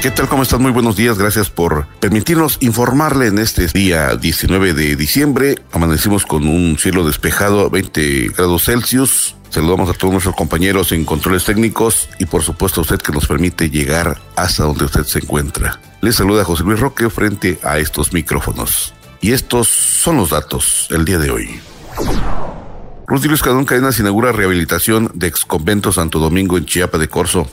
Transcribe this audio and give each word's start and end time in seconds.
¿Qué 0.00 0.10
tal? 0.10 0.28
¿Cómo 0.28 0.44
están? 0.44 0.62
Muy 0.62 0.72
buenos 0.72 0.96
días. 0.96 1.18
Gracias 1.18 1.50
por 1.50 1.86
permitirnos 2.00 2.56
informarle 2.60 3.26
en 3.26 3.38
este 3.38 3.66
día 3.66 4.16
19 4.16 4.72
de 4.72 4.96
diciembre. 4.96 5.56
Amanecimos 5.72 6.24
con 6.24 6.48
un 6.48 6.78
cielo 6.78 7.04
despejado 7.04 7.66
a 7.66 7.68
20 7.68 8.28
grados 8.34 8.64
Celsius. 8.64 9.36
Saludamos 9.50 9.90
a 9.90 9.92
todos 9.92 10.12
nuestros 10.12 10.34
compañeros 10.34 10.92
en 10.92 11.04
controles 11.04 11.44
técnicos 11.44 12.08
y 12.18 12.24
por 12.24 12.42
supuesto 12.42 12.80
a 12.80 12.82
usted 12.82 12.96
que 12.96 13.12
nos 13.12 13.26
permite 13.26 13.68
llegar 13.68 14.18
hasta 14.36 14.62
donde 14.62 14.86
usted 14.86 15.04
se 15.04 15.18
encuentra. 15.18 15.78
Les 16.00 16.16
saluda 16.16 16.46
José 16.46 16.62
Luis 16.64 16.80
Roque 16.80 17.10
frente 17.10 17.58
a 17.62 17.78
estos 17.78 18.14
micrófonos. 18.14 18.94
Y 19.20 19.32
estos 19.32 19.68
son 19.68 20.16
los 20.16 20.30
datos 20.30 20.88
el 20.88 21.04
día 21.04 21.18
de 21.18 21.30
hoy. 21.30 21.60
Rutilio 23.06 23.34
Escadón 23.34 23.66
Cadenas 23.66 24.00
inaugura 24.00 24.32
rehabilitación 24.32 25.10
de 25.12 25.26
ex 25.26 25.44
convento 25.44 25.92
Santo 25.92 26.20
Domingo 26.20 26.56
en 26.56 26.64
Chiapa 26.64 26.96
de 26.96 27.08
Corzo. 27.08 27.46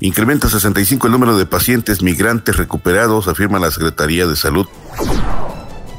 Incrementa 0.00 0.48
65 0.48 1.08
el 1.08 1.12
número 1.12 1.36
de 1.36 1.46
pacientes 1.46 2.02
migrantes 2.02 2.56
recuperados, 2.56 3.26
afirma 3.26 3.58
la 3.58 3.70
Secretaría 3.70 4.26
de 4.26 4.36
Salud. 4.36 4.66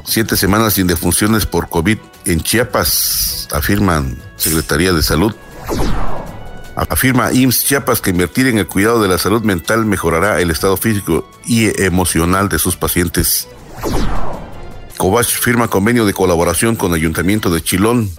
Siete 0.06 0.38
semanas 0.38 0.74
sin 0.74 0.88
defunciones 0.88 1.46
por 1.46 1.70
COVID 1.70 1.98
en 2.26 2.40
Chiapas, 2.42 3.48
afirman 3.52 4.18
Secretaría 4.38 4.94
de 4.94 5.04
Salud. 5.04 5.36
Afirma 6.76 7.34
IMSS 7.34 7.66
Chiapas 7.66 8.00
que 8.00 8.12
invertir 8.12 8.48
en 8.48 8.58
el 8.58 8.68
cuidado 8.68 9.02
de 9.02 9.10
la 9.10 9.18
salud 9.18 9.44
mental 9.44 9.86
mejorará 9.86 10.40
el 10.40 10.50
estado 10.50 10.78
físico 10.78 11.30
y 11.46 11.68
emocional 11.84 12.48
de 12.48 12.58
sus 12.58 12.78
pacientes. 12.78 13.50
Cobach 14.98 15.28
firma 15.28 15.68
convenio 15.68 16.06
de 16.06 16.14
colaboración 16.14 16.78
con 16.78 16.94
Ayuntamiento 16.94 17.50
de 17.50 17.62
Chilón. 17.62 18.10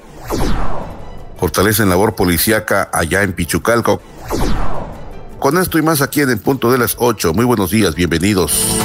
Fortalecen 1.39 1.89
labor 1.89 2.15
policíaca 2.15 2.91
allá 2.93 3.23
en 3.23 3.33
Pichucalco. 3.33 4.03
Con 5.41 5.57
esto 5.57 5.79
y 5.79 5.83
más 5.83 6.03
aquí 6.03 6.21
en 6.21 6.29
el 6.29 6.39
punto 6.39 6.71
de 6.71 6.77
las 6.77 6.97
8. 6.99 7.33
Muy 7.33 7.47
buenos 7.47 7.71
días, 7.71 7.95
bienvenidos. 7.95 8.77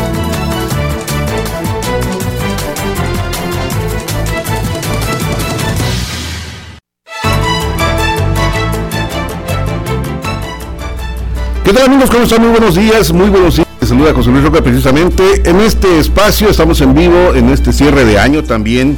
¿Qué 11.65 11.73
tal 11.73 11.87
amigos? 11.87 12.09
¿Cómo 12.09 12.23
están? 12.23 12.41
Muy 12.41 12.51
buenos 12.51 12.75
días, 12.75 13.11
muy 13.11 13.29
buenos 13.29 13.57
días. 13.57 13.67
Les 13.81 13.89
saluda 13.89 14.13
José 14.13 14.29
Luis 14.29 14.43
Roca 14.45 14.63
precisamente. 14.63 15.49
En 15.49 15.59
este 15.59 15.99
espacio 15.99 16.47
estamos 16.47 16.79
en 16.79 16.93
vivo, 16.93 17.33
en 17.35 17.49
este 17.49 17.73
cierre 17.73 18.05
de 18.05 18.17
año 18.17 18.45
también, 18.45 18.97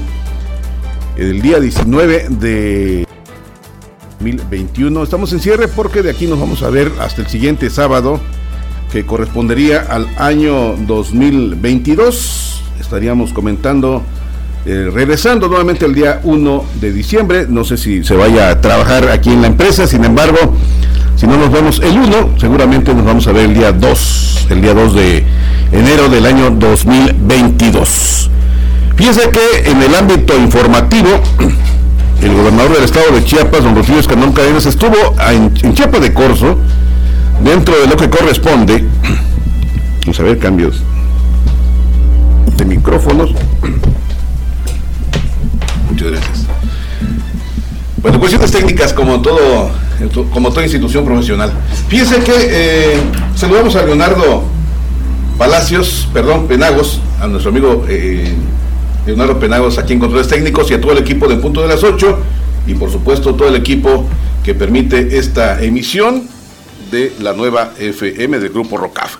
el 1.17 1.41
día 1.41 1.59
19 1.59 2.27
de 2.29 3.06
2021. 4.19 5.03
Estamos 5.03 5.31
en 5.33 5.39
cierre 5.39 5.67
porque 5.67 6.01
de 6.01 6.09
aquí 6.09 6.27
nos 6.27 6.39
vamos 6.39 6.63
a 6.63 6.69
ver 6.69 6.91
hasta 6.99 7.21
el 7.21 7.27
siguiente 7.27 7.69
sábado, 7.69 8.19
que 8.91 9.05
correspondería 9.05 9.85
al 9.89 10.07
año 10.17 10.75
2022. 10.75 12.63
Estaríamos 12.79 13.33
comentando, 13.33 14.03
eh, 14.65 14.89
regresando 14.93 15.47
nuevamente 15.47 15.85
el 15.85 15.93
día 15.93 16.21
1 16.23 16.65
de 16.81 16.91
diciembre. 16.91 17.45
No 17.47 17.63
sé 17.63 17.77
si 17.77 18.03
se 18.03 18.15
vaya 18.15 18.49
a 18.49 18.61
trabajar 18.61 19.09
aquí 19.09 19.29
en 19.29 19.41
la 19.41 19.47
empresa, 19.47 19.87
sin 19.87 20.03
embargo, 20.03 20.37
si 21.15 21.27
no 21.27 21.37
nos 21.37 21.51
vemos 21.51 21.79
el 21.79 21.97
1, 21.97 22.39
seguramente 22.39 22.93
nos 22.93 23.05
vamos 23.05 23.27
a 23.27 23.31
ver 23.31 23.45
el 23.45 23.53
día 23.53 23.71
2, 23.71 24.47
el 24.51 24.61
día 24.61 24.73
2 24.73 24.95
de 24.95 25.23
enero 25.71 26.09
del 26.09 26.25
año 26.25 26.51
2022. 26.51 28.29
Fíjense 28.95 29.29
que 29.29 29.69
en 29.69 29.81
el 29.81 29.93
ámbito 29.95 30.35
informativo, 30.37 31.09
el 32.21 32.33
gobernador 32.33 32.73
del 32.73 32.83
estado 32.83 33.11
de 33.11 33.23
Chiapas, 33.23 33.63
don 33.63 33.75
Rocío 33.75 33.99
Escandón 33.99 34.33
Cadenas, 34.33 34.65
estuvo 34.65 34.95
en, 35.29 35.53
en 35.61 35.73
Chiapas 35.73 36.01
de 36.01 36.13
Corzo, 36.13 36.57
dentro 37.43 37.79
de 37.79 37.87
lo 37.87 37.95
que 37.95 38.09
corresponde, 38.09 38.85
vamos 40.01 40.19
a 40.19 40.23
ver 40.23 40.39
cambios 40.39 40.81
de 42.57 42.65
micrófonos. 42.65 43.31
Muchas 45.89 46.11
gracias. 46.11 46.45
Bueno, 48.01 48.19
cuestiones 48.19 48.51
técnicas 48.51 48.93
como 48.93 49.21
todo, 49.21 49.69
como 50.31 50.49
toda 50.49 50.63
institución 50.63 51.05
profesional. 51.05 51.51
Fíjense 51.87 52.19
que 52.19 52.33
eh, 52.35 52.99
saludamos 53.35 53.75
a 53.75 53.83
Leonardo 53.83 54.43
Palacios, 55.37 56.09
perdón, 56.13 56.47
Penagos, 56.47 56.99
a 57.19 57.27
nuestro 57.27 57.51
amigo 57.51 57.85
eh, 57.87 58.33
Leonardo 59.07 59.39
Penagos 59.39 59.77
aquí 59.77 59.93
en 59.93 59.99
Controles 59.99 60.27
Técnicos 60.27 60.69
y 60.69 60.73
a 60.73 60.81
todo 60.81 60.91
el 60.91 60.97
equipo 60.97 61.29
de 61.29 61.37
Punto 61.37 61.61
de 61.61 61.69
las 61.69 61.81
8 61.81 62.19
y 62.67 62.73
por 62.73 62.91
supuesto 62.91 63.35
todo 63.35 63.47
el 63.47 63.55
equipo 63.55 64.05
que 64.43 64.53
permite 64.53 65.17
esta 65.17 65.63
emisión 65.63 66.27
de 66.91 67.13
la 67.21 67.31
nueva 67.31 67.71
FM 67.79 68.37
del 68.39 68.49
Grupo 68.49 68.75
ROCAF. 68.75 69.15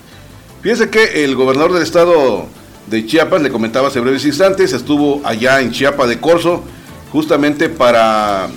Fíjense 0.60 0.90
que 0.90 1.24
el 1.24 1.34
gobernador 1.34 1.72
del 1.72 1.82
estado 1.82 2.46
de 2.86 3.06
Chiapas, 3.06 3.40
le 3.40 3.48
comentaba 3.48 3.88
hace 3.88 4.00
breves 4.00 4.26
instantes, 4.26 4.74
estuvo 4.74 5.22
allá 5.24 5.62
en 5.62 5.70
Chiapa 5.70 6.06
de 6.06 6.20
Corzo 6.20 6.64
justamente 7.10 7.70
para 7.70 8.48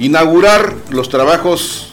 inaugurar 0.00 0.74
los 0.90 1.08
trabajos 1.08 1.92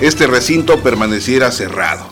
este 0.00 0.26
recinto 0.26 0.78
permaneciera 0.78 1.50
cerrado. 1.52 2.06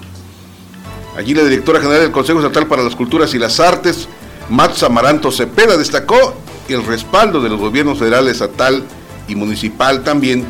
Allí 1.16 1.32
la 1.32 1.44
directora 1.44 1.80
general 1.80 2.02
del 2.02 2.12
Consejo 2.12 2.40
Estatal 2.40 2.66
para 2.66 2.82
las 2.82 2.94
Culturas 2.94 3.32
y 3.32 3.38
las 3.38 3.58
Artes, 3.58 4.06
Mats 4.50 4.82
Amaranto 4.82 5.32
Cepeda, 5.32 5.78
destacó 5.78 6.34
el 6.68 6.84
respaldo 6.84 7.40
de 7.40 7.48
los 7.48 7.58
gobiernos 7.58 8.00
federal, 8.00 8.28
estatal 8.28 8.84
y 9.28 9.34
municipal 9.34 10.04
también 10.04 10.44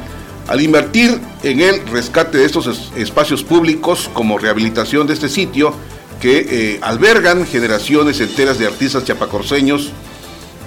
al 0.48 0.60
invertir 0.60 1.20
en 1.44 1.60
el 1.60 1.86
rescate 1.86 2.38
de 2.38 2.46
estos 2.46 2.90
espacios 2.96 3.44
públicos 3.44 4.10
como 4.12 4.38
rehabilitación 4.38 5.06
de 5.06 5.14
este 5.14 5.28
sitio 5.28 5.72
que 6.20 6.46
eh, 6.50 6.80
albergan 6.82 7.46
generaciones 7.46 8.18
enteras 8.18 8.58
de 8.58 8.66
artistas 8.66 9.04
chapacorseños 9.04 9.92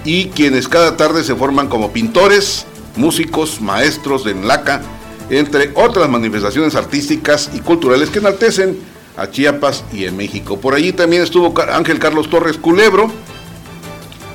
y 0.02 0.28
quienes 0.28 0.66
cada 0.66 0.96
tarde 0.96 1.24
se 1.24 1.34
forman 1.34 1.68
como 1.68 1.92
pintores, 1.92 2.64
músicos, 2.96 3.60
maestros 3.60 4.24
de 4.24 4.32
enlaca, 4.32 4.82
entre 5.30 5.70
otras 5.74 6.08
manifestaciones 6.08 6.74
artísticas 6.74 7.50
y 7.54 7.60
culturales 7.60 8.10
que 8.10 8.18
enaltecen 8.18 8.78
a 9.16 9.30
Chiapas 9.30 9.84
y 9.92 10.04
en 10.04 10.16
México. 10.16 10.58
Por 10.58 10.74
allí 10.74 10.92
también 10.92 11.22
estuvo 11.22 11.54
Ángel 11.72 11.98
Carlos 11.98 12.28
Torres 12.28 12.56
Culebro, 12.56 13.10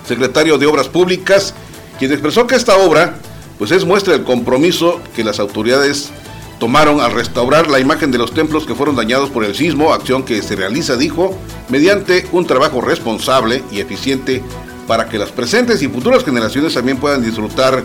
secretario 0.08 0.58
de 0.58 0.66
Obras 0.66 0.88
Públicas, 0.88 1.54
quien 2.00 2.12
expresó 2.12 2.48
que 2.48 2.56
esta 2.56 2.78
obra 2.78 3.16
pues 3.58 3.72
es 3.72 3.84
muestra 3.84 4.14
del 4.14 4.24
compromiso 4.24 5.02
que 5.16 5.24
las 5.24 5.40
autoridades 5.40 6.12
tomaron 6.60 7.02
al 7.02 7.14
restaurar 7.14 7.70
la 7.70 7.80
imagen 7.80 8.10
de 8.12 8.18
los 8.18 8.34
templos 8.34 8.66
que 8.66 8.76
fueron 8.76 8.96
dañados 8.96 9.30
por 9.30 9.44
el 9.44 9.56
sismo, 9.56 9.94
acción 9.94 10.24
que 10.24 10.42
se 10.42 10.56
realiza, 10.56 10.96
dijo, 10.96 11.38
mediante 11.70 12.28
un 12.32 12.46
trabajo 12.46 12.82
responsable 12.82 13.64
y 13.72 13.80
eficiente 13.80 14.42
para 14.88 15.08
que 15.08 15.18
las 15.18 15.32
presentes 15.32 15.82
y 15.82 15.88
futuras 15.88 16.24
generaciones 16.24 16.74
también 16.74 16.98
puedan 16.98 17.22
disfrutar 17.22 17.84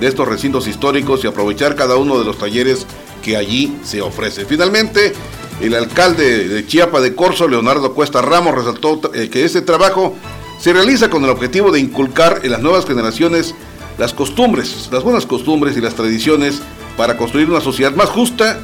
de 0.00 0.06
estos 0.06 0.28
recintos 0.28 0.66
históricos 0.66 1.24
y 1.24 1.26
aprovechar 1.26 1.74
cada 1.76 1.96
uno 1.96 2.18
de 2.18 2.24
los 2.24 2.38
talleres 2.38 2.86
que 3.22 3.36
allí 3.36 3.76
se 3.84 4.02
ofrecen. 4.02 4.46
Finalmente, 4.46 5.12
el 5.60 5.74
alcalde 5.74 6.48
de 6.48 6.66
Chiapa 6.66 7.00
de 7.00 7.14
Corzo, 7.14 7.46
Leonardo 7.46 7.94
Cuesta 7.94 8.20
Ramos, 8.20 8.54
resaltó 8.54 9.00
eh, 9.14 9.28
que 9.30 9.44
este 9.44 9.62
trabajo 9.62 10.14
se 10.58 10.72
realiza 10.72 11.10
con 11.10 11.24
el 11.24 11.30
objetivo 11.30 11.70
de 11.70 11.80
inculcar 11.80 12.40
en 12.42 12.50
las 12.50 12.60
nuevas 12.60 12.86
generaciones 12.86 13.54
las 13.98 14.12
costumbres, 14.14 14.88
las 14.90 15.02
buenas 15.02 15.26
costumbres 15.26 15.76
y 15.76 15.80
las 15.80 15.94
tradiciones 15.94 16.62
para 16.96 17.16
construir 17.16 17.50
una 17.50 17.60
sociedad 17.60 17.94
más 17.94 18.08
justa 18.08 18.60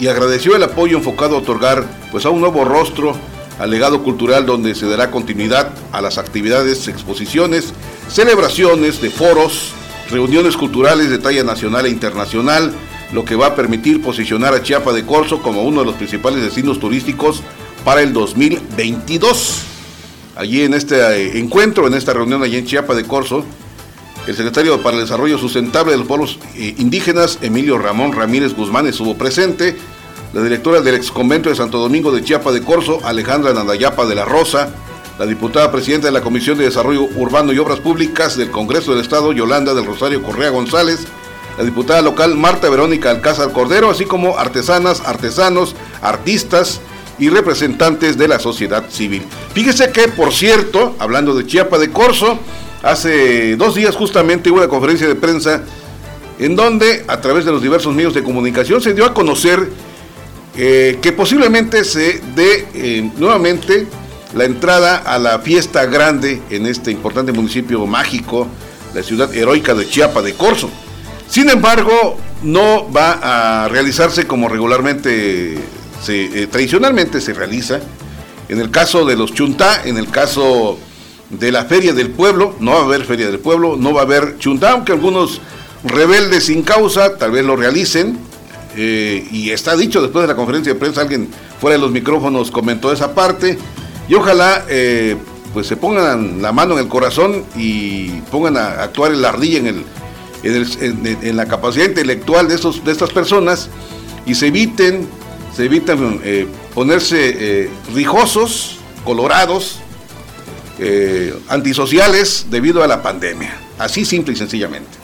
y 0.00 0.08
agradeció 0.08 0.56
el 0.56 0.62
apoyo 0.62 0.98
enfocado 0.98 1.36
a 1.36 1.38
otorgar 1.38 1.86
pues 2.10 2.26
a 2.26 2.30
un 2.30 2.40
nuevo 2.40 2.64
rostro 2.64 3.14
al 3.58 3.70
legado 3.70 4.02
cultural 4.02 4.46
donde 4.46 4.74
se 4.74 4.86
dará 4.86 5.10
continuidad 5.10 5.72
a 5.92 6.00
las 6.00 6.18
actividades, 6.18 6.88
exposiciones, 6.88 7.72
celebraciones 8.08 9.00
de 9.00 9.10
foros, 9.10 9.72
reuniones 10.10 10.56
culturales 10.56 11.10
de 11.10 11.18
talla 11.18 11.44
nacional 11.44 11.86
e 11.86 11.90
internacional, 11.90 12.72
lo 13.12 13.24
que 13.24 13.36
va 13.36 13.48
a 13.48 13.54
permitir 13.54 14.02
posicionar 14.02 14.54
a 14.54 14.62
Chiapa 14.62 14.92
de 14.92 15.04
Corzo 15.04 15.42
como 15.42 15.62
uno 15.62 15.80
de 15.80 15.86
los 15.86 15.96
principales 15.96 16.42
destinos 16.42 16.80
turísticos 16.80 17.42
para 17.84 18.02
el 18.02 18.12
2022. 18.12 19.62
Allí 20.36 20.62
en 20.62 20.74
este 20.74 20.96
eh, 20.96 21.38
encuentro, 21.38 21.86
en 21.86 21.94
esta 21.94 22.12
reunión 22.14 22.42
allí 22.42 22.56
en 22.56 22.66
Chiapa 22.66 22.94
de 22.94 23.04
Corzo, 23.04 23.44
el 24.26 24.36
secretario 24.36 24.80
para 24.82 24.96
el 24.96 25.02
Desarrollo 25.02 25.36
Sustentable 25.36 25.92
de 25.92 25.98
los 25.98 26.06
Pueblos 26.06 26.38
eh, 26.54 26.74
Indígenas, 26.78 27.38
Emilio 27.42 27.76
Ramón 27.76 28.12
Ramírez 28.12 28.54
Guzmán, 28.54 28.86
estuvo 28.86 29.16
presente, 29.16 29.76
la 30.32 30.42
directora 30.42 30.80
del 30.80 30.94
ex 30.94 31.10
convento 31.10 31.50
de 31.50 31.56
Santo 31.56 31.78
Domingo 31.78 32.12
de 32.12 32.22
Chiapa 32.22 32.52
de 32.52 32.62
Corzo, 32.62 33.00
Alejandra 33.04 33.52
Nandayapa 33.52 34.06
de 34.06 34.14
la 34.14 34.24
Rosa, 34.24 34.70
la 35.22 35.28
diputada 35.28 35.70
presidenta 35.70 36.08
de 36.08 36.12
la 36.12 36.20
Comisión 36.20 36.58
de 36.58 36.64
Desarrollo 36.64 37.04
Urbano 37.14 37.52
y 37.52 37.58
Obras 37.60 37.78
Públicas 37.78 38.36
del 38.36 38.50
Congreso 38.50 38.90
del 38.90 39.02
Estado, 39.02 39.32
Yolanda 39.32 39.72
del 39.72 39.86
Rosario 39.86 40.20
Correa 40.20 40.50
González, 40.50 41.06
la 41.56 41.62
diputada 41.62 42.02
local 42.02 42.34
Marta 42.34 42.68
Verónica 42.68 43.12
Alcázar 43.12 43.52
Cordero, 43.52 43.88
así 43.88 44.04
como 44.04 44.36
artesanas, 44.36 45.00
artesanos, 45.06 45.76
artistas 46.00 46.80
y 47.20 47.28
representantes 47.28 48.18
de 48.18 48.26
la 48.26 48.40
sociedad 48.40 48.90
civil. 48.90 49.22
Fíjese 49.54 49.92
que, 49.92 50.08
por 50.08 50.32
cierto, 50.32 50.96
hablando 50.98 51.36
de 51.36 51.46
Chiapa 51.46 51.78
de 51.78 51.92
Corzo, 51.92 52.40
hace 52.82 53.54
dos 53.54 53.76
días 53.76 53.94
justamente 53.94 54.50
hubo 54.50 54.58
una 54.58 54.66
conferencia 54.66 55.06
de 55.06 55.14
prensa 55.14 55.62
en 56.40 56.56
donde, 56.56 57.04
a 57.06 57.20
través 57.20 57.44
de 57.44 57.52
los 57.52 57.62
diversos 57.62 57.94
medios 57.94 58.12
de 58.12 58.24
comunicación, 58.24 58.80
se 58.80 58.92
dio 58.92 59.04
a 59.04 59.14
conocer 59.14 59.70
eh, 60.56 60.98
que 61.00 61.12
posiblemente 61.12 61.84
se 61.84 62.20
dé 62.34 62.66
eh, 62.74 63.08
nuevamente 63.16 63.86
la 64.34 64.44
entrada 64.44 64.96
a 64.96 65.18
la 65.18 65.38
fiesta 65.40 65.86
grande 65.86 66.42
en 66.50 66.66
este 66.66 66.90
importante 66.90 67.32
municipio 67.32 67.86
mágico, 67.86 68.46
la 68.94 69.02
ciudad 69.02 69.34
heroica 69.34 69.74
de 69.74 69.88
Chiapa 69.88 70.22
de 70.22 70.34
Corzo. 70.34 70.70
Sin 71.28 71.48
embargo, 71.50 72.16
no 72.42 72.90
va 72.92 73.64
a 73.64 73.68
realizarse 73.68 74.26
como 74.26 74.48
regularmente, 74.48 75.58
se, 76.02 76.42
eh, 76.42 76.46
tradicionalmente 76.46 77.20
se 77.20 77.32
realiza. 77.32 77.80
En 78.48 78.60
el 78.60 78.70
caso 78.70 79.04
de 79.04 79.16
los 79.16 79.32
Chuntá, 79.32 79.82
en 79.84 79.96
el 79.96 80.08
caso 80.10 80.78
de 81.30 81.50
la 81.50 81.64
Feria 81.64 81.92
del 81.94 82.10
Pueblo, 82.10 82.54
no 82.60 82.72
va 82.72 82.80
a 82.80 82.84
haber 82.84 83.04
Feria 83.04 83.26
del 83.26 83.38
Pueblo, 83.38 83.76
no 83.76 83.94
va 83.94 84.02
a 84.02 84.04
haber 84.04 84.38
Chuntá, 84.38 84.72
aunque 84.72 84.92
algunos 84.92 85.40
rebeldes 85.84 86.44
sin 86.44 86.62
causa 86.62 87.16
tal 87.16 87.30
vez 87.30 87.44
lo 87.44 87.56
realicen, 87.56 88.18
eh, 88.76 89.26
y 89.30 89.50
está 89.50 89.76
dicho 89.76 90.00
después 90.00 90.22
de 90.22 90.28
la 90.28 90.36
conferencia 90.36 90.72
de 90.72 90.78
prensa, 90.78 91.02
alguien 91.02 91.28
fuera 91.60 91.76
de 91.76 91.82
los 91.82 91.90
micrófonos 91.90 92.50
comentó 92.50 92.92
esa 92.92 93.14
parte, 93.14 93.58
y 94.08 94.14
ojalá 94.14 94.64
eh, 94.68 95.16
pues 95.52 95.66
se 95.66 95.76
pongan 95.76 96.42
la 96.42 96.52
mano 96.52 96.74
en 96.74 96.80
el 96.80 96.88
corazón 96.88 97.44
y 97.56 98.08
pongan 98.30 98.56
a 98.56 98.82
actuar 98.82 99.12
en 99.12 99.22
la 99.22 99.30
ardilla 99.30 99.58
en, 99.58 99.66
el, 100.42 101.18
en, 101.22 101.36
la 101.36 101.46
capacidad 101.46 101.86
intelectual 101.86 102.48
de, 102.48 102.54
estos, 102.54 102.84
de 102.84 102.92
estas 102.92 103.10
personas 103.10 103.68
y 104.26 104.34
se 104.34 104.48
eviten, 104.48 105.08
se 105.54 105.66
eviten 105.66 106.20
eh, 106.24 106.46
ponerse 106.74 107.70
rijosos, 107.94 108.78
colorados, 109.04 109.78
antisociales 111.48 112.46
debido 112.50 112.82
a 112.82 112.88
la 112.88 113.02
pandemia. 113.02 113.56
Así 113.78 114.04
simple 114.04 114.32
y 114.32 114.36
sencillamente. 114.36 115.02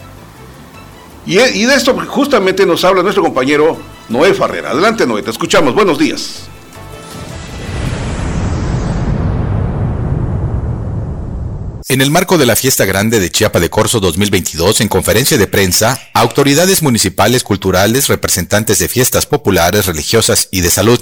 Y, 1.29 1.37
de 1.37 1.75
esto 1.75 1.95
justamente 2.07 2.65
nos 2.65 2.85
habla 2.87 3.03
nuestro 3.03 3.23
compañero 3.23 3.77
Noé 4.09 4.33
Farrera. 4.33 4.71
Adelante 4.71 5.07
Noé, 5.07 5.23
te 5.23 5.31
escuchamos. 5.31 5.75
Buenos 5.75 5.99
días. 5.99 6.48
En 11.91 12.03
el 12.03 12.11
marco 12.11 12.37
de 12.37 12.45
la 12.45 12.55
Fiesta 12.55 12.85
Grande 12.85 13.19
de 13.19 13.31
Chiapa 13.31 13.61
de 13.61 13.71
Corzo 13.71 13.99
2022, 13.99 14.83
en 14.83 14.89
conferencia 14.89 15.39
de 15.39 15.47
prensa, 15.47 15.99
autoridades 16.13 16.83
municipales, 16.83 17.45
culturales, 17.45 18.09
representantes 18.09 18.79
de 18.79 18.89
fiestas 18.89 19.25
populares, 19.25 19.87
religiosas 19.87 20.49
y 20.51 20.61
de 20.61 20.69
salud 20.69 21.01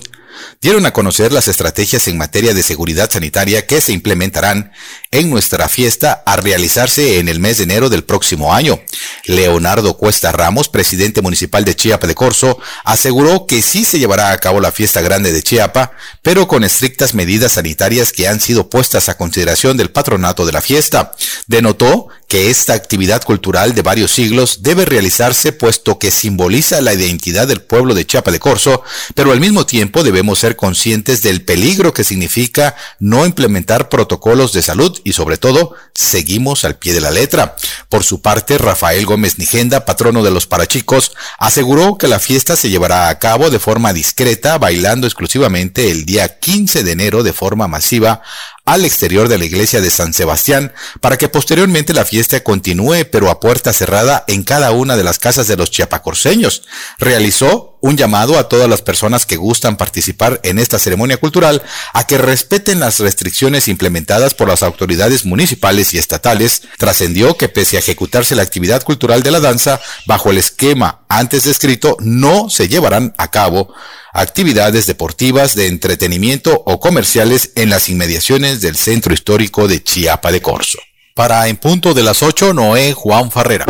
dieron 0.61 0.87
a 0.87 0.93
conocer 0.93 1.33
las 1.33 1.49
estrategias 1.49 2.09
en 2.09 2.19
materia 2.19 2.55
de 2.55 2.63
seguridad 2.63 3.11
sanitaria 3.11 3.67
que 3.67 3.81
se 3.81 3.93
implementarán 3.93 4.73
en 5.11 5.31
nuestra 5.31 5.69
fiesta 5.69 6.23
a 6.27 6.37
realizarse 6.37 7.19
en 7.19 7.29
el 7.29 7.41
mes 7.41 7.59
de 7.59 7.65
enero 7.65 7.89
del 7.89 8.05
próximo 8.05 8.55
año. 8.55 8.81
Leonardo 9.25 9.97
Cuesta 9.97 10.33
Ramos, 10.33 10.69
presidente 10.69 11.23
municipal 11.23 11.65
de 11.65 11.75
Chiapa 11.75 12.07
de 12.07 12.15
Corzo, 12.15 12.59
aseguró 12.85 13.47
que 13.47 13.63
sí 13.63 13.85
se 13.85 13.99
llevará 13.99 14.33
a 14.33 14.39
cabo 14.39 14.61
la 14.61 14.73
fiesta 14.73 15.01
grande 15.01 15.33
de 15.33 15.43
Chiapa, 15.43 15.93
pero 16.23 16.49
con 16.49 16.65
estrictas 16.65 17.15
medidas 17.15 17.53
sanitarias 17.53 18.13
que 18.13 18.29
han 18.29 18.41
sido 18.41 18.69
puestas 18.69 19.09
a 19.09 19.17
consideración 19.17 19.77
del 19.77 19.91
patronato 19.91 20.47
de 20.47 20.53
la 20.53 20.61
fiesta. 20.61 21.13
Denotó 21.47 22.09
que 22.29 22.51
esta 22.51 22.75
actividad 22.75 23.23
cultural 23.23 23.75
de 23.75 23.83
varios 23.83 24.11
siglos 24.11 24.63
debe 24.63 24.85
realizarse 24.85 25.53
puesto 25.53 25.99
que 25.99 26.11
simboliza 26.11 26.81
la 26.81 26.93
identidad 26.93 27.47
del 27.47 27.61
pueblo 27.61 27.95
de 27.95 28.07
Chiapa 28.07 28.33
de 28.33 28.41
Corzo, 28.41 28.83
pero 29.15 29.33
al 29.33 29.41
mismo 29.41 29.65
tiempo 29.65 30.03
debemos 30.03 30.41
ser 30.41 30.57
conscientes 30.57 31.23
del 31.23 31.43
peligro 31.43 31.93
que 31.93 32.05
significa 32.05 32.75
no 32.99 33.27
implementar 33.27 33.89
protocolos 33.89 34.53
de 34.53 34.63
salud 34.63 34.99
y 35.05 35.13
sobre 35.13 35.39
todo 35.39 35.75
seguimos 35.95 36.65
al 36.65 36.77
pie 36.77 36.95
de 36.95 37.01
la 37.01 37.11
letra. 37.11 37.57
Por 37.89 38.03
su 38.03 38.21
parte, 38.21 38.59
Rafael 38.59 39.07
Gómez 39.07 39.39
Nigenda, 39.39 39.85
patrono 39.85 40.23
de 40.23 40.31
los 40.31 40.47
parachicos, 40.47 41.13
aseguró 41.39 41.97
que 41.97 42.09
la 42.09 42.19
fiesta 42.19 42.57
se 42.57 42.71
llevará 42.71 43.09
a 43.09 43.19
cabo 43.19 43.51
de 43.51 43.59
forma 43.59 43.93
discreta, 43.93 44.59
bailando 44.59 45.07
exclusivamente 45.07 45.91
el 45.91 46.05
día 46.05 46.39
15 46.39 46.83
de 46.83 46.93
enero 46.93 47.23
de 47.23 47.33
forma 47.33 47.69
masiva 47.69 48.23
al 48.67 48.85
exterior 48.85 49.29
de 49.29 49.39
la 49.39 49.45
iglesia 49.45 49.81
de 49.81 49.91
San 49.91 50.13
Sebastián 50.13 50.73
para 51.01 51.17
que 51.17 51.29
posteriormente 51.29 51.95
la 51.95 52.05
fiesta 52.05 52.43
continúe 52.43 53.07
pero 53.11 53.31
a 53.31 53.41
puerta 53.41 53.73
cerrada 53.73 54.25
en 54.27 54.43
cada 54.43 54.73
una 54.73 54.97
de 54.97 55.05
las 55.05 55.19
casas 55.19 55.47
de 55.47 55.57
los 55.57 55.71
chiapacorseños. 55.71 56.65
Realizó 56.99 57.76
un 57.81 57.97
llamado 57.97 58.39
a 58.39 58.49
todas 58.49 58.69
las 58.69 58.83
personas 58.83 59.27
que 59.27 59.37
gustan 59.37 59.77
participar 59.77 60.41
en 60.43 60.59
esta 60.59 60.79
ceremonia 60.79 61.17
cultural 61.19 61.63
a 61.93 62.07
que 62.07 62.19
respeten 62.19 62.81
las 62.81 62.99
restricciones 63.01 63.69
implementadas 63.69 64.35
por 64.35 64.49
las 64.49 64.63
autoridades 64.63 65.25
municipales 65.25 65.95
y 65.95 65.99
estatales. 65.99 66.63
Trascendió 66.79 67.37
que 67.37 67.49
pese 67.49 67.77
a 67.77 67.81
ejecutarse 67.81 68.35
la 68.35 68.43
actividad 68.43 68.83
cultural 68.83 69.23
de 69.23 69.31
la 69.31 69.41
danza 69.41 69.81
bajo 70.07 70.31
el 70.31 70.39
esquema 70.39 71.01
antes 71.09 71.45
descrito, 71.45 71.97
no 72.01 72.51
se 72.51 72.69
llevarán 72.69 73.15
a 73.19 73.31
cabo 73.31 73.73
actividades 74.13 74.87
deportivas, 74.87 75.55
de 75.55 75.69
entretenimiento 75.69 76.63
o 76.67 76.81
comerciales 76.81 77.53
en 77.55 77.71
las 77.71 77.89
inmediaciones 77.89 78.61
del 78.61 78.77
centro 78.77 79.13
histórico 79.13 79.69
de 79.69 79.83
Chiapa 79.83 80.33
de 80.33 80.41
Corzo. 80.41 80.79
Para 81.15 81.49
En 81.49 81.57
Punto 81.57 81.95
de 81.95 82.03
las 82.03 82.23
8, 82.23 82.53
Noé 82.53 82.93
Juan 82.93 83.31
Farrera. 83.31 83.67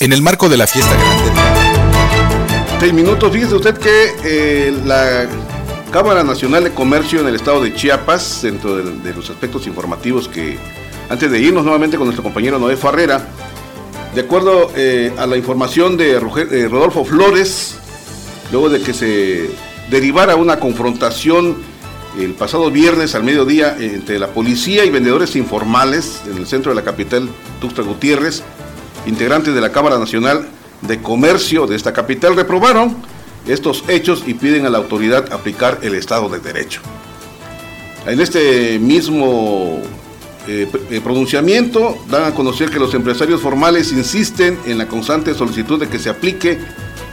En 0.00 0.12
el 0.12 0.22
marco 0.22 0.48
de 0.48 0.56
la 0.56 0.68
fiesta 0.68 0.94
grande. 0.94 1.32
Seis 2.78 2.92
minutos, 2.92 3.32
fíjese 3.32 3.56
usted 3.56 3.76
que 3.78 4.14
eh, 4.24 4.72
la 4.84 5.26
Cámara 5.90 6.22
Nacional 6.22 6.62
de 6.62 6.70
Comercio 6.70 7.20
en 7.20 7.26
el 7.26 7.34
estado 7.34 7.60
de 7.60 7.74
Chiapas, 7.74 8.42
dentro 8.42 8.76
de, 8.76 9.12
los 9.12 9.28
aspectos 9.28 9.66
informativos 9.66 10.28
que, 10.28 10.56
antes 11.08 11.28
de 11.32 11.40
irnos 11.40 11.64
nuevamente 11.64 11.96
con 11.96 12.06
nuestro 12.06 12.22
compañero 12.22 12.60
Noé 12.60 12.76
Farrera, 12.76 13.26
de 14.14 14.20
acuerdo 14.20 14.70
eh, 14.76 15.12
a 15.18 15.26
la 15.26 15.36
información 15.36 15.96
de 15.96 16.12
eh, 16.12 16.68
Rodolfo 16.68 17.04
Flores, 17.04 17.74
luego 18.52 18.68
de 18.68 18.80
que 18.80 18.94
se 18.94 19.50
derivara 19.90 20.36
una 20.36 20.60
confrontación 20.60 21.56
el 22.16 22.34
pasado 22.34 22.70
viernes 22.70 23.16
al 23.16 23.24
mediodía 23.24 23.76
entre 23.80 24.20
la 24.20 24.28
policía 24.28 24.84
y 24.84 24.90
vendedores 24.90 25.34
informales 25.34 26.22
en 26.30 26.36
el 26.36 26.46
centro 26.46 26.70
de 26.70 26.76
la 26.76 26.84
capital, 26.84 27.28
Tuxtla 27.60 27.82
Gutiérrez, 27.82 28.44
integrantes 29.06 29.54
de 29.54 29.60
la 29.60 29.72
Cámara 29.72 29.98
Nacional 29.98 30.48
de 30.82 31.00
Comercio 31.00 31.66
de 31.66 31.76
esta 31.76 31.92
capital, 31.92 32.36
reprobaron 32.36 32.96
estos 33.46 33.84
hechos 33.88 34.22
y 34.26 34.34
piden 34.34 34.66
a 34.66 34.70
la 34.70 34.78
autoridad 34.78 35.32
aplicar 35.32 35.78
el 35.82 35.94
Estado 35.94 36.28
de 36.28 36.38
Derecho. 36.38 36.80
En 38.06 38.20
este 38.20 38.78
mismo 38.78 39.82
eh, 40.46 40.66
eh, 40.90 41.00
pronunciamiento 41.02 41.98
dan 42.08 42.24
a 42.24 42.34
conocer 42.34 42.70
que 42.70 42.78
los 42.78 42.94
empresarios 42.94 43.40
formales 43.40 43.92
insisten 43.92 44.58
en 44.66 44.78
la 44.78 44.86
constante 44.88 45.34
solicitud 45.34 45.78
de 45.78 45.88
que 45.88 45.98
se 45.98 46.08
aplique 46.08 46.58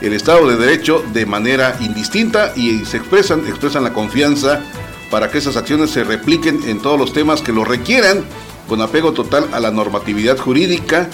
el 0.00 0.12
Estado 0.12 0.48
de 0.48 0.56
Derecho 0.56 1.04
de 1.12 1.26
manera 1.26 1.76
indistinta 1.80 2.52
y 2.56 2.84
se 2.84 2.98
expresan, 2.98 3.40
expresan 3.46 3.84
la 3.84 3.92
confianza 3.92 4.62
para 5.10 5.30
que 5.30 5.38
esas 5.38 5.56
acciones 5.56 5.90
se 5.90 6.04
repliquen 6.04 6.60
en 6.66 6.80
todos 6.80 6.98
los 6.98 7.12
temas 7.12 7.40
que 7.40 7.52
lo 7.52 7.64
requieran 7.64 8.24
con 8.68 8.80
apego 8.80 9.12
total 9.12 9.48
a 9.52 9.60
la 9.60 9.70
normatividad 9.70 10.38
jurídica 10.38 11.08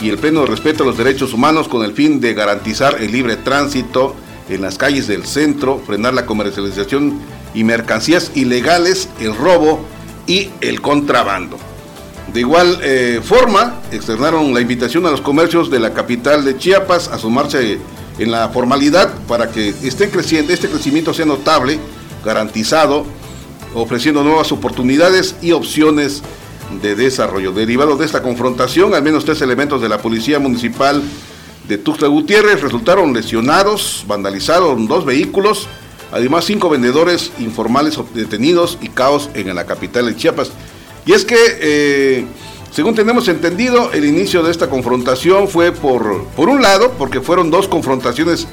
y 0.00 0.08
el 0.08 0.18
pleno 0.18 0.46
respeto 0.46 0.82
a 0.82 0.86
los 0.86 0.98
derechos 0.98 1.32
humanos 1.32 1.68
con 1.68 1.84
el 1.84 1.92
fin 1.92 2.20
de 2.20 2.34
garantizar 2.34 3.02
el 3.02 3.12
libre 3.12 3.36
tránsito 3.36 4.14
en 4.48 4.62
las 4.62 4.78
calles 4.78 5.06
del 5.06 5.26
centro, 5.26 5.80
frenar 5.84 6.14
la 6.14 6.26
comercialización 6.26 7.18
y 7.54 7.64
mercancías 7.64 8.30
ilegales, 8.34 9.08
el 9.20 9.34
robo 9.34 9.84
y 10.26 10.50
el 10.60 10.80
contrabando. 10.80 11.58
De 12.32 12.40
igual 12.40 12.78
eh, 12.82 13.20
forma, 13.22 13.80
externaron 13.90 14.52
la 14.52 14.60
invitación 14.60 15.06
a 15.06 15.10
los 15.10 15.20
comercios 15.20 15.70
de 15.70 15.80
la 15.80 15.94
capital 15.94 16.44
de 16.44 16.56
Chiapas 16.56 17.08
a 17.08 17.18
sumarse 17.18 17.78
en 18.18 18.30
la 18.30 18.48
formalidad 18.50 19.12
para 19.26 19.50
que 19.50 19.70
esté 19.82 20.10
creciendo, 20.10 20.52
este 20.52 20.68
crecimiento 20.68 21.14
sea 21.14 21.24
notable, 21.24 21.78
garantizado, 22.24 23.06
ofreciendo 23.74 24.22
nuevas 24.22 24.52
oportunidades 24.52 25.36
y 25.40 25.52
opciones 25.52 26.22
de 26.82 26.94
desarrollo. 26.94 27.52
Derivado 27.52 27.96
de 27.96 28.04
esta 28.06 28.22
confrontación, 28.22 28.94
al 28.94 29.02
menos 29.02 29.24
tres 29.24 29.40
elementos 29.42 29.80
de 29.80 29.88
la 29.88 29.98
Policía 29.98 30.38
Municipal 30.38 31.02
de 31.66 31.78
Tuxtla 31.78 32.08
Gutiérrez 32.08 32.60
resultaron 32.62 33.12
lesionados, 33.12 34.04
vandalizaron 34.06 34.86
dos 34.88 35.04
vehículos, 35.04 35.68
además 36.12 36.44
cinco 36.44 36.70
vendedores 36.70 37.32
informales 37.38 37.98
detenidos 38.14 38.78
y 38.80 38.88
caos 38.88 39.28
en 39.34 39.54
la 39.54 39.66
capital 39.66 40.06
de 40.06 40.16
Chiapas. 40.16 40.50
Y 41.04 41.12
es 41.12 41.24
que, 41.24 41.36
eh, 41.38 42.24
según 42.70 42.94
tenemos 42.94 43.28
entendido, 43.28 43.92
el 43.92 44.04
inicio 44.04 44.42
de 44.42 44.50
esta 44.50 44.68
confrontación 44.68 45.48
fue 45.48 45.72
por, 45.72 46.24
por 46.36 46.48
un 46.48 46.62
lado, 46.62 46.92
porque 46.98 47.20
fueron 47.20 47.50
dos 47.50 47.68
confrontaciones 47.68 48.46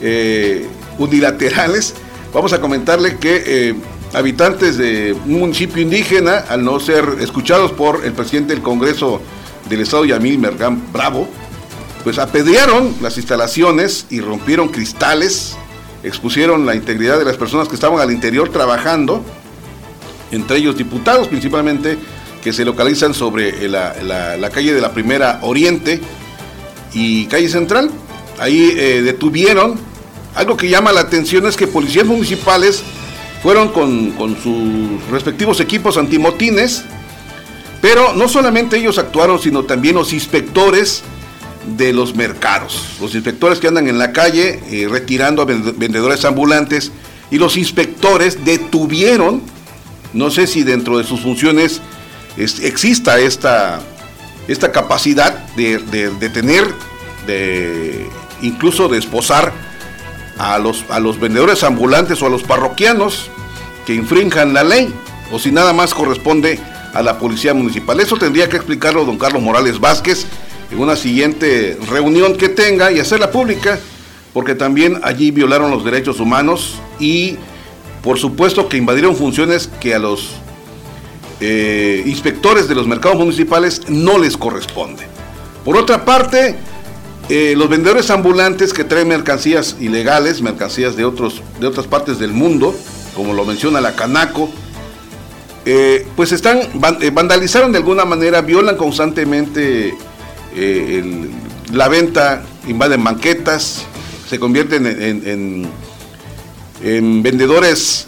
eh, 0.00 0.66
unilaterales. 0.98 1.94
Vamos 2.32 2.52
a 2.52 2.60
comentarle 2.60 3.18
que 3.18 3.42
eh, 3.44 3.74
habitantes 4.12 4.76
de 4.76 5.14
un 5.24 5.40
municipio 5.40 5.82
indígena, 5.82 6.44
al 6.48 6.64
no 6.64 6.78
ser 6.80 7.04
escuchados 7.20 7.72
por 7.72 8.04
el 8.04 8.12
presidente 8.12 8.54
del 8.54 8.62
Congreso 8.62 9.20
del 9.68 9.80
Estado, 9.80 10.04
Yamil 10.04 10.38
Mergán 10.38 10.92
Bravo, 10.92 11.28
pues 12.04 12.18
apedrearon 12.18 12.94
las 13.00 13.16
instalaciones 13.16 14.06
y 14.10 14.20
rompieron 14.20 14.68
cristales, 14.68 15.56
expusieron 16.02 16.66
la 16.66 16.74
integridad 16.74 17.18
de 17.18 17.24
las 17.24 17.36
personas 17.36 17.68
que 17.68 17.74
estaban 17.74 18.00
al 18.00 18.10
interior 18.10 18.50
trabajando, 18.50 19.24
entre 20.30 20.58
ellos 20.58 20.76
diputados 20.76 21.28
principalmente, 21.28 21.98
que 22.42 22.52
se 22.52 22.64
localizan 22.64 23.14
sobre 23.14 23.68
la, 23.68 24.50
calle 24.52 24.74
de 24.74 24.80
la 24.80 24.92
Primera 24.92 25.38
Oriente 25.42 26.00
y 26.92 27.26
calle 27.26 27.48
Central. 27.48 27.90
Ahí 28.38 28.74
eh, 28.76 29.02
detuvieron. 29.02 29.78
Algo 30.34 30.56
que 30.56 30.68
llama 30.68 30.92
la 30.92 31.00
atención 31.00 31.46
es 31.46 31.56
que 31.56 31.66
policías 31.66 32.06
municipales 32.06 32.82
fueron 33.42 33.70
con, 33.70 34.12
con 34.12 34.40
sus 34.40 35.04
respectivos 35.10 35.60
equipos 35.60 35.96
antimotines, 35.96 36.84
pero 37.80 38.12
no 38.14 38.28
solamente 38.28 38.76
ellos 38.76 38.98
actuaron, 38.98 39.40
sino 39.40 39.64
también 39.64 39.96
los 39.96 40.12
inspectores 40.12 41.02
de 41.76 41.92
los 41.92 42.14
mercados, 42.14 42.96
los 43.00 43.14
inspectores 43.14 43.58
que 43.58 43.68
andan 43.68 43.88
en 43.88 43.98
la 43.98 44.12
calle 44.12 44.60
eh, 44.70 44.88
retirando 44.88 45.42
a 45.42 45.44
vendedores 45.44 46.24
ambulantes 46.24 46.92
y 47.30 47.38
los 47.38 47.56
inspectores 47.56 48.44
detuvieron, 48.44 49.42
no 50.12 50.30
sé 50.30 50.46
si 50.46 50.62
dentro 50.62 50.98
de 50.98 51.04
sus 51.04 51.20
funciones 51.20 51.80
exista 52.36 53.18
esta, 53.20 53.80
esta 54.48 54.72
capacidad 54.72 55.46
de, 55.56 55.78
de, 55.78 56.10
de, 56.10 56.28
de 57.26 58.06
incluso 58.42 58.88
de 58.88 58.98
esposar 58.98 59.52
a 60.38 60.58
los, 60.58 60.84
a 60.88 60.98
los 60.98 61.20
vendedores 61.20 61.62
ambulantes 61.62 62.22
o 62.22 62.26
a 62.26 62.30
los 62.30 62.42
parroquianos 62.42 63.30
que 63.86 63.94
infrinjan 63.94 64.52
la 64.52 64.64
ley, 64.64 64.92
o 65.30 65.38
si 65.38 65.50
nada 65.50 65.72
más 65.72 65.94
corresponde 65.94 66.58
a 66.92 67.02
la 67.02 67.18
policía 67.18 67.54
municipal. 67.54 67.98
Eso 68.00 68.16
tendría 68.16 68.48
que 68.48 68.56
explicarlo 68.56 69.04
don 69.04 69.18
Carlos 69.18 69.42
Morales 69.42 69.80
Vázquez, 69.80 70.26
en 70.70 70.78
una 70.78 70.96
siguiente 70.96 71.78
reunión 71.88 72.36
que 72.36 72.48
tenga 72.48 72.90
y 72.92 72.98
hacerla 72.98 73.30
pública, 73.30 73.78
porque 74.32 74.54
también 74.54 75.00
allí 75.02 75.30
violaron 75.30 75.70
los 75.70 75.84
derechos 75.84 76.18
humanos 76.18 76.78
y 76.98 77.36
por 78.02 78.18
supuesto 78.18 78.68
que 78.68 78.78
invadieron 78.78 79.14
funciones 79.14 79.68
que 79.80 79.94
a 79.94 79.98
los 79.98 80.30
eh, 81.40 82.02
inspectores 82.06 82.68
de 82.68 82.74
los 82.74 82.86
mercados 82.86 83.18
municipales 83.18 83.82
no 83.88 84.18
les 84.18 84.36
corresponde. 84.36 85.04
Por 85.64 85.76
otra 85.76 86.04
parte, 86.04 86.56
eh, 87.28 87.54
los 87.56 87.68
vendedores 87.68 88.10
ambulantes 88.10 88.72
que 88.72 88.84
traen 88.84 89.08
mercancías 89.08 89.76
ilegales, 89.78 90.42
mercancías 90.42 90.96
de, 90.96 91.04
otros, 91.04 91.42
de 91.60 91.66
otras 91.66 91.86
partes 91.86 92.18
del 92.18 92.32
mundo, 92.32 92.74
como 93.14 93.32
lo 93.32 93.44
menciona 93.44 93.80
la 93.80 93.94
Canaco, 93.94 94.50
eh, 95.64 96.06
pues 96.16 96.32
están 96.32 96.60
vandalizaron 97.12 97.70
de 97.70 97.78
alguna 97.78 98.04
manera, 98.04 98.40
violan 98.40 98.76
constantemente 98.76 99.94
eh, 100.56 101.30
la 101.72 101.88
venta, 101.88 102.42
invaden 102.66 103.04
banquetas, 103.04 103.84
se 104.28 104.38
convierten 104.40 104.86
en, 104.86 105.68
en, 106.82 107.22
vendedores 107.22 108.06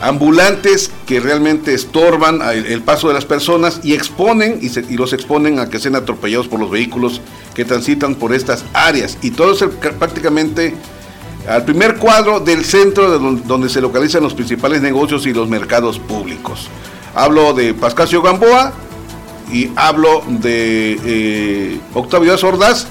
ambulantes 0.00 0.90
que 1.06 1.20
realmente 1.20 1.74
estorban 1.74 2.40
el, 2.42 2.82
paso 2.82 3.08
de 3.08 3.14
las 3.14 3.24
personas 3.24 3.80
y 3.82 3.94
exponen 3.94 4.60
y, 4.60 4.66
y, 4.92 4.96
los 4.96 5.12
exponen 5.12 5.58
a 5.58 5.68
que 5.68 5.80
sean 5.80 5.96
atropellados 5.96 6.48
por 6.48 6.60
los 6.60 6.70
vehículos 6.70 7.20
que 7.54 7.64
transitan 7.64 8.14
por 8.14 8.34
estas 8.34 8.64
áreas. 8.72 9.18
Y 9.22 9.32
todo 9.32 9.52
es 9.52 9.64
prácticamente 9.98 10.74
al 11.48 11.64
primer 11.64 11.96
cuadro 11.96 12.40
del 12.40 12.64
centro 12.64 13.10
de 13.10 13.42
donde, 13.44 13.68
se 13.68 13.80
localizan 13.80 14.22
los 14.22 14.34
principales 14.34 14.80
negocios 14.80 15.26
y 15.26 15.32
los 15.32 15.48
mercados 15.48 15.98
públicos. 15.98 16.68
Hablo 17.14 17.52
de 17.52 17.74
Pascasio 17.74 18.22
Gamboa, 18.22 18.72
y 19.52 19.70
hablo 19.76 20.22
de 20.26 20.98
eh, 21.04 21.80
Octavio 21.92 22.30
Díaz 22.30 22.44
Ordaz, 22.44 22.86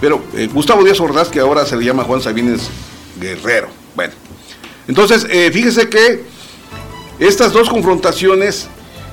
pero 0.00 0.22
eh, 0.34 0.48
Gustavo 0.52 0.84
Díaz 0.84 1.00
Ordaz, 1.00 1.28
que 1.28 1.40
ahora 1.40 1.64
se 1.66 1.76
le 1.76 1.84
llama 1.84 2.04
Juan 2.04 2.20
Sabines 2.20 2.68
Guerrero. 3.20 3.68
Bueno, 3.94 4.12
entonces 4.88 5.26
eh, 5.30 5.50
fíjese 5.52 5.88
que 5.88 6.24
estas 7.18 7.52
dos 7.52 7.68
confrontaciones 7.68 8.68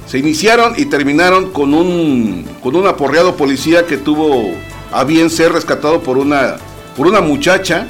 se 0.05 0.17
iniciaron 0.17 0.73
y 0.77 0.85
terminaron 0.85 1.51
con 1.51 1.73
un, 1.73 2.45
con 2.61 2.75
un 2.75 2.85
aporreado 2.87 3.35
policía 3.37 3.85
que 3.85 3.97
tuvo 3.97 4.51
a 4.91 5.03
bien 5.05 5.29
ser 5.29 5.53
rescatado 5.53 6.03
por 6.03 6.17
una, 6.17 6.57
por 6.97 7.07
una 7.07 7.21
muchacha 7.21 7.87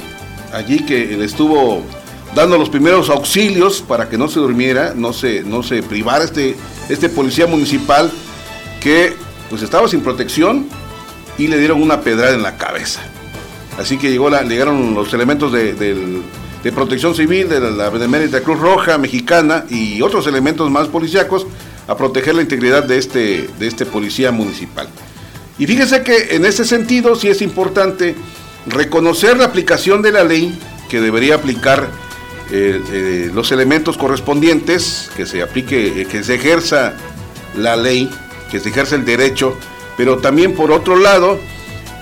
allí 0.54 0.84
que 0.84 1.16
le 1.16 1.24
estuvo 1.24 1.82
dando 2.34 2.58
los 2.58 2.68
primeros 2.68 3.10
auxilios 3.10 3.82
para 3.82 4.08
que 4.08 4.18
no 4.18 4.28
se 4.28 4.40
durmiera, 4.40 4.92
no 4.94 5.12
se, 5.12 5.42
no 5.42 5.62
se 5.62 5.82
privara 5.82 6.24
este, 6.24 6.56
este 6.88 7.08
policía 7.08 7.46
municipal 7.46 8.10
que 8.80 9.14
pues 9.50 9.62
estaba 9.62 9.88
sin 9.88 10.00
protección 10.00 10.66
y 11.38 11.48
le 11.48 11.58
dieron 11.58 11.82
una 11.82 12.00
pedrada 12.00 12.34
en 12.34 12.42
la 12.42 12.56
cabeza. 12.56 13.00
Así 13.78 13.98
que 13.98 14.10
llegó 14.10 14.30
la, 14.30 14.42
llegaron 14.42 14.94
los 14.94 15.12
elementos 15.12 15.52
de, 15.52 16.22
protección 16.74 17.14
civil 17.14 17.48
de 17.48 17.60
la, 17.60 17.90
Benemérita 17.90 18.40
Cruz 18.40 18.58
Roja 18.58 18.98
Mexicana 18.98 19.64
y 19.68 20.00
otros 20.02 20.26
elementos 20.26 20.70
más 20.70 20.88
policíacos 20.88 21.46
a 21.86 21.96
proteger 21.96 22.34
la 22.34 22.42
integridad 22.42 22.84
de 22.84 22.98
este, 22.98 23.48
de 23.58 23.66
este 23.66 23.84
policía 23.84 24.32
municipal. 24.32 24.88
Y 25.58 25.66
fíjese 25.66 26.02
que 26.02 26.34
en 26.34 26.44
ese 26.46 26.64
sentido 26.64 27.14
sí 27.14 27.28
es 27.28 27.42
importante 27.42 28.16
reconocer 28.66 29.36
la 29.36 29.44
aplicación 29.44 30.02
de 30.02 30.12
la 30.12 30.24
ley 30.24 30.58
que 30.88 31.00
debería 31.00 31.36
aplicar 31.36 31.88
eh, 32.50 32.80
eh, 32.92 33.30
los 33.32 33.52
elementos 33.52 33.96
correspondientes, 33.96 35.10
que 35.16 35.26
se 35.26 35.42
aplique, 35.42 36.02
eh, 36.02 36.06
que 36.06 36.22
se 36.22 36.34
ejerza 36.34 36.94
la 37.56 37.76
ley 37.76 38.10
que 38.50 38.60
se 38.60 38.68
ejerce 38.68 38.94
el 38.96 39.04
derecho, 39.04 39.56
pero 39.96 40.18
también 40.18 40.54
por 40.54 40.70
otro 40.70 40.96
lado 40.96 41.40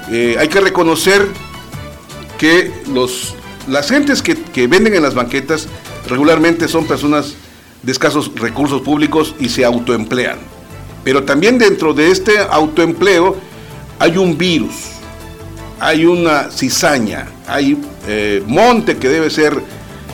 hay 0.09 0.49
que 0.49 0.61
reconocer 0.61 1.27
que 2.37 2.71
los, 2.93 3.35
las 3.69 3.89
gentes 3.89 4.21
que, 4.21 4.67
venden 4.67 4.95
en 4.95 5.03
las 5.03 5.15
banquetas 5.15 5.69
regularmente 6.09 6.69
son 6.69 6.87
personas 6.87 7.35
de 7.83 7.93
escasos 7.93 8.31
recursos 8.35 8.83
públicos 8.83 9.35
y 9.39 9.49
se 9.49 9.65
autoemplean. 9.65 10.39
Pero 11.05 11.23
también 11.23 11.57
dentro 11.57 11.95
de 11.95 12.11
este 12.11 12.39
autoempleo 12.39 13.37
hay 13.99 14.19
un 14.19 14.37
virus, 14.37 14.75
hay 15.83 16.07
una 16.07 16.49
cizaña, 16.49 17.27
hay 17.45 17.77
eh, 18.07 18.41
monte 18.47 18.99
que 18.99 19.09
debe 19.09 19.31
ser 19.31 19.61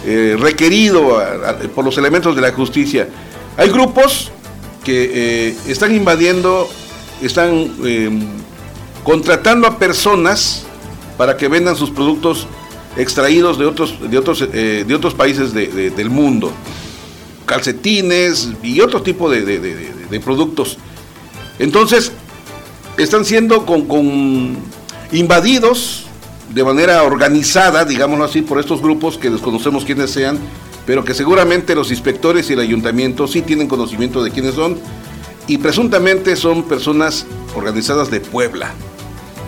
eh, 0.06 0.34
requerido 0.40 1.22
por 1.74 1.84
los 1.84 1.98
elementos 1.98 2.34
de 2.34 2.40
la 2.40 2.52
justicia. 2.52 3.06
Hay 3.54 3.68
grupos 3.68 4.32
que 4.82 5.10
eh, 5.50 5.56
están 5.66 5.94
invadiendo, 5.94 6.70
están 7.20 7.70
em, 7.84 8.22
contratando 9.04 9.66
a 9.66 9.78
personas 9.78 10.64
para 11.18 11.36
que 11.36 11.48
vendan 11.48 11.76
sus 11.76 11.90
productos 11.90 12.46
extraídos 12.96 13.58
de 13.58 13.66
otros, 13.66 13.94
de 14.10 14.16
otros, 14.16 14.50
de 14.50 14.94
otros 14.94 15.12
países 15.12 15.52
del 15.52 16.08
mundo, 16.08 16.50
calcetines 17.44 18.48
y 18.62 18.80
otro 18.80 19.02
tipo 19.02 19.30
de, 19.30 20.20
productos 20.24 20.78
Entonces, 21.58 22.10
están 22.96 23.26
siendo 23.26 23.66
con, 23.66 24.56
invadidos 25.12 26.06
de 26.50 26.64
manera 26.64 27.02
organizada, 27.02 27.84
digámoslo 27.84 28.24
así, 28.24 28.42
por 28.42 28.58
estos 28.58 28.80
grupos 28.80 29.18
que 29.18 29.30
desconocemos 29.30 29.84
quiénes 29.84 30.10
sean, 30.10 30.38
pero 30.86 31.04
que 31.04 31.14
seguramente 31.14 31.74
los 31.74 31.90
inspectores 31.90 32.48
y 32.48 32.54
el 32.54 32.60
ayuntamiento 32.60 33.28
sí 33.28 33.42
tienen 33.42 33.68
conocimiento 33.68 34.22
de 34.22 34.30
quiénes 34.30 34.54
son 34.54 34.78
y 35.46 35.58
presuntamente 35.58 36.36
son 36.36 36.62
personas 36.62 37.26
organizadas 37.54 38.10
de 38.10 38.20
Puebla. 38.20 38.70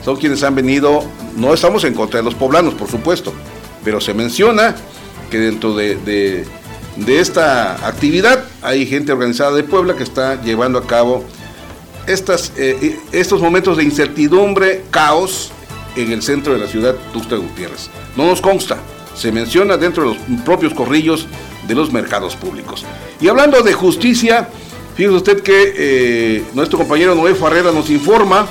Son 0.04 0.16
quienes 0.16 0.42
han 0.42 0.54
venido, 0.54 1.04
no 1.36 1.52
estamos 1.52 1.84
en 1.84 1.94
contra 1.94 2.20
de 2.20 2.24
los 2.24 2.34
poblanos, 2.34 2.74
por 2.74 2.90
supuesto, 2.90 3.32
pero 3.84 4.00
se 4.00 4.14
menciona 4.14 4.74
que 5.30 5.38
dentro 5.38 5.74
de, 5.74 6.46
esta 7.06 7.86
actividad 7.86 8.44
hay 8.62 8.86
gente 8.86 9.12
organizada 9.12 9.52
de 9.52 9.62
Puebla 9.62 9.94
que 9.94 10.02
está 10.02 10.42
llevando 10.42 10.78
a 10.78 10.86
cabo 10.86 11.24
estas, 12.06 12.52
eh, 12.56 12.98
estos 13.12 13.40
momentos 13.40 13.76
de 13.76 13.84
incertidumbre, 13.84 14.84
caos 14.90 15.52
en 15.96 16.12
el 16.12 16.22
centro 16.22 16.52
de 16.52 16.60
la 16.60 16.66
ciudad 16.66 16.94
Tuxtla 17.12 17.38
Gutiérrez. 17.38 17.90
No 18.16 18.26
nos 18.26 18.40
consta, 18.40 18.78
se 19.14 19.32
menciona 19.32 19.76
dentro 19.76 20.04
de 20.04 20.14
los 20.14 20.40
propios 20.44 20.74
corrillos 20.74 21.26
de 21.66 21.74
los 21.74 21.92
mercados 21.92 22.36
públicos. 22.36 22.84
Y 23.20 23.28
hablando 23.28 23.62
de 23.62 23.72
justicia, 23.72 24.48
fíjese 24.96 25.14
usted 25.14 25.42
que 25.42 25.74
eh, 25.76 26.44
nuestro 26.54 26.78
compañero 26.78 27.14
Noé 27.14 27.34
Farrera 27.34 27.72
nos 27.72 27.90
informa 27.90 28.46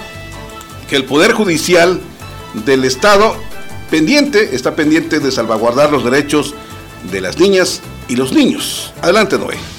que 0.89 0.95
el 0.95 1.05
Poder 1.05 1.33
Judicial 1.33 1.99
del 2.65 2.85
Estado 2.85 3.35
pendiente, 3.89 4.55
está 4.55 4.75
pendiente 4.75 5.19
de 5.19 5.31
salvaguardar 5.31 5.91
los 5.91 6.03
derechos 6.03 6.53
de 7.11 7.21
las 7.21 7.37
niñas 7.37 7.81
y 8.07 8.15
los 8.15 8.31
niños. 8.33 8.93
Adelante, 9.01 9.37
Noé. 9.37 9.78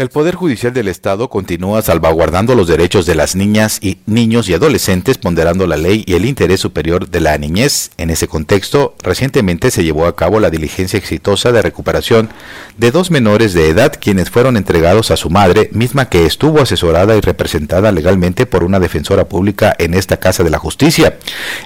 El 0.00 0.08
Poder 0.08 0.34
Judicial 0.34 0.72
del 0.72 0.88
Estado 0.88 1.28
continúa 1.28 1.82
salvaguardando 1.82 2.54
los 2.54 2.68
derechos 2.68 3.04
de 3.04 3.14
las 3.14 3.36
niñas 3.36 3.76
y 3.82 3.98
niños 4.06 4.48
y 4.48 4.54
adolescentes, 4.54 5.18
ponderando 5.18 5.66
la 5.66 5.76
ley 5.76 6.04
y 6.06 6.14
el 6.14 6.24
interés 6.24 6.58
superior 6.58 7.10
de 7.10 7.20
la 7.20 7.36
niñez. 7.36 7.90
En 7.98 8.08
ese 8.08 8.26
contexto, 8.26 8.94
recientemente 9.02 9.70
se 9.70 9.84
llevó 9.84 10.06
a 10.06 10.16
cabo 10.16 10.40
la 10.40 10.48
diligencia 10.48 10.96
exitosa 10.96 11.52
de 11.52 11.60
recuperación 11.60 12.30
de 12.78 12.92
dos 12.92 13.10
menores 13.10 13.52
de 13.52 13.68
edad 13.68 13.92
quienes 14.00 14.30
fueron 14.30 14.56
entregados 14.56 15.10
a 15.10 15.18
su 15.18 15.28
madre, 15.28 15.68
misma 15.74 16.08
que 16.08 16.24
estuvo 16.24 16.62
asesorada 16.62 17.14
y 17.14 17.20
representada 17.20 17.92
legalmente 17.92 18.46
por 18.46 18.64
una 18.64 18.80
defensora 18.80 19.28
pública 19.28 19.76
en 19.78 19.92
esta 19.92 20.16
Casa 20.16 20.42
de 20.42 20.48
la 20.48 20.58
Justicia. 20.58 21.18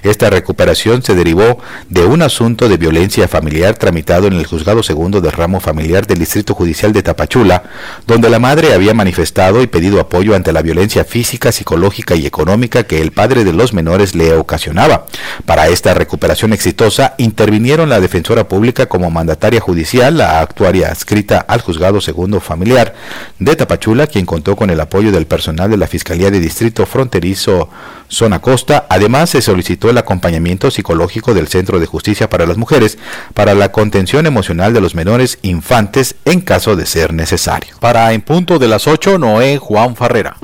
Esta 0.02 0.28
recuperación 0.28 1.04
se 1.04 1.14
derivó 1.14 1.60
de 1.88 2.04
un 2.04 2.20
asunto 2.20 2.68
de 2.68 2.78
violencia 2.78 3.28
familiar 3.28 3.76
tramitado 3.76 4.26
en 4.26 4.32
el 4.32 4.44
Juzgado 4.44 4.82
Segundo 4.82 5.20
de 5.20 5.30
Ramo 5.30 5.60
Familiar 5.60 6.08
del 6.08 6.18
Distrito 6.18 6.52
Judicial 6.54 6.92
de 6.92 7.04
Tapachula, 7.04 7.62
donde 8.08 8.23
la 8.30 8.38
madre 8.38 8.74
había 8.74 8.94
manifestado 8.94 9.62
y 9.62 9.66
pedido 9.66 10.00
apoyo 10.00 10.34
ante 10.34 10.52
la 10.52 10.62
violencia 10.62 11.04
física, 11.04 11.52
psicológica 11.52 12.14
y 12.14 12.26
económica 12.26 12.84
que 12.84 13.00
el 13.00 13.12
padre 13.12 13.44
de 13.44 13.52
los 13.52 13.72
menores 13.72 14.14
le 14.14 14.34
ocasionaba. 14.34 15.06
Para 15.46 15.68
esta 15.68 15.94
recuperación 15.94 16.52
exitosa 16.52 17.14
intervinieron 17.18 17.88
la 17.88 18.00
defensora 18.00 18.48
pública 18.48 18.86
como 18.86 19.10
mandataria 19.10 19.60
judicial, 19.60 20.18
la 20.18 20.40
actuaria 20.40 20.88
adscrita 20.88 21.38
al 21.38 21.60
juzgado 21.60 22.00
segundo 22.00 22.40
familiar 22.40 22.94
de 23.38 23.56
Tapachula, 23.56 24.06
quien 24.06 24.26
contó 24.26 24.56
con 24.56 24.70
el 24.70 24.80
apoyo 24.80 25.12
del 25.12 25.26
personal 25.26 25.70
de 25.70 25.76
la 25.76 25.86
Fiscalía 25.86 26.30
de 26.30 26.40
Distrito 26.40 26.86
Fronterizo 26.86 27.68
Zona 28.08 28.40
Costa. 28.40 28.86
Además, 28.88 29.30
se 29.30 29.42
solicitó 29.42 29.90
el 29.90 29.98
acompañamiento 29.98 30.70
psicológico 30.70 31.34
del 31.34 31.48
Centro 31.48 31.80
de 31.80 31.86
Justicia 31.86 32.30
para 32.30 32.46
las 32.46 32.56
Mujeres 32.56 32.98
para 33.34 33.54
la 33.54 33.72
contención 33.72 34.26
emocional 34.26 34.72
de 34.72 34.80
los 34.80 34.94
menores 34.94 35.38
infantes 35.42 36.16
en 36.24 36.40
caso 36.40 36.76
de 36.76 36.86
ser 36.86 37.12
necesario. 37.12 37.74
Para 37.80 38.13
en 38.14 38.22
punto 38.22 38.60
de 38.60 38.68
las 38.68 38.86
8, 38.86 39.18
Noé 39.18 39.58
Juan 39.58 39.96
Farrera. 39.96 40.36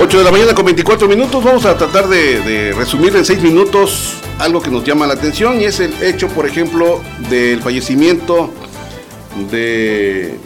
8 0.00 0.18
de 0.18 0.24
la 0.24 0.30
mañana 0.30 0.54
con 0.54 0.64
24 0.64 1.08
minutos. 1.08 1.42
Vamos 1.42 1.64
a 1.66 1.76
tratar 1.76 2.06
de, 2.08 2.72
resumir 2.76 3.16
en 3.16 3.24
6 3.24 3.42
minutos 3.42 4.14
algo 4.38 4.62
que 4.62 4.70
nos 4.70 4.84
llama 4.84 5.06
la 5.06 5.14
atención 5.14 5.60
y 5.60 5.64
es 5.64 5.80
el 5.80 6.00
hecho, 6.00 6.28
por 6.28 6.46
ejemplo, 6.46 7.02
del 7.28 7.60
fallecimiento 7.60 8.52
de 9.50 10.36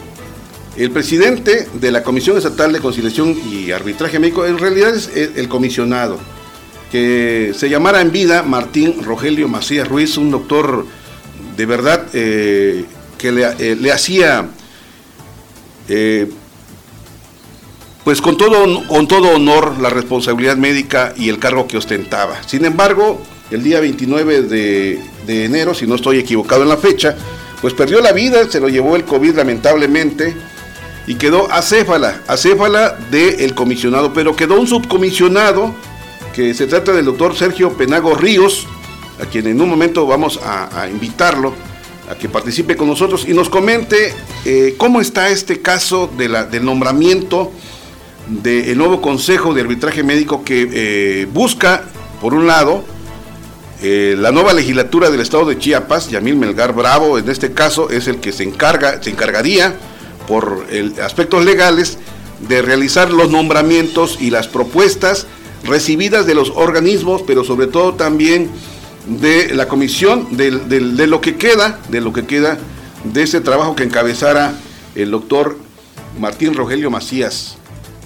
el 0.77 0.89
presidente 0.89 1.67
de 1.73 1.91
la 1.91 2.01
Comisión 2.01 2.37
Estatal 2.37 2.73
de 2.73 2.79
Conciliación 2.79 3.37
y 3.51 3.71
Arbitraje 3.71 4.17
Médico. 4.17 4.47
En 4.47 4.57
realidad 4.57 4.95
es 4.95 5.11
el 5.13 5.47
comisionado 5.47 6.17
que 6.91 7.53
se 7.55 7.69
llamara 7.69 8.01
en 8.01 8.11
vida 8.11 8.41
Martín 8.41 9.03
Rogelio 9.03 9.47
Macías 9.47 9.87
Ruiz, 9.87 10.17
un 10.17 10.31
doctor 10.31 10.85
de 11.61 11.67
verdad 11.67 12.07
eh, 12.13 12.85
que 13.19 13.31
le, 13.31 13.43
eh, 13.59 13.91
hacía, 13.91 14.47
eh, 15.87 16.27
pues 18.03 18.19
con 18.19 18.35
todo, 18.35 18.87
con 18.87 19.07
todo 19.07 19.35
honor, 19.35 19.79
la 19.79 19.91
responsabilidad 19.91 20.57
médica 20.57 21.13
y 21.15 21.29
el 21.29 21.37
cargo 21.37 21.67
que 21.67 21.77
ostentaba. 21.77 22.41
Sin 22.47 22.65
embargo, 22.65 23.21
el 23.51 23.61
día 23.61 23.79
29 23.79 24.41
de, 24.41 24.99
enero, 25.27 25.75
si 25.75 25.85
no 25.85 25.93
estoy 25.93 26.17
equivocado 26.17 26.63
en 26.63 26.69
la 26.69 26.77
fecha, 26.77 27.15
pues 27.61 27.75
perdió 27.75 28.01
la 28.01 28.11
vida, 28.11 28.49
se 28.49 28.59
lo 28.59 28.67
llevó 28.67 28.95
el 28.95 29.03
COVID 29.03 29.35
lamentablemente 29.35 30.35
y 31.05 31.13
quedó 31.13 31.51
acéfala, 31.51 32.23
acéfala 32.25 32.97
del 33.11 33.53
comisionado, 33.53 34.13
pero 34.13 34.35
quedó 34.35 34.59
un 34.59 34.65
subcomisionado 34.65 35.75
que 36.33 36.55
se 36.55 36.65
trata 36.65 36.91
del 36.91 37.05
doctor 37.05 37.35
Sergio 37.35 37.77
Penago 37.77 38.15
Ríos, 38.15 38.65
a 39.21 39.25
quien 39.25 39.47
en 39.47 39.61
un 39.61 39.69
momento 39.69 40.05
vamos 40.07 40.39
a, 40.43 40.87
invitarlo 40.89 41.53
a 42.09 42.15
que 42.15 42.27
participe 42.27 42.75
con 42.75 42.87
nosotros 42.87 43.25
y 43.27 43.33
nos 43.33 43.49
comente 43.49 44.13
eh, 44.45 44.75
cómo 44.77 44.99
está 44.99 45.29
este 45.29 45.61
caso 45.61 46.09
de 46.17 46.27
del 46.51 46.65
nombramiento 46.65 47.51
del 48.27 48.77
nuevo 48.77 49.01
Consejo 49.01 49.53
de 49.53 49.61
Arbitraje 49.61 50.03
Médico 50.03 50.43
que 50.43 50.69
eh, 50.71 51.27
busca, 51.31 51.83
por 52.19 52.33
un 52.33 52.47
lado, 52.47 52.83
eh, 53.81 54.15
la 54.17 54.31
nueva 54.31 54.53
legislatura 54.53 55.09
del 55.09 55.21
estado 55.21 55.45
de 55.45 55.57
Chiapas, 55.57 56.09
Yamil 56.09 56.35
Melgar 56.35 56.73
Bravo, 56.73 57.17
en 57.17 57.29
este 57.29 57.51
caso 57.51 57.89
es 57.89 58.07
el 58.07 58.17
que 58.17 58.31
se 58.31 58.43
encarga, 58.43 59.01
se 59.01 59.09
encargaría 59.09 59.75
por 60.27 60.65
aspectos 61.03 61.43
legales 61.43 61.97
de 62.47 62.61
realizar 62.61 63.11
los 63.11 63.29
nombramientos 63.29 64.17
y 64.19 64.29
las 64.29 64.47
propuestas 64.47 65.27
recibidas 65.63 66.25
de 66.25 66.35
los 66.35 66.51
organismos, 66.55 67.23
pero 67.25 67.43
sobre 67.43 67.67
todo 67.67 67.93
también 67.95 68.49
de 69.05 69.53
la 69.55 69.67
comisión 69.67 70.27
de, 70.37 70.51
lo 71.07 71.21
que 71.21 71.35
queda, 71.35 71.79
de 71.89 72.01
lo 72.01 72.13
que 72.13 72.25
queda 72.25 72.57
de 73.03 73.23
ese 73.23 73.41
trabajo 73.41 73.75
que 73.75 73.83
encabezara 73.83 74.53
el 74.95 75.11
doctor 75.11 75.57
Martín 76.19 76.53
Rogelio 76.53 76.91
Macías 76.91 77.57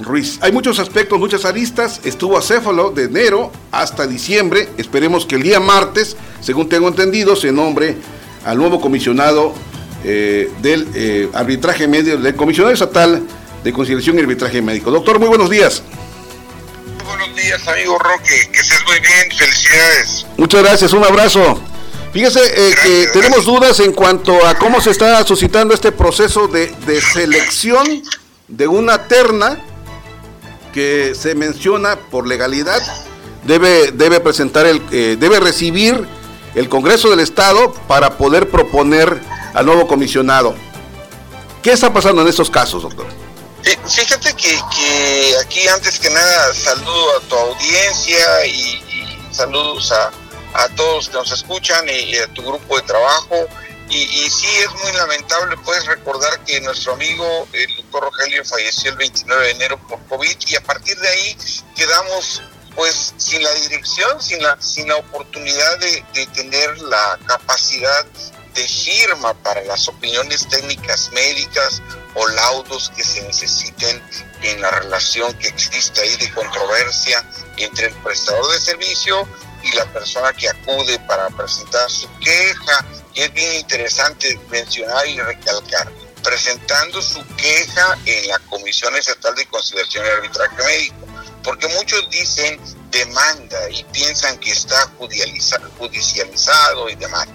Ruiz. 0.01 0.39
Hay 0.41 0.51
muchos 0.51 0.79
aspectos, 0.79 1.19
muchas 1.19 1.45
aristas. 1.45 2.01
Estuvo 2.03 2.37
acéfalo 2.37 2.91
de 2.91 3.03
enero 3.03 3.51
hasta 3.71 4.07
diciembre. 4.07 4.69
Esperemos 4.77 5.25
que 5.25 5.35
el 5.35 5.43
día 5.43 5.59
martes, 5.59 6.15
según 6.41 6.69
tengo 6.69 6.87
entendido, 6.87 7.35
se 7.35 7.51
nombre 7.51 7.95
al 8.45 8.57
nuevo 8.57 8.79
comisionado 8.79 9.53
eh, 10.03 10.49
del 10.61 10.87
eh, 10.93 11.29
arbitraje 11.33 11.87
médico, 11.87 12.17
del 12.17 12.35
comisionado 12.35 12.73
estatal 12.73 13.23
de 13.63 13.73
conciliación 13.73 14.17
y 14.17 14.21
arbitraje 14.21 14.61
médico. 14.61 14.91
Doctor, 14.91 15.19
muy 15.19 15.27
buenos 15.27 15.49
días 15.49 15.81
buenos 17.05 17.35
días, 17.35 17.67
amigo 17.67 17.97
Roque. 17.97 18.49
Que 18.51 18.59
estés 18.59 18.83
muy 18.85 18.99
bien. 18.99 19.37
Felicidades. 19.37 20.25
Muchas 20.37 20.63
gracias. 20.63 20.93
Un 20.93 21.03
abrazo. 21.03 21.59
Fíjese 22.11 22.39
eh, 22.43 22.75
que 22.81 23.07
tenemos 23.13 23.45
dudas 23.45 23.79
en 23.81 23.91
cuanto 23.91 24.45
a 24.45 24.55
cómo 24.57 24.79
se 24.79 24.91
está 24.91 25.23
suscitando 25.25 25.73
este 25.73 25.91
proceso 25.91 26.47
de, 26.47 26.73
selección 27.01 28.03
de 28.47 28.67
una 28.67 29.07
terna 29.07 29.59
que 30.73 31.13
se 31.13 31.35
menciona 31.35 31.97
por 31.97 32.27
legalidad 32.27 32.81
debe, 33.43 33.91
debe 33.91 34.19
presentar 34.21 34.65
el 34.65 34.81
eh, 34.91 35.17
debe 35.19 35.39
recibir 35.39 36.07
el 36.53 36.69
Congreso 36.69 37.09
del 37.09 37.19
Estado 37.19 37.73
para 37.87 38.17
poder 38.17 38.49
proponer 38.49 39.21
al 39.53 39.65
nuevo 39.65 39.87
comisionado. 39.87 40.55
¿Qué 41.61 41.73
está 41.73 41.91
pasando 41.91 42.21
en 42.21 42.29
estos 42.29 42.49
casos, 42.49 42.83
doctor? 42.83 43.24
Fíjate 43.87 44.33
que, 44.35 45.35
aquí 45.41 45.67
antes 45.67 45.99
que 45.99 46.09
nada 46.09 46.53
saludo 46.53 47.17
a 47.17 47.19
tu 47.21 47.35
audiencia 47.35 48.45
y, 48.45 48.81
saludos 49.31 49.91
a, 49.91 50.11
todos 50.75 51.09
que 51.09 51.15
nos 51.15 51.31
escuchan 51.31 51.85
y, 51.89 52.15
a 52.17 52.27
tu 52.27 52.43
grupo 52.43 52.77
de 52.77 52.83
trabajo. 52.83 53.47
Y, 53.89 53.97
y, 53.97 54.29
sí 54.29 54.47
es 54.47 54.71
muy 54.83 54.91
lamentable, 54.93 55.57
puedes 55.57 55.85
recordar 55.85 56.43
que 56.43 56.59
nuestro 56.61 56.93
amigo, 56.93 57.47
el 57.53 57.75
doctor 57.77 58.03
Rogelio, 58.03 58.43
falleció 58.43 58.91
el 58.91 58.97
29 58.97 59.45
de 59.45 59.51
enero 59.51 59.79
por 59.87 60.03
COVID 60.07 60.35
y 60.47 60.55
a 60.55 60.61
partir 60.61 60.97
de 60.97 61.07
ahí 61.07 61.37
quedamos 61.75 62.41
pues 62.75 63.13
sin 63.17 63.41
la 63.43 63.53
dirección, 63.53 64.21
sin 64.21 64.41
la, 64.43 64.59
sin 64.61 64.87
la 64.87 64.97
oportunidad 64.97 65.79
de, 65.79 66.03
de 66.13 66.27
tener 66.27 66.77
la 66.79 67.17
capacidad 67.25 68.05
de 68.55 68.67
firma 68.67 69.33
para 69.43 69.61
las 69.63 69.87
opiniones 69.87 70.47
técnicas 70.47 71.11
médicas 71.11 71.81
o 72.15 72.27
laudos 72.29 72.91
que 72.95 73.03
se 73.03 73.21
necesiten 73.23 74.01
en 74.41 74.61
la 74.61 74.71
relación 74.71 75.33
que 75.37 75.49
existe 75.49 76.01
ahí 76.01 76.15
de 76.15 76.31
controversia 76.31 77.23
entre 77.57 77.87
el 77.87 77.93
prestador 77.95 78.51
de 78.51 78.59
servicio 78.59 79.27
y 79.63 79.75
la 79.75 79.85
persona 79.91 80.31
que 80.33 80.49
acude 80.49 80.99
para 80.99 81.27
presentar 81.29 81.89
su 81.89 82.07
queja, 82.19 82.85
y 83.13 83.21
es 83.21 83.33
bien 83.33 83.53
interesante 83.53 84.39
mencionar 84.49 85.07
y 85.07 85.19
recalcar, 85.19 85.91
presentando 86.23 87.01
su 87.01 87.25
queja 87.35 87.97
en 88.05 88.27
la 88.27 88.39
Comisión 88.39 88.95
Estatal 88.95 89.35
de 89.35 89.45
Conciliación 89.47 90.05
y 90.05 90.09
Arbitraje 90.09 90.63
Médico, 90.63 91.07
porque 91.43 91.67
muchos 91.69 92.09
dicen 92.09 92.59
demanda 92.95 93.69
y 93.71 93.83
piensan 93.85 94.37
que 94.37 94.51
está 94.51 94.89
judicializado 95.77 96.89
y 96.89 96.95
demás. 96.95 97.27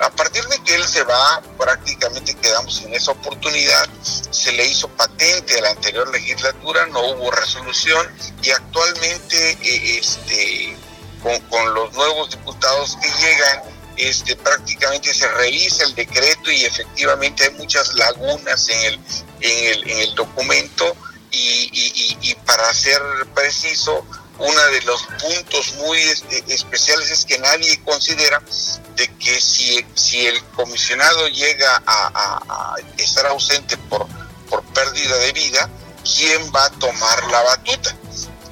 A 0.00 0.10
partir 0.10 0.44
de 0.48 0.58
que 0.64 0.74
él 0.74 0.84
se 0.84 1.02
va, 1.04 1.40
prácticamente 1.56 2.34
quedamos 2.34 2.82
en 2.82 2.92
esa 2.92 3.12
oportunidad, 3.12 3.88
se 4.02 4.52
le 4.52 4.66
hizo 4.66 4.88
patente 4.88 5.58
a 5.58 5.62
la 5.62 5.70
anterior 5.70 6.08
legislatura, 6.10 6.86
no 6.86 7.00
hubo 7.12 7.30
resolución 7.30 8.06
y 8.42 8.50
actualmente 8.50 9.52
eh, 9.62 9.98
este, 10.00 10.76
con, 11.22 11.38
con 11.42 11.72
los 11.72 11.92
nuevos 11.92 12.30
diputados 12.30 12.96
que 13.00 13.08
llegan, 13.08 13.62
este, 13.96 14.34
prácticamente 14.36 15.14
se 15.14 15.28
revisa 15.28 15.84
el 15.84 15.94
decreto 15.94 16.50
y 16.50 16.64
efectivamente 16.64 17.44
hay 17.44 17.50
muchas 17.52 17.94
lagunas 17.94 18.68
en 18.68 18.80
el, 18.82 19.00
en 19.40 19.66
el, 19.72 19.90
en 19.90 19.98
el 20.00 20.14
documento 20.16 20.96
y, 21.30 21.70
y, 21.72 22.18
y, 22.20 22.34
para 22.46 22.72
ser 22.74 23.00
preciso, 23.34 24.04
uno 24.38 24.66
de 24.66 24.82
los 24.82 25.02
puntos 25.02 25.74
muy 25.76 25.98
especiales 26.48 27.10
es 27.10 27.24
que 27.24 27.38
nadie 27.38 27.82
considera 27.84 28.42
de 28.96 29.08
que 29.16 29.40
si, 29.40 29.84
si 29.94 30.26
el 30.26 30.42
comisionado 30.56 31.28
llega 31.28 31.82
a, 31.86 32.76
estar 32.98 33.26
ausente 33.26 33.76
por, 33.88 34.06
por 34.48 34.62
pérdida 34.72 35.16
de 35.18 35.32
vida, 35.32 35.70
¿quién 36.04 36.50
va 36.54 36.64
a 36.66 36.70
tomar 36.70 37.30
la 37.30 37.42
batuta? 37.42 37.96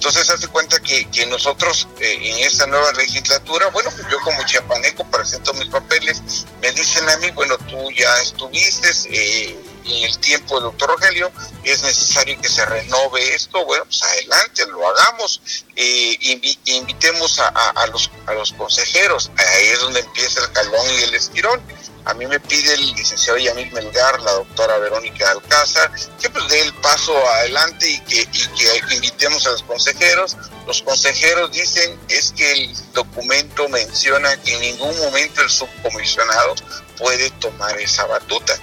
Entonces, 0.04 0.28
hace 0.28 0.48
cuenta 0.48 0.78
que, 0.80 1.08
que 1.10 1.24
nosotros 1.26 1.88
eh, 1.98 2.18
en 2.20 2.38
esta 2.40 2.66
nueva 2.66 2.92
legislatura, 2.92 3.68
bueno, 3.68 3.90
pues 3.90 4.06
yo 4.10 4.18
como 4.20 4.44
chiapaneco 4.44 5.04
presento 5.10 5.54
mis 5.54 5.68
papeles, 5.68 6.20
me 6.60 6.70
dicen 6.72 7.08
a 7.08 7.16
mí, 7.16 7.30
bueno, 7.30 7.56
tú 7.70 7.90
ya 7.92 8.20
estuviste 8.20 8.90
eh, 9.08 9.58
en 9.84 10.04
el 10.04 10.18
tiempo 10.18 10.54
del 10.54 10.64
doctor 10.64 10.90
Rogelio, 10.90 11.30
es 11.62 11.82
necesario 11.82 12.40
que 12.40 12.48
se 12.48 12.64
renove 12.64 13.34
esto, 13.34 13.64
bueno, 13.64 13.84
pues 13.84 14.02
adelante, 14.02 14.66
lo 14.66 14.88
hagamos, 14.88 15.40
eh, 15.76 16.16
invitemos 16.64 17.38
a, 17.38 17.86
los 17.86 18.52
consejeros, 18.52 19.30
ahí 19.36 19.66
es 19.66 19.80
donde 19.80 20.00
empieza 20.00 20.40
el 20.40 20.52
calón 20.52 20.86
y 20.98 21.02
el 21.04 21.14
estirón 21.14 21.62
a 22.06 22.12
mí 22.12 22.26
me 22.26 22.38
pide 22.38 22.74
el 22.74 22.94
licenciado 22.94 23.38
Yamil 23.38 23.72
Melgar, 23.72 24.20
la 24.20 24.32
doctora 24.32 24.76
Verónica 24.78 25.30
Alcázar, 25.30 25.90
que 26.20 26.28
pues 26.28 26.46
dé 26.48 26.60
el 26.60 26.74
paso 26.74 27.16
adelante 27.28 27.88
y 27.88 27.98
que, 28.00 28.20
y 28.20 28.48
que 28.48 28.94
invitemos 28.94 29.46
a 29.46 29.52
los 29.52 29.62
consejeros. 29.62 30.36
Los 30.66 30.82
consejeros 30.82 31.50
dicen 31.52 31.98
es 32.08 32.32
que 32.32 32.52
el 32.52 32.92
documento 32.92 33.68
menciona 33.70 34.36
que 34.42 34.54
en 34.54 34.60
ningún 34.60 34.98
momento 34.98 35.40
el 35.40 35.48
subcomisionado 35.48 36.54
puede 36.98 37.30
tomar 37.30 37.78
esa 37.80 38.04
batuta, 38.04 38.54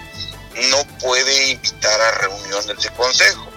no 0.70 0.84
puede 1.00 1.52
invitar 1.52 2.02
a 2.02 2.12
reuniones 2.20 2.84
de 2.84 2.90
consejo. 2.92 3.48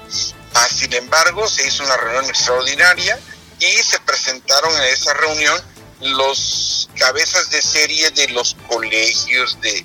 Ah, 0.55 0.69
sin 0.69 0.93
embargo, 0.93 1.49
se 1.49 1.67
hizo 1.67 1.85
una 1.85 1.97
reunión 1.97 2.25
extraordinaria 2.27 3.19
y 3.59 3.83
se 3.83 3.99
presentaron 4.01 4.75
en 4.77 4.85
esa 4.85 5.13
reunión 5.15 5.61
los 6.01 6.89
cabezas 6.97 7.51
de 7.51 7.63
serie 7.63 8.11
de 8.11 8.29
los 8.29 8.57
colegios 8.69 9.59
de, 9.61 9.85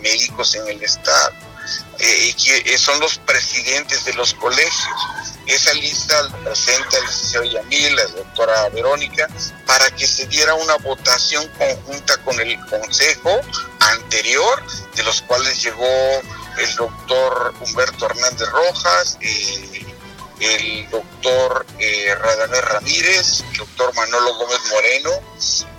médicos 0.00 0.54
en 0.54 0.66
el 0.68 0.82
estado, 0.82 1.32
eh, 1.98 2.34
que 2.64 2.78
son 2.78 2.98
los 3.00 3.18
presidentes 3.18 4.04
de 4.04 4.14
los 4.14 4.34
colegios. 4.34 4.96
Esa 5.46 5.72
lista 5.74 6.22
la 6.24 6.36
presenta 6.44 6.98
el 6.98 7.06
licenciado 7.06 7.44
Yamil, 7.44 7.96
la 7.96 8.04
doctora 8.04 8.68
Verónica, 8.68 9.28
para 9.66 9.90
que 9.92 10.06
se 10.06 10.26
diera 10.26 10.54
una 10.54 10.76
votación 10.76 11.46
conjunta 11.56 12.18
con 12.18 12.38
el 12.40 12.58
consejo 12.66 13.40
anterior, 13.80 14.62
de 14.94 15.02
los 15.04 15.22
cuales 15.22 15.62
llegó 15.62 16.22
el 16.58 16.74
doctor 16.76 17.54
Humberto 17.60 18.06
Hernández 18.06 18.48
Rojas, 18.50 19.18
eh, 19.20 19.86
el 20.40 20.88
doctor 20.90 21.66
eh, 21.78 22.14
Ramírez, 22.14 23.42
el 23.50 23.56
doctor 23.58 23.94
Manolo 23.94 24.34
Gómez 24.36 24.60
Moreno, 24.70 25.10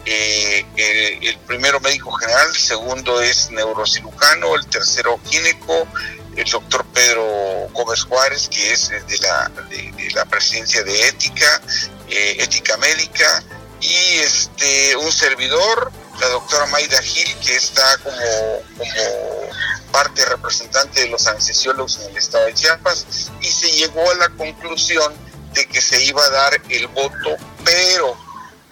eh, 0.05 0.65
el, 1.21 1.37
primero 1.39 1.79
médico 1.79 2.11
general, 2.11 2.47
el 2.49 2.55
segundo 2.55 3.21
es 3.21 3.49
neurocirujano, 3.51 4.55
el 4.55 4.65
tercero 4.67 5.19
gineco, 5.25 5.87
el 6.35 6.49
doctor 6.49 6.85
Pedro 6.93 7.67
Gómez 7.71 8.03
Juárez, 8.03 8.49
que 8.49 8.73
es 8.73 8.89
de 8.89 9.17
la, 9.19 9.51
de, 9.69 10.11
la 10.13 10.25
presidencia 10.25 10.83
de 10.83 11.07
ética, 11.07 11.61
eh, 12.09 12.37
ética 12.39 12.77
médica, 12.77 13.43
y 13.81 14.17
este 14.19 14.95
un 14.97 15.11
servidor, 15.11 15.91
la 16.19 16.27
doctora 16.27 16.65
Maida 16.67 17.01
Gil, 17.01 17.33
que 17.39 17.55
está 17.55 17.97
como 17.99 18.61
parte 19.91 20.25
representante 20.25 21.01
de 21.01 21.09
los 21.09 21.27
anestesiólogos 21.27 21.99
en 21.99 22.11
el 22.11 22.17
estado 22.17 22.45
de 22.45 22.53
Chiapas, 22.53 23.05
y 23.41 23.47
se 23.47 23.71
llegó 23.71 24.09
a 24.11 24.15
la 24.15 24.29
conclusión 24.29 25.13
de 25.53 25.65
que 25.65 25.81
se 25.81 26.03
iba 26.03 26.23
a 26.23 26.29
dar 26.29 26.61
el 26.69 26.87
voto, 26.87 27.37
pero, 27.63 28.17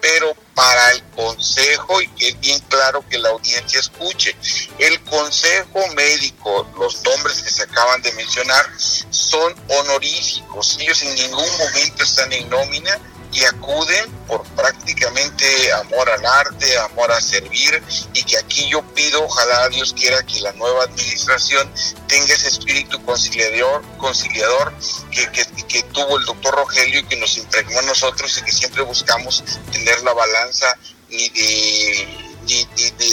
pero 0.00 0.34
para 0.54 0.92
el 0.92 1.02
consejo, 1.10 2.00
y 2.00 2.08
que 2.08 2.28
es 2.28 2.40
bien 2.40 2.60
claro 2.68 3.04
que 3.08 3.18
la 3.18 3.30
audiencia 3.30 3.80
escuche, 3.80 4.36
el 4.78 5.00
consejo 5.04 5.86
médico, 5.94 6.68
los 6.78 7.02
nombres 7.02 7.42
que 7.42 7.50
se 7.50 7.62
acaban 7.62 8.02
de 8.02 8.12
mencionar, 8.12 8.66
son 8.78 9.54
honoríficos, 9.68 10.78
ellos 10.80 11.02
en 11.02 11.14
ningún 11.14 11.58
momento 11.58 12.02
están 12.02 12.32
en 12.32 12.48
nómina, 12.48 12.98
y 13.32 13.44
acuden 13.44 14.10
por 14.26 14.42
prácticamente 14.54 15.72
amor 15.72 16.08
al 16.08 16.24
arte, 16.24 16.78
amor 16.78 17.12
a 17.12 17.20
servir 17.20 17.82
y 18.14 18.22
que 18.22 18.38
aquí 18.38 18.68
yo 18.68 18.82
pido, 18.94 19.24
ojalá 19.24 19.68
Dios 19.68 19.94
quiera 19.94 20.22
que 20.22 20.40
la 20.40 20.52
nueva 20.52 20.84
administración 20.84 21.70
tenga 22.06 22.34
ese 22.34 22.48
espíritu 22.48 23.02
conciliador, 23.04 23.82
conciliador 23.98 24.72
que, 25.10 25.28
que, 25.68 25.82
tuvo 25.92 26.18
el 26.18 26.24
doctor 26.24 26.54
Rogelio 26.54 27.00
y 27.00 27.04
que 27.04 27.16
nos 27.16 27.36
impregnó 27.36 27.78
a 27.80 27.82
nosotros 27.82 28.36
y 28.38 28.42
que 28.42 28.52
siempre 28.52 28.82
buscamos 28.82 29.44
tener 29.72 30.00
la 30.02 30.12
balanza 30.12 30.74
ni 31.10 31.28
de, 31.30 32.08
ni, 32.46 32.64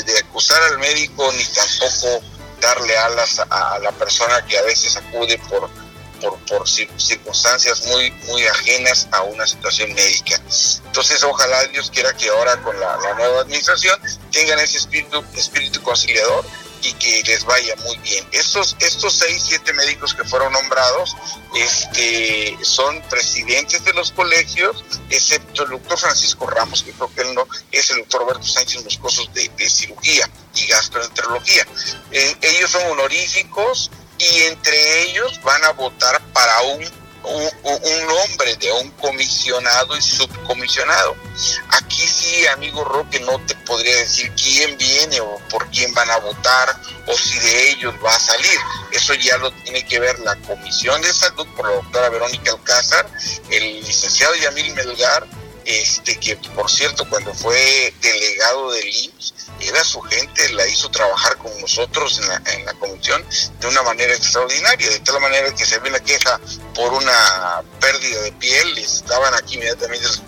de 0.02 0.20
acusar 0.20 0.62
al 0.64 0.80
médico 0.80 1.32
ni 1.34 1.44
tampoco 1.46 2.24
darle 2.62 2.98
alas 2.98 3.42
a 3.50 3.80
la 3.80 3.92
persona 3.92 4.46
que 4.46 4.58
a 4.58 4.62
veces 4.64 4.96
acude 4.96 5.38
por 5.50 5.70
por, 6.16 6.38
por 6.46 6.68
circunstancias 6.68 7.86
muy, 7.88 8.12
muy 8.28 8.46
ajenas 8.48 9.08
a 9.12 9.24
una 9.24 9.46
situación 9.46 9.94
médica. 9.94 10.42
Entonces, 10.86 11.24
ojalá 11.24 11.64
Dios 11.68 11.92
quiera 11.92 12.14
que 12.14 12.30
ahora 12.30 12.62
con 12.62 12.80
la, 12.80 12.98
nueva 13.18 13.42
administración 13.42 14.00
tengan 14.32 14.60
ese 14.60 14.78
espíritu, 14.78 15.24
espíritu 15.36 15.82
conciliador 15.82 16.46
y 16.82 16.94
que 16.94 17.24
les 17.26 17.44
vaya 17.46 17.76
muy 17.78 17.98
bien. 17.98 18.28
Estos, 18.32 18.76
estos 18.80 19.14
seis, 19.14 19.44
siete 19.48 19.74
médicos 19.74 20.14
que 20.14 20.24
fueron 20.24 20.54
nombrados 20.54 21.16
este, 21.56 22.58
son 22.62 23.02
presidentes 23.10 23.84
de 23.84 23.94
los 23.94 24.12
colegios, 24.12 24.84
excepto 25.10 25.64
el 25.64 25.72
doctor 25.72 25.98
Francisco 25.98 26.46
Ramos, 26.48 26.84
que 26.84 26.92
creo 26.92 27.14
que 27.14 27.22
él 27.22 27.34
no, 27.34 27.48
es 27.72 27.90
el 27.90 28.00
doctor 28.00 28.22
Roberto 28.22 28.44
Sánchez 28.44 28.84
Moscosos 28.84 29.34
de, 29.34 29.50
de 29.58 29.70
cirugía 29.70 30.30
y 30.54 30.68
gastroenterología. 30.68 31.66
Eh, 32.12 32.36
ellos 32.42 32.72
son 32.72 32.84
honoríficos, 32.92 33.90
y 34.18 34.44
entre 34.44 35.04
ellos 35.04 35.40
van 35.44 35.64
a 35.66 35.72
votar 35.72 36.22
para 36.34 36.62
un, 36.62 36.84
un, 37.24 38.08
nombre 38.08 38.56
de 38.58 38.72
un 38.72 38.90
comisionado 38.92 39.98
y 39.98 40.02
subcomisionado. 40.02 41.16
Aquí 41.70 42.08
sí, 42.08 42.46
amigo 42.48 42.84
Roque, 42.84 43.20
no 43.20 43.40
te 43.46 43.56
podría 43.56 43.96
decir 43.98 44.32
quién 44.42 44.78
viene 44.78 45.20
o 45.22 45.38
por 45.50 45.70
quién 45.72 45.94
van 45.94 46.10
a 46.12 46.18
votar 46.18 46.80
o 47.08 47.18
si 47.18 47.40
de 47.40 47.70
ellos 47.72 47.94
va 48.04 48.16
a 48.16 48.20
salir. 48.20 48.60
Eso 48.92 49.14
ya 49.16 49.38
lo 49.38 49.52
tiene 49.64 49.86
que 49.86 50.00
ver 50.00 50.20
la 50.20 50.36
Comisión 50.38 51.02
de 51.02 51.14
Salud 51.14 51.48
por 51.56 51.68
la 51.68 51.76
doctora 51.76 52.10
Verónica 52.10 52.52
Alcázar, 52.52 53.10
el 53.50 53.82
licenciado 53.82 54.36
Yamil 54.36 54.74
Melgar, 54.74 55.28
este 55.66 56.20
que 56.20 56.36
por 56.36 56.70
cierto 56.70 57.10
cuando 57.10 57.34
fue 57.34 57.94
delegado 58.02 58.72
del 58.72 58.88
IMSS 58.88 59.35
era 59.60 59.84
su 59.84 60.02
gente, 60.02 60.50
la 60.54 60.68
hizo 60.68 60.90
trabajar 60.90 61.38
con 61.38 61.60
nosotros 61.62 62.22
en 62.54 62.66
la, 62.66 62.74
comisión 62.76 63.26
de 63.60 63.68
una 63.68 63.82
manera 63.84 64.14
extraordinaria, 64.14 64.90
de 64.90 65.00
tal 65.00 65.20
manera 65.22 65.54
que 65.54 65.66
se 65.66 65.80
ve 65.80 65.90
la 65.90 66.00
queja 66.00 66.40
por 66.74 66.94
una 66.94 67.64
pérdida 67.80 68.22
de 68.22 68.32
piel, 68.34 68.78
estaban 68.78 69.34
aquí 69.34 69.56
inmediatamente 69.56 70.06
los, 70.08 70.22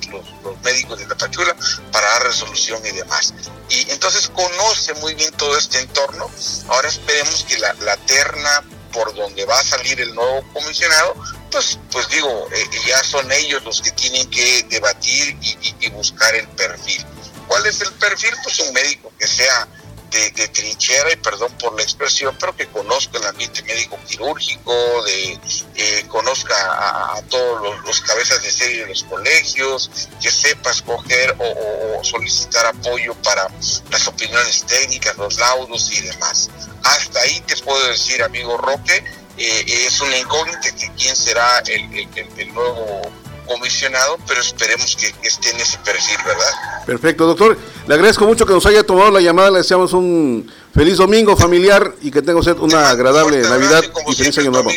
los, 0.43 0.61
médicos 0.61 0.99
de 0.99 1.05
Tapachula 1.05 1.55
para 1.91 2.09
dar 2.09 2.23
resolución 2.23 2.85
y 2.85 2.91
demás. 2.91 3.33
Y 3.69 3.89
entonces 3.91 4.29
conoce 4.29 4.93
muy 4.95 5.13
bien 5.15 5.31
todo 5.33 5.57
este 5.57 5.79
entorno, 5.79 6.29
ahora 6.69 6.87
esperemos 6.87 7.43
que 7.43 7.57
la, 7.57 7.73
la 7.81 7.97
terna 7.97 8.63
por 8.97 9.13
donde 9.13 9.45
va 9.45 9.59
a 9.59 9.63
salir 9.63 9.99
el 10.01 10.15
nuevo 10.15 10.41
comisionado, 10.53 11.13
pues, 11.51 11.79
pues 11.91 12.07
digo, 12.09 12.47
eh, 12.51 12.65
ya 12.87 13.03
son 13.03 13.31
ellos 13.31 13.63
los 13.63 13.81
que 13.81 13.91
tienen 13.91 14.29
que 14.29 14.65
debatir 14.69 15.37
y, 15.41 15.89
buscar 15.89 16.35
el 16.35 16.47
perfil. 16.49 17.03
¿Cuál 17.47 17.65
es 17.65 17.81
el 17.81 17.91
perfil? 17.93 18.33
Pues 18.43 18.59
un 18.59 18.73
médico 18.73 19.11
que 19.17 19.27
sea 19.27 19.67
de, 20.09 20.47
trinchera, 20.47 21.11
y 21.11 21.15
perdón 21.17 21.51
por 21.59 21.75
la 21.75 21.83
expresión, 21.83 22.35
pero 22.39 22.55
que 22.55 22.67
conozca 22.67 23.17
el 23.17 23.25
ambiente 23.25 23.61
médico 23.63 23.99
quirúrgico, 24.07 25.03
de 25.03 25.39
eh, 25.75 26.05
conozca 26.07 26.55
a, 26.55 27.21
todos 27.29 27.83
los, 27.85 28.01
cabezas 28.01 28.41
de 28.41 28.51
serie 28.51 28.81
de 28.81 28.87
los 28.87 29.03
colegios, 29.03 29.91
que 30.21 30.31
sepa 30.31 30.71
escoger 30.71 31.35
o, 31.39 32.03
solicitar 32.03 32.65
apoyo 32.67 33.13
para 33.15 33.47
las 33.91 34.07
opiniones 34.07 34.65
técnicas, 34.65 35.17
los 35.17 35.37
laudos 35.37 35.91
y 35.91 36.01
demás. 36.01 36.49
Hasta 36.83 37.19
ahí 37.19 37.41
te 37.41 37.57
puedo 37.57 37.85
decir, 37.87 38.23
amigo 38.23 38.57
Roque, 38.57 39.03
eh, 39.37 39.85
es 39.85 39.99
una 39.99 40.17
incógnita 40.17 40.71
que 40.75 40.91
quién 40.97 41.15
será 41.15 41.59
el, 41.67 42.07
el 42.37 42.53
nuevo 42.53 43.01
comisionado, 43.47 44.17
pero 44.27 44.41
esperemos 44.41 44.95
que, 44.95 45.13
esté 45.27 45.51
en 45.51 45.59
ese 45.59 45.77
perfil, 45.79 46.17
¿verdad? 46.25 46.85
Perfecto, 46.85 47.25
doctor. 47.25 47.57
Le 47.87 47.93
agradezco 47.93 48.25
mucho 48.25 48.45
que 48.45 48.53
nos 48.53 48.65
haya 48.65 48.83
tomado 48.83 49.11
la 49.11 49.21
llamada, 49.21 49.51
le 49.51 49.59
deseamos 49.59 49.93
un 49.93 50.51
feliz 50.73 50.97
domingo 50.97 51.35
familiar 51.35 51.95
y 52.01 52.11
que 52.11 52.21
tenga 52.21 52.39
usted 52.39 52.57
una 52.59 52.89
agradable 52.89 53.41
Navidad 53.41 53.83
y 54.07 54.15
feliz 54.15 54.37
año 54.37 54.51
nuevo. 54.51 54.69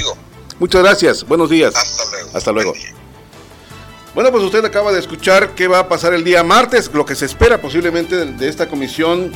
Muchas 0.59 0.83
gracias, 0.83 1.27
buenos 1.27 1.51
días. 1.51 1.75
Hasta 1.75 2.05
luego. 2.11 2.31
Hasta 2.37 2.53
luego. 2.53 2.75
Bueno, 4.15 4.33
pues 4.33 4.43
usted 4.43 4.65
acaba 4.65 4.93
de 4.93 4.99
escuchar 4.99 5.55
qué 5.55 5.69
va 5.69 5.79
a 5.81 5.89
pasar 5.89 6.15
el 6.15 6.25
día 6.25 6.43
martes, 6.43 6.91
lo 6.93 7.07
que 7.07 7.15
se 7.15 7.27
espera 7.27 7.61
posiblemente 7.61 8.27
de, 8.27 8.49
esta 8.49 8.69
comisión 8.69 9.33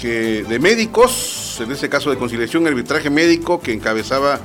que, 0.00 0.42
de 0.42 0.58
médicos, 0.58 1.58
en 1.60 1.70
este 1.70 1.88
caso 1.88 2.10
de 2.10 2.18
conciliación 2.18 2.64
y 2.64 2.66
arbitraje 2.66 3.08
médico, 3.08 3.60
que 3.60 3.72
encabezaba 3.72 4.40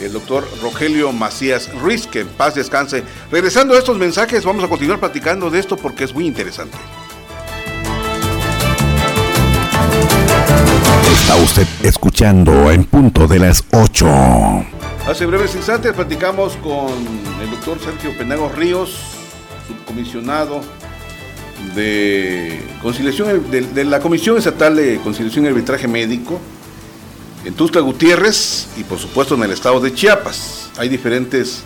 el 0.00 0.12
doctor 0.12 0.48
Rogelio 0.62 1.12
Macías 1.12 1.72
Ruiz, 1.80 2.06
que 2.06 2.20
en 2.20 2.28
paz 2.28 2.54
descanse. 2.54 3.02
Regresando 3.30 3.74
a 3.74 3.78
estos 3.78 3.98
mensajes, 3.98 4.44
vamos 4.44 4.64
a 4.64 4.68
continuar 4.68 5.00
platicando 5.00 5.50
de 5.50 5.58
esto 5.58 5.76
porque 5.76 6.04
es 6.04 6.14
muy 6.14 6.26
interesante. 6.26 6.76
Está 11.12 11.36
usted 11.36 11.66
escuchando 11.82 12.70
en 12.70 12.84
punto 12.84 13.26
de 13.26 13.38
las 13.38 13.64
8. 13.72 14.06
Hace 15.06 15.26
breves 15.26 15.54
instantes 15.54 15.92
platicamos 15.92 16.56
con 16.56 16.88
el 17.42 17.50
doctor 17.50 17.78
Sergio 17.80 18.16
Penagos 18.16 18.54
Ríos, 18.54 19.00
subcomisionado 19.66 20.60
de 21.74 22.60
conciliación 22.82 23.50
de, 23.50 23.62
de 23.62 23.84
la 23.84 24.00
Comisión 24.00 24.38
Estatal 24.38 24.76
de 24.76 24.98
Conciliación 25.02 25.44
y 25.44 25.48
Arbitraje 25.48 25.88
Médico, 25.88 26.40
en 27.44 27.54
Tuxtla 27.54 27.80
Gutiérrez 27.80 28.68
y 28.76 28.84
por 28.84 28.98
supuesto 28.98 29.34
en 29.34 29.42
el 29.42 29.52
estado 29.52 29.80
de 29.80 29.94
Chiapas. 29.94 30.70
Hay 30.76 30.88
diferentes 30.88 31.62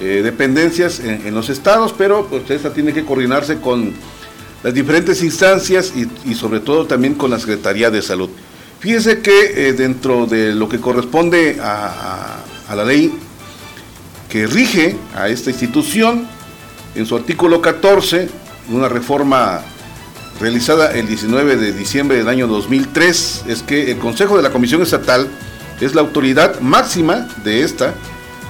eh, 0.00 0.20
dependencias 0.22 1.00
en, 1.00 1.34
los 1.34 1.48
estados, 1.48 1.94
pero 1.96 2.26
pues 2.26 2.50
esta 2.50 2.72
tiene 2.72 2.92
que 2.92 3.04
coordinarse 3.04 3.60
con 3.60 3.92
las 4.62 4.74
diferentes 4.74 5.22
instancias 5.22 5.92
y, 6.24 6.34
sobre 6.34 6.60
todo 6.60 6.86
también 6.86 7.14
con 7.14 7.30
la 7.30 7.38
Secretaría 7.38 7.90
de 7.90 8.02
Salud. 8.02 8.30
Fíjese 8.78 9.20
que 9.20 9.68
eh, 9.68 9.72
dentro 9.72 10.26
de 10.26 10.54
lo 10.54 10.68
que 10.68 10.80
corresponde 10.80 11.58
a, 11.62 12.38
a 12.68 12.74
la 12.76 12.84
ley 12.84 13.12
que 14.28 14.46
rige 14.46 14.96
a 15.14 15.28
esta 15.28 15.50
institución, 15.50 16.26
en 16.94 17.06
su 17.06 17.16
artículo 17.16 17.60
14, 17.60 18.28
una 18.70 18.88
reforma 18.88 19.60
realizada 20.40 20.92
el 20.92 21.06
19 21.06 21.56
de 21.56 21.72
diciembre 21.72 22.16
del 22.16 22.28
año 22.28 22.46
2003 22.46 23.44
es 23.46 23.62
que 23.62 23.90
el 23.92 23.98
Consejo 23.98 24.38
de 24.38 24.42
la 24.42 24.50
Comisión 24.50 24.80
Estatal 24.80 25.28
es 25.80 25.94
la 25.94 26.00
autoridad 26.00 26.60
máxima 26.60 27.28
de 27.44 27.62
esta, 27.62 27.94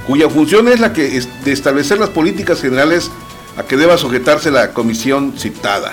cuya 0.06 0.30
función 0.30 0.68
es 0.68 0.78
la 0.78 0.92
que 0.92 1.20
de 1.44 1.52
establecer 1.52 1.98
las 1.98 2.10
políticas 2.10 2.60
generales 2.60 3.10
a 3.56 3.64
que 3.64 3.76
deba 3.76 3.98
sujetarse 3.98 4.52
la 4.52 4.72
comisión 4.72 5.34
citada. 5.36 5.92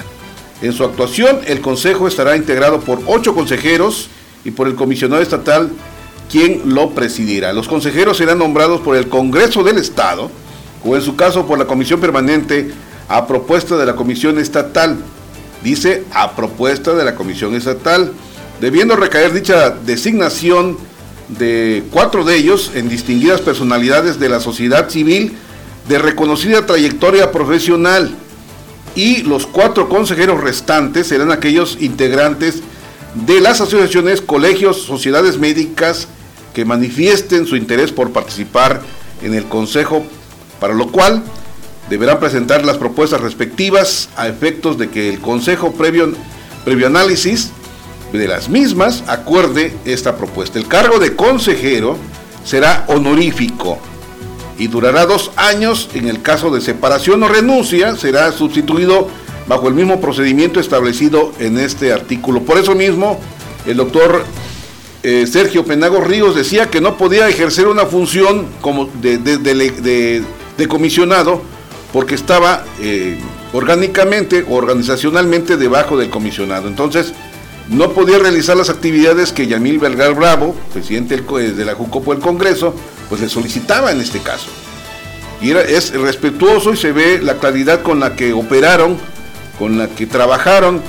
En 0.61 0.71
su 0.71 0.83
actuación, 0.83 1.39
el 1.45 1.61
Consejo 1.61 2.07
estará 2.07 2.35
integrado 2.35 2.79
por 2.79 3.01
ocho 3.07 3.33
consejeros 3.33 4.09
y 4.45 4.51
por 4.51 4.67
el 4.67 4.75
comisionado 4.75 5.21
estatal, 5.21 5.71
quien 6.31 6.61
lo 6.73 6.91
presidirá. 6.91 7.53
Los 7.53 7.67
consejeros 7.67 8.17
serán 8.17 8.39
nombrados 8.39 8.81
por 8.81 8.95
el 8.95 9.09
Congreso 9.09 9.63
del 9.63 9.77
Estado 9.77 10.29
o 10.83 10.95
en 10.95 11.01
su 11.01 11.15
caso 11.15 11.47
por 11.47 11.57
la 11.57 11.65
Comisión 11.65 11.99
Permanente 11.99 12.71
a 13.07 13.25
propuesta 13.25 13.77
de 13.77 13.85
la 13.85 13.95
Comisión 13.95 14.37
Estatal 14.37 14.97
dice 15.63 16.03
a 16.13 16.35
propuesta 16.35 16.93
de 16.93 17.05
la 17.05 17.15
Comisión 17.15 17.55
Estatal, 17.55 18.11
debiendo 18.59 18.95
recaer 18.95 19.33
dicha 19.33 19.71
designación 19.71 20.77
de 21.29 21.83
cuatro 21.91 22.23
de 22.23 22.35
ellos 22.35 22.71
en 22.73 22.89
distinguidas 22.89 23.41
personalidades 23.41 24.19
de 24.19 24.29
la 24.29 24.39
sociedad 24.39 24.89
civil 24.89 25.37
de 25.87 25.99
reconocida 25.99 26.65
trayectoria 26.65 27.31
profesional 27.31 28.15
y 28.95 29.23
los 29.23 29.45
cuatro 29.45 29.89
consejeros 29.89 30.41
restantes 30.41 31.07
serán 31.07 31.31
aquellos 31.31 31.77
integrantes 31.79 32.61
de 33.13 33.41
las 33.41 33.61
asociaciones, 33.61 34.21
colegios, 34.21 34.81
sociedades 34.81 35.37
médicas 35.37 36.07
que 36.53 36.65
manifiesten 36.65 37.45
su 37.45 37.55
interés 37.55 37.91
por 37.91 38.11
participar 38.11 38.81
en 39.21 39.33
el 39.33 39.45
Consejo, 39.45 40.03
para 40.59 40.73
lo 40.73 40.91
cual 40.91 41.23
deberán 41.89 42.19
presentar 42.19 42.65
las 42.65 42.77
propuestas 42.77 43.21
respectivas 43.21 44.09
a 44.15 44.27
efectos 44.27 44.77
de 44.77 44.89
que 44.89 45.09
el 45.09 45.19
Consejo 45.19 45.71
previo, 45.71 46.13
previo 46.65 46.87
análisis 46.87 47.51
de 48.11 48.27
las 48.27 48.49
mismas 48.49 49.03
acuerde 49.07 49.73
esta 49.85 50.15
propuesta. 50.15 50.59
El 50.59 50.67
cargo 50.67 50.99
de 50.99 51.15
consejero 51.15 51.97
será 52.43 52.85
honorífico 52.87 53.79
y 54.57 54.67
durará 54.67 55.05
dos 55.05 55.31
años. 55.35 55.89
En 55.93 56.07
el 56.07 56.21
caso 56.21 56.49
de 56.49 56.61
separación 56.61 57.23
o 57.23 57.27
renuncia, 57.27 57.95
será 57.95 58.31
sustituido 58.31 59.09
bajo 59.47 59.67
el 59.67 59.73
mismo 59.73 59.99
procedimiento 60.01 60.59
establecido 60.59 61.31
en 61.39 61.57
este 61.57 61.93
artículo. 61.93 62.41
Por 62.41 62.57
eso 62.57 62.75
mismo, 62.75 63.19
el 63.65 63.77
doctor 63.77 64.25
eh, 65.03 65.25
Sergio 65.27 65.65
Penago 65.65 66.01
Ríos 66.01 66.35
decía 66.35 66.69
que 66.69 66.81
no 66.81 66.97
podía 66.97 67.29
ejercer 67.29 67.67
una 67.67 67.85
función 67.85 68.47
como 68.61 68.89
de, 69.01 69.17
de 69.17 70.67
comisionado 70.67 71.41
porque 71.97 72.13
estaba 72.13 72.63
eh, 72.79 73.17
orgánicamente 73.53 74.45
organizacionalmente 74.47 75.57
debajo 75.57 75.97
del 75.97 76.11
comisionado. 76.11 76.67
Entonces, 76.67 77.11
no 77.69 77.93
podía 77.93 78.19
realizar 78.19 78.55
las 78.55 78.69
actividades 78.69 79.31
que 79.31 79.47
Yamil 79.47 79.79
Belgar 79.79 80.13
Bravo, 80.13 80.55
presidente 80.71 81.15
eh, 81.15 81.41
de 81.53 81.65
la 81.65 81.73
JUCOPO 81.73 82.13
del 82.13 82.21
Congreso, 82.21 82.75
pues 83.09 83.21
le 83.21 83.29
solicitaba 83.29 83.91
en 83.91 83.99
este 83.99 84.19
caso. 84.19 84.45
Y 85.41 85.49
es 85.49 85.91
respetuoso 85.91 86.71
y 86.71 86.77
se 86.77 86.91
ve 86.91 87.19
la 87.19 87.39
claridad 87.39 87.81
con 87.81 87.99
la 87.99 88.15
que 88.15 88.31
operaron, 88.31 88.95
con 89.57 89.79
la 89.79 89.87
que 89.87 90.05
trabajaron 90.05 90.83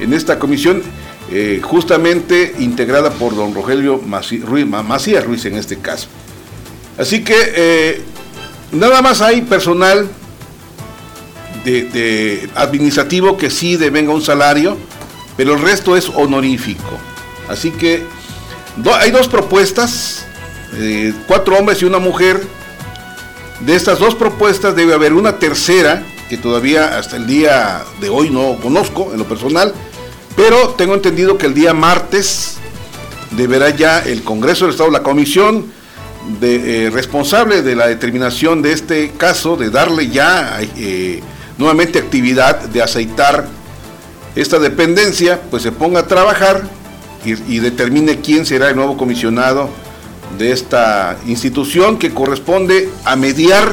en 0.00 0.14
esta 0.14 0.38
comisión, 0.38 0.82
eh, 1.30 1.60
justamente 1.62 2.54
integrada 2.58 3.10
por 3.10 3.36
don 3.36 3.54
Rogelio 3.54 3.98
Macías 3.98 5.24
Ruiz 5.26 5.44
en 5.44 5.56
este 5.56 5.76
caso. 5.76 6.08
Así 6.96 7.22
que 7.22 8.00
nada 8.72 9.02
más 9.02 9.20
hay 9.20 9.42
personal 9.42 10.08
de, 11.64 12.48
administrativo 12.54 13.36
que 13.36 13.50
sí 13.50 13.76
devenga 13.76 14.12
un 14.12 14.22
salario, 14.22 14.76
pero 15.36 15.54
el 15.54 15.62
resto 15.62 15.96
es 15.96 16.08
honorífico. 16.08 16.98
Así 17.48 17.70
que 17.70 18.02
hay 18.94 19.10
dos 19.10 19.28
propuestas, 19.28 20.26
eh, 20.74 21.12
cuatro 21.26 21.56
hombres 21.58 21.82
y 21.82 21.84
una 21.84 21.98
mujer. 21.98 22.40
De 23.60 23.74
estas 23.74 23.98
dos 23.98 24.14
propuestas 24.14 24.74
debe 24.74 24.94
haber 24.94 25.12
una 25.12 25.38
tercera, 25.38 26.04
que 26.28 26.36
todavía 26.36 26.98
hasta 26.98 27.16
el 27.16 27.26
día 27.26 27.82
de 28.00 28.08
hoy 28.08 28.30
no 28.30 28.56
conozco 28.60 29.12
en 29.12 29.18
lo 29.18 29.24
personal, 29.24 29.72
pero 30.36 30.70
tengo 30.70 30.94
entendido 30.94 31.38
que 31.38 31.46
el 31.46 31.54
día 31.54 31.72
martes 31.72 32.56
deberá 33.30 33.70
ya 33.70 34.00
el 34.00 34.22
Congreso 34.22 34.64
del 34.64 34.72
Estado, 34.72 34.90
la 34.90 35.02
comisión 35.02 35.72
eh, 36.42 36.90
responsable 36.92 37.62
de 37.62 37.76
la 37.76 37.86
determinación 37.86 38.62
de 38.62 38.72
este 38.72 39.10
caso, 39.10 39.56
de 39.56 39.70
darle 39.70 40.08
ya 40.08 40.58
eh, 40.76 41.22
nuevamente 41.58 41.98
actividad 41.98 42.60
de 42.60 42.82
aceitar 42.82 43.46
esta 44.34 44.58
dependencia, 44.58 45.40
pues 45.50 45.62
se 45.62 45.72
ponga 45.72 46.00
a 46.00 46.06
trabajar 46.06 46.62
y, 47.24 47.58
determine 47.58 48.20
quién 48.20 48.44
será 48.44 48.68
el 48.68 48.76
nuevo 48.76 48.96
comisionado 48.98 49.70
de 50.36 50.52
esta 50.52 51.16
institución 51.26 51.98
que 51.98 52.12
corresponde 52.12 52.90
a 53.04 53.16
mediar 53.16 53.72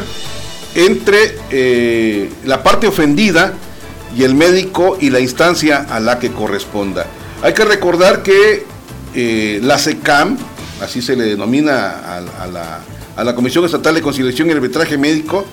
entre 0.76 1.36
eh, 1.50 2.30
la 2.46 2.64
parte 2.64 2.88
ofendida 2.88 3.54
y 4.16 4.24
el 4.24 4.36
médico 4.36 4.98
y 5.02 5.10
la 5.10 5.20
instancia 5.20 5.86
a 5.90 6.00
la 6.00 6.18
que 6.20 6.32
corresponda. 6.32 7.08
Hay 7.44 7.54
que 7.54 7.66
recordar 7.66 8.24
que 8.24 8.66
eh, 9.16 9.60
la 9.64 9.78
SECAM, 9.78 10.38
así 10.82 11.02
se 11.02 11.16
le 11.16 11.26
denomina 11.26 11.90
a, 11.90 12.48
la, 12.48 12.80
a 13.18 13.24
la 13.24 13.36
Comisión 13.36 13.66
Estatal 13.66 13.96
de 13.96 14.02
Conciliación 14.02 14.50
y 14.50 14.52
Arbitraje 14.52 14.98
Médico, 14.98 15.46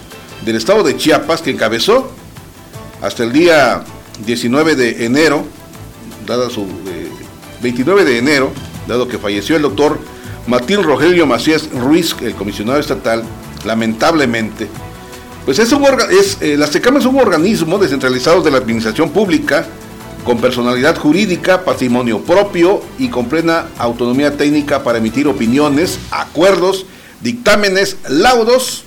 del 0.44 0.56
estado 0.56 0.82
de 0.82 0.96
Chiapas, 0.96 1.42
que 1.42 1.50
encabezó 1.50 2.10
hasta 3.02 3.24
el 3.24 3.32
día 3.32 3.82
19 4.26 4.74
de 4.76 5.04
enero, 5.04 5.44
dada 6.26 6.50
su 6.50 6.66
29 7.62 8.02
eh, 8.02 8.04
de 8.04 8.18
enero, 8.18 8.52
dado 8.86 9.08
que 9.08 9.18
falleció 9.18 9.56
el 9.56 9.62
doctor 9.62 9.98
Martín 10.46 10.82
Rogelio 10.82 11.26
Macías 11.26 11.70
Ruiz, 11.70 12.16
el 12.22 12.34
comisionado 12.34 12.78
estatal, 12.78 13.22
lamentablemente, 13.64 14.68
pues 15.44 15.58
es 15.58 15.72
un 15.72 15.84
es, 16.10 16.38
eh, 16.40 16.56
la 16.56 16.66
SECAM 16.66 16.98
es 16.98 17.06
un 17.06 17.18
organismo 17.18 17.78
descentralizado 17.78 18.42
de 18.42 18.50
la 18.50 18.58
administración 18.58 19.10
pública 19.10 19.66
con 20.24 20.38
personalidad 20.42 20.98
jurídica, 20.98 21.64
patrimonio 21.64 22.20
propio 22.20 22.82
y 22.98 23.08
con 23.08 23.30
plena 23.30 23.68
autonomía 23.78 24.36
técnica 24.36 24.82
para 24.82 24.98
emitir 24.98 25.26
opiniones, 25.26 25.98
acuerdos, 26.10 26.84
dictámenes, 27.22 27.96
laudos, 28.08 28.84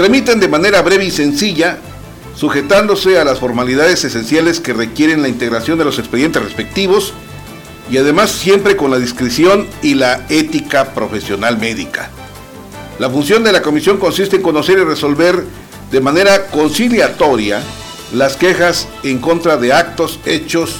tramiten 0.00 0.40
de 0.40 0.48
manera 0.48 0.80
breve 0.80 1.04
y 1.04 1.10
sencilla, 1.10 1.76
sujetándose 2.34 3.18
a 3.18 3.24
las 3.26 3.38
formalidades 3.38 4.02
esenciales 4.02 4.58
que 4.58 4.72
requieren 4.72 5.20
la 5.20 5.28
integración 5.28 5.76
de 5.76 5.84
los 5.84 5.98
expedientes 5.98 6.42
respectivos 6.42 7.12
y 7.90 7.98
además 7.98 8.30
siempre 8.30 8.78
con 8.78 8.90
la 8.90 8.98
discreción 8.98 9.66
y 9.82 9.92
la 9.92 10.24
ética 10.30 10.94
profesional 10.94 11.58
médica. 11.58 12.08
La 12.98 13.10
función 13.10 13.44
de 13.44 13.52
la 13.52 13.60
comisión 13.60 13.98
consiste 13.98 14.36
en 14.36 14.42
conocer 14.42 14.78
y 14.78 14.84
resolver 14.84 15.44
de 15.90 16.00
manera 16.00 16.46
conciliatoria 16.46 17.62
las 18.14 18.36
quejas 18.36 18.88
en 19.02 19.18
contra 19.18 19.58
de 19.58 19.74
actos, 19.74 20.18
hechos 20.24 20.76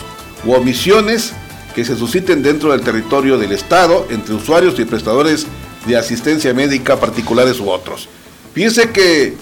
u 0.46 0.54
omisiones 0.54 1.33
que 1.74 1.85
se 1.85 1.94
susciten 1.94 2.42
dentro 2.42 2.72
del 2.72 2.80
territorio 2.80 3.37
del 3.37 3.52
Estado 3.52 4.06
entre 4.09 4.35
usuarios 4.35 4.78
y 4.78 4.87
prestadores 4.87 5.46
de 5.87 5.98
asistencia 5.98 6.54
médica 6.54 6.98
particulares 6.98 7.61
u 7.61 7.68
otros. 7.68 8.09
Fíjense 8.54 8.90
que 8.90 9.36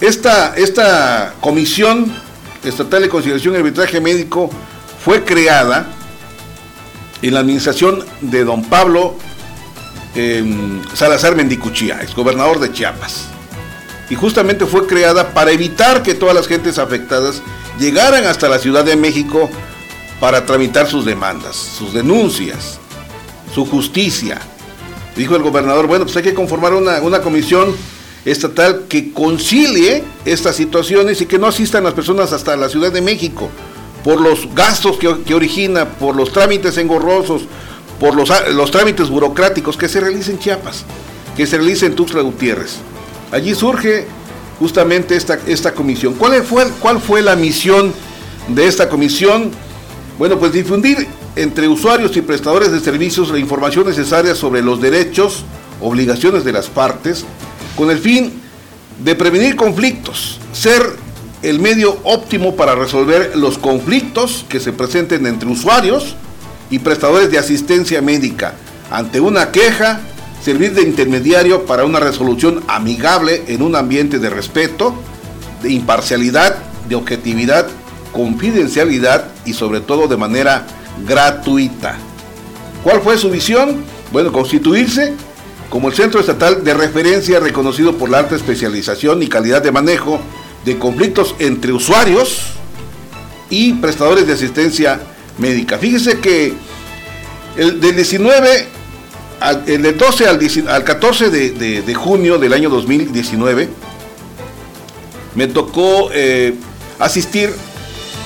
esta, 0.00 0.54
esta 0.56 1.34
comisión 1.40 2.12
estatal 2.64 3.02
de 3.02 3.08
conciliación 3.08 3.54
y 3.54 3.58
arbitraje 3.58 4.00
médico 4.00 4.50
fue 5.04 5.24
creada 5.24 5.90
en 7.22 7.34
la 7.34 7.40
administración 7.40 8.04
de 8.20 8.44
don 8.44 8.64
Pablo 8.64 9.16
em, 10.14 10.80
Salazar 10.94 11.36
Mendicuchía, 11.36 12.00
exgobernador 12.02 12.60
de 12.60 12.72
Chiapas. 12.72 13.26
Y 14.10 14.14
justamente 14.14 14.66
fue 14.66 14.86
creada 14.86 15.34
para 15.34 15.50
evitar 15.50 16.02
que 16.02 16.14
todas 16.14 16.34
las 16.34 16.46
gentes 16.46 16.78
afectadas 16.78 17.42
llegaran 17.78 18.24
hasta 18.24 18.48
la 18.48 18.58
Ciudad 18.58 18.84
de 18.84 18.96
México 18.96 19.50
para 20.20 20.46
tramitar 20.46 20.86
sus 20.88 21.04
demandas, 21.04 21.56
sus 21.56 21.92
denuncias, 21.92 22.78
su 23.54 23.66
justicia. 23.66 24.40
Dijo 25.16 25.36
el 25.36 25.42
gobernador, 25.42 25.86
bueno, 25.86 26.04
pues 26.04 26.16
hay 26.16 26.22
que 26.22 26.34
conformar 26.34 26.74
una, 26.74 27.00
una 27.02 27.20
comisión 27.20 27.74
estatal 28.30 28.84
que 28.88 29.12
concilie 29.12 30.04
estas 30.24 30.56
situaciones 30.56 31.20
y 31.20 31.26
que 31.26 31.38
no 31.38 31.46
asistan 31.46 31.84
las 31.84 31.94
personas 31.94 32.32
hasta 32.32 32.56
la 32.56 32.68
Ciudad 32.68 32.92
de 32.92 33.00
México 33.00 33.48
por 34.04 34.20
los 34.20 34.54
gastos 34.54 34.96
que, 34.96 35.34
origina, 35.34 35.86
por 35.86 36.14
los 36.14 36.32
trámites 36.32 36.78
engorrosos, 36.78 37.42
por 37.98 38.14
los, 38.14 38.30
los 38.54 38.70
trámites 38.70 39.10
burocráticos 39.10 39.76
que 39.76 39.88
se 39.88 40.00
realicen 40.00 40.36
en 40.36 40.40
Chiapas, 40.40 40.84
que 41.36 41.46
se 41.46 41.56
realicen 41.56 41.90
en 41.90 41.96
Tuxtla 41.96 42.22
Gutiérrez. 42.22 42.76
Allí 43.32 43.54
surge 43.54 44.06
justamente 44.58 45.16
esta, 45.16 45.38
esta 45.46 45.74
comisión. 45.74 46.14
¿Cuál 46.14 46.42
fue, 46.42 46.66
¿Cuál 46.80 47.00
fue 47.00 47.22
la 47.22 47.36
misión 47.36 47.92
de 48.48 48.66
esta 48.66 48.88
comisión? 48.88 49.50
Bueno, 50.18 50.38
pues 50.38 50.52
difundir 50.52 51.06
entre 51.36 51.68
usuarios 51.68 52.16
y 52.16 52.22
prestadores 52.22 52.72
de 52.72 52.80
servicios 52.80 53.30
la 53.30 53.38
información 53.38 53.86
necesaria 53.86 54.34
sobre 54.34 54.62
los 54.62 54.80
derechos, 54.80 55.44
obligaciones 55.80 56.44
de 56.44 56.52
las 56.52 56.68
partes, 56.68 57.24
con 57.78 57.92
el 57.92 58.00
fin 58.00 58.32
de 59.04 59.14
prevenir 59.14 59.54
conflictos, 59.54 60.40
ser 60.52 60.82
el 61.42 61.60
medio 61.60 61.96
óptimo 62.02 62.56
para 62.56 62.74
resolver 62.74 63.36
los 63.36 63.56
conflictos 63.56 64.44
que 64.48 64.58
se 64.58 64.72
presenten 64.72 65.24
entre 65.26 65.48
usuarios 65.48 66.16
y 66.70 66.80
prestadores 66.80 67.30
de 67.30 67.38
asistencia 67.38 68.02
médica 68.02 68.54
ante 68.90 69.20
una 69.20 69.52
queja, 69.52 70.00
servir 70.42 70.74
de 70.74 70.82
intermediario 70.82 71.66
para 71.66 71.84
una 71.84 72.00
resolución 72.00 72.64
amigable 72.66 73.44
en 73.46 73.62
un 73.62 73.76
ambiente 73.76 74.18
de 74.18 74.28
respeto, 74.28 74.92
de 75.62 75.70
imparcialidad, 75.70 76.58
de 76.88 76.96
objetividad, 76.96 77.68
confidencialidad 78.10 79.26
y 79.44 79.52
sobre 79.52 79.80
todo 79.80 80.08
de 80.08 80.16
manera 80.16 80.66
gratuita. 81.06 81.96
¿Cuál 82.82 83.02
fue 83.02 83.16
su 83.18 83.30
visión? 83.30 83.84
Bueno, 84.10 84.32
constituirse 84.32 85.14
como 85.70 85.88
el 85.88 85.94
centro 85.94 86.20
estatal 86.20 86.64
de 86.64 86.74
referencia 86.74 87.40
reconocido 87.40 87.96
por 87.96 88.10
la 88.10 88.18
alta 88.18 88.36
especialización 88.36 89.22
y 89.22 89.28
calidad 89.28 89.62
de 89.62 89.72
manejo 89.72 90.20
de 90.64 90.78
conflictos 90.78 91.34
entre 91.38 91.72
usuarios 91.72 92.46
y 93.50 93.74
prestadores 93.74 94.26
de 94.26 94.32
asistencia 94.32 95.00
médica. 95.38 95.78
Fíjese 95.78 96.18
que 96.20 96.54
el 97.56 97.80
del 97.80 97.96
19, 97.96 98.66
el 99.66 99.82
del 99.82 99.96
12 99.96 100.26
al, 100.26 100.84
14 100.84 101.30
de, 101.30 101.94
junio 101.94 102.38
del 102.38 102.52
año 102.52 102.70
2019, 102.70 103.68
me 105.34 105.46
tocó 105.46 106.10
eh, 106.12 106.54
asistir 106.98 107.50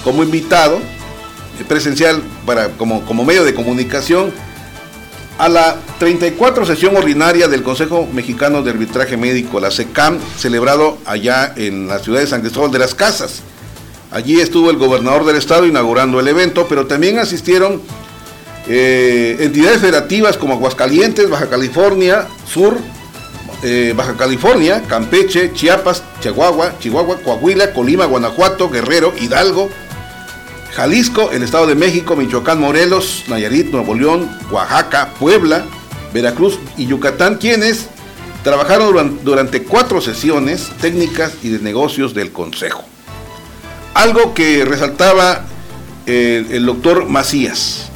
como 0.04 0.22
invitado 0.22 0.78
eh, 0.78 1.64
presencial 1.68 2.22
para, 2.46 2.70
como, 2.70 3.04
como 3.04 3.24
medio 3.24 3.44
de 3.44 3.54
comunicación 3.54 4.32
a 5.38 5.48
la 5.48 5.76
34 5.98 6.66
sesión 6.66 6.96
ordinaria 6.96 7.48
del 7.48 7.62
Consejo 7.62 8.08
Mexicano 8.12 8.62
de 8.62 8.70
Arbitraje 8.70 9.16
Médico, 9.16 9.60
la 9.60 9.70
SECAM, 9.70 10.18
celebrado 10.36 10.98
allá 11.04 11.52
en 11.56 11.88
la 11.88 11.98
ciudad 11.98 12.20
de 12.20 12.26
San 12.26 12.40
Cristóbal 12.40 12.70
de 12.70 12.78
las 12.78 12.94
Casas. 12.94 13.42
Allí 14.10 14.40
estuvo 14.40 14.70
el 14.70 14.76
gobernador 14.76 15.24
del 15.24 15.36
estado 15.36 15.66
inaugurando 15.66 16.20
el 16.20 16.28
evento, 16.28 16.66
pero 16.68 16.86
también 16.86 17.18
asistieron 17.18 17.80
eh, 18.68 19.36
entidades 19.40 19.80
federativas 19.80 20.36
como 20.36 20.54
Aguascalientes, 20.54 21.28
Baja 21.28 21.48
California 21.48 22.28
Sur, 22.46 22.76
eh, 23.62 23.94
Baja 23.96 24.14
California, 24.16 24.82
Campeche, 24.88 25.52
Chiapas, 25.54 26.02
Chihuahua, 26.20 26.78
Chihuahua, 26.78 27.18
Coahuila, 27.22 27.72
Colima, 27.72 28.06
Guanajuato, 28.06 28.68
Guerrero, 28.68 29.12
Hidalgo, 29.18 29.70
Jalisco, 30.74 31.30
el 31.32 31.42
Estado 31.42 31.66
de 31.66 31.74
México, 31.74 32.16
Michoacán, 32.16 32.60
Morelos, 32.60 33.24
Nayarit, 33.28 33.70
Nuevo 33.70 33.94
León, 33.94 34.30
Oaxaca, 34.50 35.12
Puebla, 35.18 35.66
Veracruz 36.14 36.58
y 36.76 36.86
Yucatán, 36.86 37.36
quienes 37.36 37.88
trabajaron 38.42 39.20
durante 39.22 39.62
cuatro 39.62 40.00
sesiones 40.00 40.70
técnicas 40.80 41.34
y 41.42 41.50
de 41.50 41.58
negocios 41.58 42.14
del 42.14 42.32
Consejo. 42.32 42.82
Algo 43.94 44.32
que 44.32 44.64
resaltaba 44.64 45.44
eh, 46.06 46.46
el, 46.50 46.64
doctor 46.64 47.06
Macías 47.06 47.90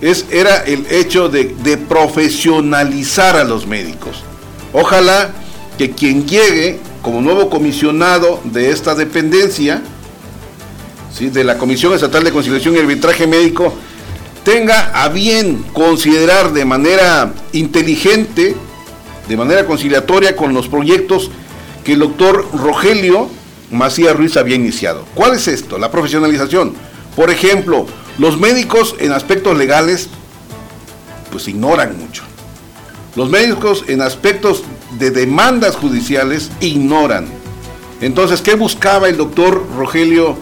es, 0.00 0.26
era 0.30 0.58
el 0.58 0.86
hecho 0.90 1.30
de 1.30 1.76
profesionalizar 1.88 3.36
a 3.36 3.44
los 3.44 3.66
médicos. 3.66 4.22
Ojalá 4.74 5.30
que 5.78 5.90
quien 5.90 6.26
llegue 6.26 6.78
como 7.02 7.20
nuevo 7.20 7.50
comisionado 7.50 8.40
de 8.44 8.70
esta 8.70 8.94
dependencia, 8.94 9.82
de 11.20 11.44
la 11.44 11.58
Comisión 11.58 11.94
Estatal 11.94 12.24
de 12.24 12.32
Conciliación 12.32 12.74
y 12.74 12.78
Arbitraje 12.78 13.26
Médico 13.26 13.74
tenga 14.44 14.90
a 15.04 15.08
bien 15.08 15.64
considerar 15.72 16.52
de 16.52 16.64
manera 16.64 17.32
inteligente, 17.52 18.56
de 19.28 19.36
manera 19.36 19.66
conciliatoria 19.66 20.34
con 20.34 20.52
los 20.52 20.68
proyectos 20.68 21.30
que 21.84 21.92
el 21.92 22.00
doctor 22.00 22.48
Rogelio 22.52 23.28
Macías 23.70 24.16
Ruiz 24.16 24.36
había 24.36 24.56
iniciado. 24.56 25.04
¿Cuál 25.14 25.34
es 25.34 25.46
esto? 25.48 25.78
La 25.78 25.90
profesionalización. 25.90 26.74
Por 27.14 27.30
ejemplo, 27.30 27.86
los 28.18 28.38
médicos 28.38 28.96
en 28.98 29.12
aspectos 29.12 29.56
legales 29.56 30.08
pues 31.30 31.46
ignoran 31.46 31.96
mucho. 31.98 32.24
Los 33.14 33.28
médicos 33.28 33.84
en 33.88 34.02
aspectos 34.02 34.64
de 34.98 35.10
demandas 35.10 35.76
judiciales 35.76 36.50
ignoran. 36.60 37.26
Entonces, 38.00 38.40
¿qué 38.40 38.54
buscaba 38.54 39.08
el 39.08 39.16
doctor 39.16 39.64
Rogelio 39.76 40.36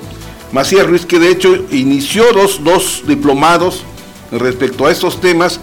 Macías 0.53 0.87
Ruiz, 0.87 1.07
que 1.07 1.21
de 1.21 1.31
hecho 1.31 1.55
inició 1.71 2.33
dos, 2.33 2.63
dos 2.65 3.05
diplomados 3.07 3.85
respecto 4.33 4.87
a 4.87 4.91
estos 4.91 5.21
temas. 5.21 5.61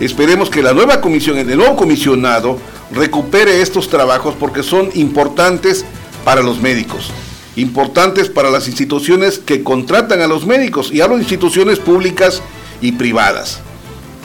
Esperemos 0.00 0.48
que 0.48 0.62
la 0.62 0.72
nueva 0.72 1.02
comisión, 1.02 1.36
el 1.36 1.56
nuevo 1.58 1.76
comisionado, 1.76 2.58
recupere 2.90 3.60
estos 3.60 3.88
trabajos 3.90 4.34
porque 4.38 4.62
son 4.62 4.88
importantes 4.94 5.84
para 6.24 6.42
los 6.42 6.60
médicos, 6.60 7.10
importantes 7.56 8.30
para 8.30 8.50
las 8.50 8.66
instituciones 8.66 9.38
que 9.38 9.62
contratan 9.62 10.22
a 10.22 10.26
los 10.26 10.46
médicos, 10.46 10.90
y 10.90 11.02
hablo 11.02 11.16
de 11.16 11.22
instituciones 11.22 11.78
públicas 11.78 12.42
y 12.80 12.92
privadas. 12.92 13.60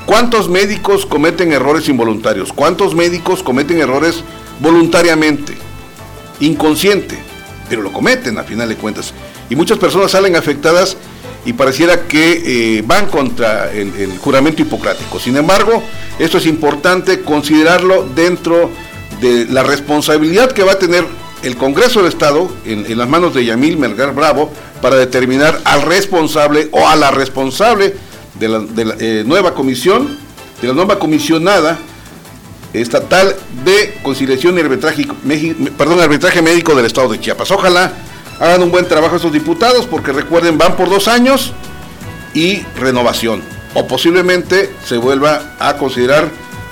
¿Cuántos 0.06 0.48
médicos 0.50 1.06
cometen 1.06 1.52
errores 1.52 1.90
involuntarios? 1.90 2.54
¿Cuántos 2.54 2.96
médicos 2.96 3.44
cometen 3.44 3.80
errores 3.80 4.24
voluntariamente? 4.62 5.58
Inconsciente, 6.40 7.18
pero 7.68 7.82
lo 7.82 7.92
cometen 7.92 8.38
a 8.38 8.44
final 8.44 8.70
de 8.70 8.76
cuentas 8.76 9.14
y 9.50 9.56
muchas 9.56 9.78
personas 9.78 10.12
salen 10.12 10.36
afectadas 10.36 10.98
y 11.46 11.54
pareciera 11.54 12.08
que 12.08 12.78
eh, 12.78 12.84
van 12.86 13.06
contra 13.06 13.72
el, 13.72 14.18
juramento 14.18 14.64
hipocrático. 14.64 15.20
Sin 15.20 15.38
embargo, 15.38 15.82
esto 16.18 16.40
es 16.40 16.48
importante 16.48 17.22
considerarlo 17.22 18.08
dentro 18.16 18.72
de 19.22 19.46
la 19.46 19.64
responsabilidad 19.64 20.52
que 20.52 20.64
va 20.64 20.74
a 20.74 20.80
tener 20.80 21.06
el 21.44 21.56
Congreso 21.56 22.00
del 22.00 22.10
Estado 22.12 22.50
en, 22.66 22.98
las 22.98 23.08
manos 23.08 23.36
de 23.36 23.46
Yamil 23.46 23.78
Melgar 23.78 24.16
Bravo 24.16 24.52
para 24.82 24.96
determinar 24.96 25.62
al 25.64 25.84
responsable 25.84 26.70
o 26.72 26.88
a 26.88 26.96
la 26.96 27.12
responsable 27.12 27.96
de 28.40 28.50
la, 28.50 28.66
eh, 29.00 29.24
nueva 29.26 29.54
comisión, 29.54 30.18
de 30.62 30.68
la 30.68 30.74
nueva 30.74 30.98
comisionada 30.98 31.78
estatal 32.74 33.36
de 33.64 34.00
conciliación 34.04 34.58
y 34.58 35.54
perdón, 35.78 36.02
arbitraje 36.02 36.42
médico 36.42 36.76
del 36.76 36.86
Estado 36.86 37.10
de 37.10 37.20
Chiapas. 37.20 37.52
Ojalá 37.52 37.94
hagan 38.40 38.64
un 38.64 38.72
buen 38.72 38.88
trabajo 38.88 39.16
estos 39.16 39.32
diputados, 39.32 39.86
porque 39.86 40.12
recuerden, 40.12 40.58
van 40.58 40.76
por 40.76 40.90
dos 40.90 41.08
años 41.08 41.54
y 42.34 42.62
renovación. 42.78 43.42
O 43.74 43.88
posiblemente 43.88 44.74
se 44.86 44.98
vuelva 44.98 45.56
a 45.60 45.78
considerar 45.78 46.30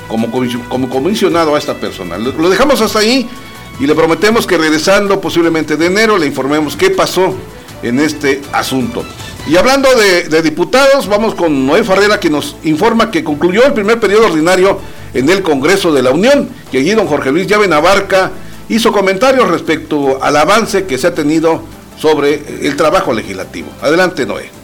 como, 0.08 0.30
como 0.70 0.90
comisionado 0.90 1.56
a 1.56 1.60
esta 1.60 1.76
persona. 1.76 2.18
Lo 2.18 2.50
dejamos 2.50 2.82
hasta 2.82 3.00
ahí 3.00 3.28
y 3.80 3.88
le 3.88 3.96
prometemos 3.96 4.46
que 4.46 4.58
regresando 4.58 5.20
posiblemente 5.20 5.78
de 5.78 5.88
enero 5.88 6.18
le 6.18 6.28
informemos 6.28 6.76
qué 6.76 6.90
pasó 6.90 7.36
en 7.82 8.00
este 8.00 8.42
asunto. 8.52 9.04
Y 9.46 9.58
hablando 9.58 9.90
de, 9.96 10.42
diputados, 10.42 11.08
vamos 11.08 11.36
con 11.36 11.66
Noé 11.68 11.84
Farrera 11.84 12.20
que 12.20 12.30
nos 12.30 12.56
informa 12.64 13.12
que 13.12 13.24
concluyó 13.24 13.66
el 13.66 13.74
primer 13.74 14.00
periodo 14.00 14.28
ordinario 14.28 14.80
en 15.14 15.30
el 15.30 15.44
Congreso 15.44 15.92
de 15.92 16.02
la 16.02 16.12
Unión 16.12 16.50
y 16.72 16.78
allí 16.78 16.92
don 16.92 17.08
Jorge 17.08 17.32
Luis 17.32 17.48
Llave 17.48 17.68
Navarca 17.68 18.32
hizo 18.70 18.92
comentarios 18.92 19.50
respecto 19.50 20.24
al 20.24 20.38
avance 20.38 20.86
que 20.86 20.98
se 20.98 21.08
ha 21.08 21.14
tenido 21.14 21.64
sobre 21.98 22.68
el 22.68 22.76
trabajo 22.76 23.14
legislativo. 23.14 23.70
Adelante 23.82 24.26
Noé. 24.26 24.63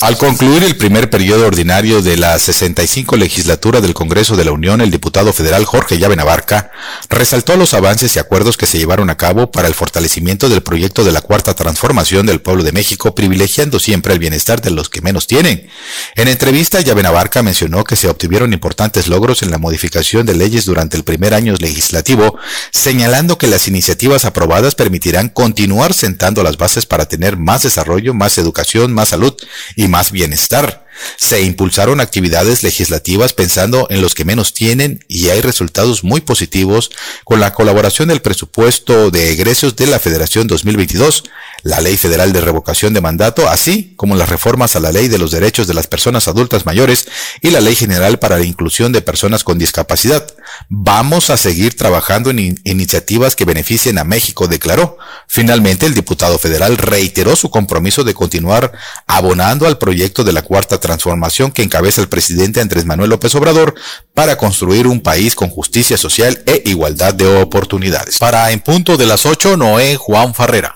Al 0.00 0.18
concluir 0.18 0.62
el 0.62 0.76
primer 0.76 1.08
periodo 1.08 1.46
ordinario 1.46 2.02
de 2.02 2.18
la 2.18 2.38
65 2.38 3.16
legislatura 3.16 3.80
del 3.80 3.94
Congreso 3.94 4.36
de 4.36 4.44
la 4.44 4.52
Unión, 4.52 4.82
el 4.82 4.90
diputado 4.90 5.32
federal 5.32 5.64
Jorge 5.64 5.98
Llave 5.98 6.16
Navarca 6.16 6.70
resaltó 7.08 7.56
los 7.56 7.72
avances 7.72 8.14
y 8.14 8.18
acuerdos 8.18 8.58
que 8.58 8.66
se 8.66 8.76
llevaron 8.76 9.08
a 9.08 9.16
cabo 9.16 9.50
para 9.50 9.68
el 9.68 9.74
fortalecimiento 9.74 10.50
del 10.50 10.62
proyecto 10.62 11.02
de 11.02 11.12
la 11.12 11.22
Cuarta 11.22 11.54
Transformación 11.54 12.26
del 12.26 12.42
pueblo 12.42 12.62
de 12.62 12.72
México, 12.72 13.14
privilegiando 13.14 13.78
siempre 13.78 14.12
el 14.12 14.18
bienestar 14.18 14.60
de 14.60 14.70
los 14.70 14.90
que 14.90 15.00
menos 15.00 15.26
tienen. 15.26 15.70
En 16.14 16.28
entrevista, 16.28 16.82
Llave 16.82 17.02
Navarca 17.02 17.42
mencionó 17.42 17.82
que 17.82 17.96
se 17.96 18.08
obtuvieron 18.08 18.52
importantes 18.52 19.08
logros 19.08 19.42
en 19.42 19.50
la 19.50 19.58
modificación 19.58 20.26
de 20.26 20.34
leyes 20.34 20.66
durante 20.66 20.98
el 20.98 21.04
primer 21.04 21.32
año 21.32 21.54
legislativo, 21.58 22.38
señalando 22.70 23.38
que 23.38 23.46
las 23.46 23.66
iniciativas 23.66 24.26
aprobadas 24.26 24.74
permitirán 24.74 25.30
continuar 25.30 25.94
sentando 25.94 26.42
las 26.42 26.58
bases 26.58 26.84
para 26.84 27.06
tener 27.06 27.38
más 27.38 27.62
desarrollo, 27.62 28.12
más 28.12 28.36
educación, 28.36 28.92
más 28.92 29.08
salud 29.08 29.34
y 29.74 29.86
más 29.88 29.95
bienestar. 30.12 30.85
Se 31.16 31.42
impulsaron 31.42 32.00
actividades 32.00 32.62
legislativas 32.62 33.32
pensando 33.32 33.86
en 33.90 34.00
los 34.00 34.14
que 34.14 34.24
menos 34.24 34.54
tienen 34.54 35.04
y 35.08 35.28
hay 35.28 35.40
resultados 35.40 36.04
muy 36.04 36.20
positivos 36.20 36.90
con 37.24 37.40
la 37.40 37.52
colaboración 37.52 38.08
del 38.08 38.22
presupuesto 38.22 39.10
de 39.10 39.30
egresos 39.30 39.76
de 39.76 39.86
la 39.86 39.98
Federación 39.98 40.46
2022, 40.46 41.24
la 41.62 41.80
Ley 41.80 41.96
Federal 41.96 42.32
de 42.32 42.40
Revocación 42.40 42.94
de 42.94 43.00
Mandato, 43.00 43.48
así 43.48 43.94
como 43.96 44.14
las 44.14 44.28
reformas 44.28 44.76
a 44.76 44.80
la 44.80 44.92
Ley 44.92 45.08
de 45.08 45.18
los 45.18 45.30
Derechos 45.30 45.66
de 45.66 45.74
las 45.74 45.86
Personas 45.86 46.28
Adultas 46.28 46.66
Mayores 46.66 47.08
y 47.40 47.50
la 47.50 47.60
Ley 47.60 47.74
General 47.74 48.18
para 48.18 48.38
la 48.38 48.44
Inclusión 48.44 48.92
de 48.92 49.02
Personas 49.02 49.44
con 49.44 49.58
Discapacidad. 49.58 50.26
Vamos 50.68 51.30
a 51.30 51.36
seguir 51.36 51.76
trabajando 51.76 52.30
en 52.30 52.60
iniciativas 52.64 53.36
que 53.36 53.44
beneficien 53.44 53.98
a 53.98 54.04
México, 54.04 54.48
declaró. 54.48 54.98
Finalmente, 55.26 55.86
el 55.86 55.94
diputado 55.94 56.38
federal 56.38 56.76
reiteró 56.76 57.36
su 57.36 57.50
compromiso 57.50 58.04
de 58.04 58.14
continuar 58.14 58.72
abonando 59.06 59.66
al 59.66 59.78
proyecto 59.78 60.24
de 60.24 60.32
la 60.32 60.42
Cuarta 60.42 60.78
transformación 60.86 61.50
que 61.50 61.62
encabeza 61.62 62.00
el 62.00 62.08
presidente 62.08 62.60
Andrés 62.60 62.84
Manuel 62.84 63.10
López 63.10 63.34
Obrador 63.34 63.74
para 64.14 64.36
construir 64.36 64.86
un 64.86 65.00
país 65.00 65.34
con 65.34 65.50
justicia 65.50 65.96
social 65.96 66.42
e 66.46 66.62
igualdad 66.66 67.12
de 67.12 67.42
oportunidades. 67.42 68.18
Para 68.18 68.52
En 68.52 68.60
Punto 68.60 68.96
de 68.96 69.06
las 69.06 69.26
8, 69.26 69.56
Noé 69.56 69.96
Juan 69.96 70.34
Farrera. 70.34 70.74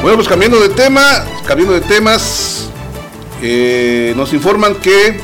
Bueno, 0.00 0.16
pues 0.16 0.28
cambiando 0.28 0.60
de 0.60 0.68
tema, 0.68 1.24
cambiando 1.46 1.74
de 1.74 1.80
temas, 1.80 2.68
eh, 3.42 4.14
nos 4.16 4.32
informan 4.32 4.76
que 4.76 5.20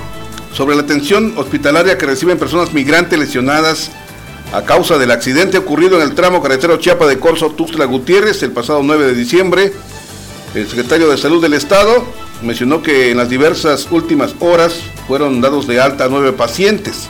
sobre 0.52 0.74
la 0.74 0.82
atención 0.82 1.34
hospitalaria 1.36 1.96
que 1.96 2.06
reciben 2.06 2.38
personas 2.38 2.72
migrantes 2.72 3.18
lesionadas 3.18 3.90
a 4.52 4.62
causa 4.62 4.98
del 4.98 5.12
accidente 5.12 5.56
ocurrido 5.56 5.96
en 5.96 6.02
el 6.02 6.14
tramo 6.14 6.42
carretero 6.42 6.76
Chiapa 6.76 7.06
de 7.06 7.18
Corzo 7.18 7.50
Tuxtla 7.50 7.84
Gutiérrez 7.84 8.42
el 8.42 8.50
pasado 8.50 8.82
9 8.82 9.06
de 9.06 9.14
diciembre, 9.14 9.72
el 10.54 10.68
secretario 10.68 11.08
de 11.08 11.16
Salud 11.16 11.40
del 11.40 11.54
Estado 11.54 12.04
mencionó 12.42 12.82
que 12.82 13.10
en 13.10 13.16
las 13.16 13.30
diversas 13.30 13.88
últimas 13.90 14.34
horas 14.40 14.74
fueron 15.06 15.40
dados 15.40 15.66
de 15.66 15.80
alta 15.80 16.08
nueve 16.10 16.32
pacientes. 16.32 17.08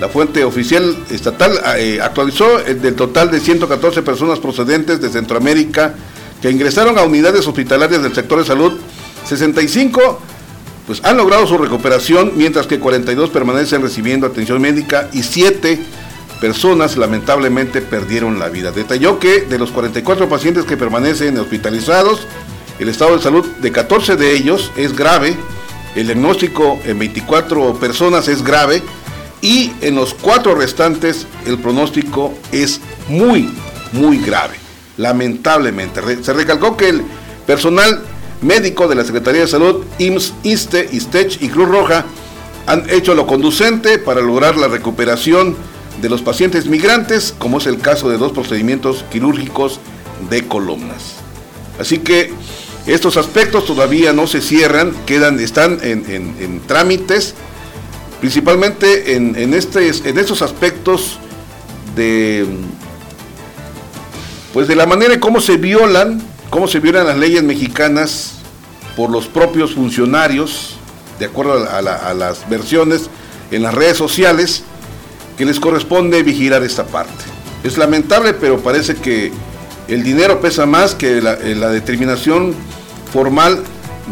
La 0.00 0.08
fuente 0.08 0.44
oficial 0.44 0.96
estatal 1.10 1.60
eh, 1.76 1.98
actualizó 2.00 2.58
el 2.60 2.80
del 2.80 2.94
total 2.94 3.30
de 3.30 3.40
114 3.40 4.02
personas 4.02 4.38
procedentes 4.38 5.00
de 5.00 5.10
Centroamérica 5.10 5.94
que 6.40 6.50
ingresaron 6.50 6.98
a 6.98 7.02
unidades 7.02 7.46
hospitalarias 7.46 8.02
del 8.02 8.14
sector 8.14 8.38
de 8.38 8.44
salud. 8.44 8.78
65 9.26 10.20
pues 10.86 11.04
han 11.04 11.16
logrado 11.18 11.46
su 11.46 11.58
recuperación, 11.58 12.32
mientras 12.36 12.66
que 12.66 12.80
42 12.80 13.30
permanecen 13.30 13.82
recibiendo 13.82 14.26
atención 14.26 14.60
médica 14.60 15.08
y 15.12 15.22
7 15.22 15.78
personas 16.40 16.96
lamentablemente 16.96 17.82
perdieron 17.82 18.38
la 18.38 18.48
vida. 18.48 18.72
Detalló 18.72 19.18
que 19.18 19.42
de 19.42 19.58
los 19.58 19.70
44 19.70 20.28
pacientes 20.28 20.64
que 20.64 20.76
permanecen 20.76 21.38
hospitalizados, 21.38 22.26
el 22.80 22.88
estado 22.88 23.16
de 23.16 23.22
salud 23.22 23.46
de 23.46 23.70
14 23.70 24.16
de 24.16 24.34
ellos 24.34 24.72
es 24.76 24.96
grave, 24.96 25.36
el 25.94 26.06
diagnóstico 26.06 26.80
en 26.84 26.98
24 26.98 27.74
personas 27.74 28.26
es 28.26 28.42
grave 28.42 28.82
y 29.42 29.72
en 29.82 29.94
los 29.94 30.14
cuatro 30.14 30.54
restantes 30.54 31.26
el 31.46 31.58
pronóstico 31.58 32.34
es 32.52 32.80
muy, 33.08 33.50
muy 33.92 34.18
grave, 34.18 34.54
lamentablemente. 34.96 36.00
Se 36.22 36.32
recalcó 36.32 36.76
que 36.76 36.88
el 36.88 37.02
personal 37.46 38.02
médico 38.40 38.88
de 38.88 38.94
la 38.94 39.04
Secretaría 39.04 39.42
de 39.42 39.48
Salud, 39.48 39.84
IMSS, 39.98 40.34
ISTE, 40.42 40.88
ISTECH 40.90 41.42
y 41.42 41.48
Cruz 41.48 41.68
Roja 41.68 42.06
han 42.66 42.88
hecho 42.88 43.14
lo 43.14 43.26
conducente 43.26 43.98
para 43.98 44.22
lograr 44.22 44.56
la 44.56 44.68
recuperación 44.68 45.54
de 46.00 46.08
los 46.08 46.22
pacientes 46.22 46.66
migrantes, 46.66 47.34
como 47.36 47.58
es 47.58 47.66
el 47.66 47.78
caso 47.78 48.08
de 48.08 48.16
dos 48.16 48.32
procedimientos 48.32 49.04
quirúrgicos 49.10 49.80
de 50.30 50.46
columnas. 50.46 51.16
Así 51.78 51.98
que 51.98 52.32
estos 52.86 53.16
aspectos 53.16 53.66
todavía 53.66 54.12
no 54.12 54.26
se 54.26 54.40
cierran, 54.40 54.92
quedan, 55.06 55.38
están 55.38 55.78
en, 55.82 56.60
trámites, 56.66 57.34
principalmente 58.20 59.14
en, 59.14 59.54
este, 59.54 59.88
en 59.88 60.18
estos 60.18 60.42
aspectos 60.42 61.18
de, 61.94 62.46
pues 64.52 64.68
de 64.68 64.76
la 64.76 64.86
manera 64.86 65.14
en 65.14 65.20
cómo 65.20 65.40
se 65.40 65.56
violan, 65.56 66.22
cómo 66.48 66.68
se 66.68 66.80
violan 66.80 67.06
las 67.06 67.18
leyes 67.18 67.42
mexicanas 67.42 68.32
por 68.96 69.10
los 69.10 69.26
propios 69.26 69.74
funcionarios, 69.74 70.76
de 71.18 71.26
acuerdo 71.26 71.68
a 71.70 71.82
las 71.82 72.48
versiones 72.48 73.10
en 73.50 73.62
las 73.62 73.74
redes 73.74 73.96
sociales, 73.96 74.62
que 75.36 75.44
les 75.44 75.60
corresponde 75.60 76.22
vigilar 76.22 76.62
esta 76.62 76.86
parte. 76.86 77.24
Es 77.62 77.78
lamentable, 77.78 78.34
pero 78.34 78.60
parece 78.60 78.96
que 78.96 79.32
el 79.90 80.04
dinero 80.04 80.40
pesa 80.40 80.66
más 80.66 80.94
que 80.94 81.20
la, 81.20 81.34
eh, 81.34 81.54
determinación 81.72 82.54
formal 83.12 83.62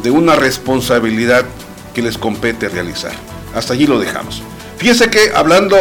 de 0.03 0.11
una 0.11 0.35
responsabilidad 0.35 1.45
que 1.95 2.03
les 2.03 2.19
compete 2.19 2.69
realizar. 2.69 3.13
Hasta 3.55 3.75
allí 3.75 3.87
lo 3.87 3.99
dejamos. 3.99 4.43
Fíjese 4.77 5.09
que 5.09 5.33
hablando 5.35 5.77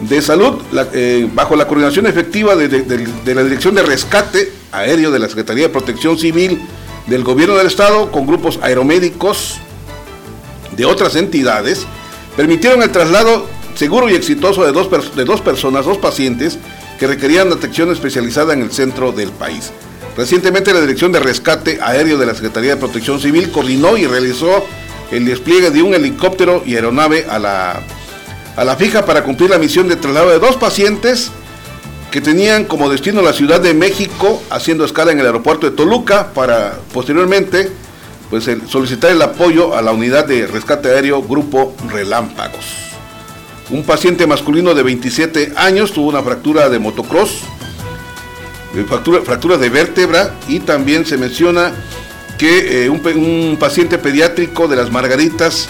de 0.00 0.22
salud, 0.22 0.62
eh, 0.92 1.28
bajo 1.34 1.56
la 1.56 1.66
coordinación 1.66 2.06
efectiva 2.06 2.56
de, 2.56 3.34
la 3.34 3.42
Dirección 3.42 3.74
de 3.74 3.82
Rescate 3.82 4.52
Aéreo 4.72 5.10
de 5.10 5.18
la 5.18 5.28
Secretaría 5.28 5.64
de 5.64 5.68
Protección 5.70 6.18
Civil 6.18 6.60
del 7.06 7.24
Gobierno 7.24 7.56
del 7.56 7.66
Estado, 7.66 8.10
con 8.12 8.26
grupos 8.26 8.58
aeromédicos 8.62 9.58
de 10.76 10.84
otras 10.84 11.16
entidades, 11.16 11.86
permitieron 12.36 12.82
el 12.82 12.90
traslado 12.90 13.46
seguro 13.74 14.08
y 14.08 14.14
exitoso 14.14 14.64
de 14.64 14.72
dos 14.72 15.40
personas, 15.40 15.84
dos 15.84 15.98
pacientes, 15.98 16.58
que 17.00 17.06
requerían 17.06 17.50
atención 17.50 17.90
especializada 17.90 18.52
en 18.52 18.60
el 18.60 18.70
centro 18.70 19.10
del 19.10 19.30
país. 19.30 19.72
Recientemente 20.18 20.74
la 20.74 20.82
Dirección 20.82 21.10
de 21.12 21.18
Rescate 21.18 21.80
Aéreo 21.80 22.18
de 22.18 22.26
la 22.26 22.34
Secretaría 22.34 22.74
de 22.74 22.76
Protección 22.76 23.18
Civil 23.18 23.50
coordinó 23.50 23.96
y 23.96 24.06
realizó 24.06 24.66
el 25.10 25.24
despliegue 25.24 25.70
de 25.70 25.82
un 25.82 25.94
helicóptero 25.94 26.62
y 26.66 26.74
aeronave 26.74 27.26
a 27.28 27.38
la, 27.38 27.80
a 28.54 28.64
la 28.64 28.76
fija 28.76 29.06
para 29.06 29.24
cumplir 29.24 29.48
la 29.48 29.58
misión 29.58 29.88
de 29.88 29.96
traslado 29.96 30.28
de 30.28 30.38
dos 30.38 30.56
pacientes 30.56 31.30
que 32.10 32.20
tenían 32.20 32.66
como 32.66 32.90
destino 32.90 33.22
la 33.22 33.32
Ciudad 33.32 33.60
de 33.60 33.72
México, 33.72 34.42
haciendo 34.50 34.84
escala 34.84 35.12
en 35.12 35.20
el 35.20 35.26
aeropuerto 35.26 35.70
de 35.70 35.74
Toluca 35.74 36.34
para 36.34 36.78
posteriormente 36.92 37.70
pues, 38.28 38.46
solicitar 38.68 39.10
el 39.10 39.22
apoyo 39.22 39.74
a 39.74 39.80
la 39.80 39.92
unidad 39.92 40.26
de 40.26 40.46
rescate 40.46 40.90
aéreo 40.90 41.22
Grupo 41.22 41.74
Relámpagos. 41.88 42.89
Un 43.70 43.84
paciente 43.84 44.26
masculino 44.26 44.74
de 44.74 44.82
27 44.82 45.52
años 45.56 45.92
tuvo 45.92 46.08
una 46.08 46.22
fractura 46.22 46.68
de 46.68 46.80
motocross, 46.80 47.42
eh, 48.74 48.84
fractura, 49.24 49.58
de 49.58 49.68
vértebra 49.68 50.34
y 50.48 50.58
también 50.58 51.06
se 51.06 51.16
menciona 51.16 51.72
que 52.36 52.84
eh, 52.84 52.90
un, 52.90 53.56
paciente 53.60 53.98
pediátrico 53.98 54.66
de 54.66 54.74
las 54.74 54.90
Margaritas 54.90 55.68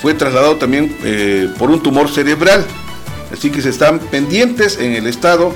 fue 0.00 0.14
trasladado 0.14 0.56
también 0.56 0.96
eh, 1.04 1.50
por 1.58 1.70
un 1.70 1.82
tumor 1.82 2.08
cerebral. 2.08 2.64
Así 3.30 3.50
que 3.50 3.60
se 3.60 3.70
están 3.70 3.98
pendientes 3.98 4.78
en 4.78 4.92
el 4.92 5.06
estado 5.06 5.52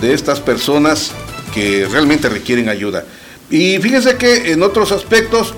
de 0.00 0.12
estas 0.12 0.38
personas 0.38 1.10
que 1.52 1.88
realmente 1.90 2.28
requieren 2.28 2.68
ayuda. 2.68 3.04
Y 3.50 3.78
fíjense 3.78 4.16
que 4.16 4.52
en 4.52 4.62
otros 4.62 4.92
aspectos, 4.92 5.54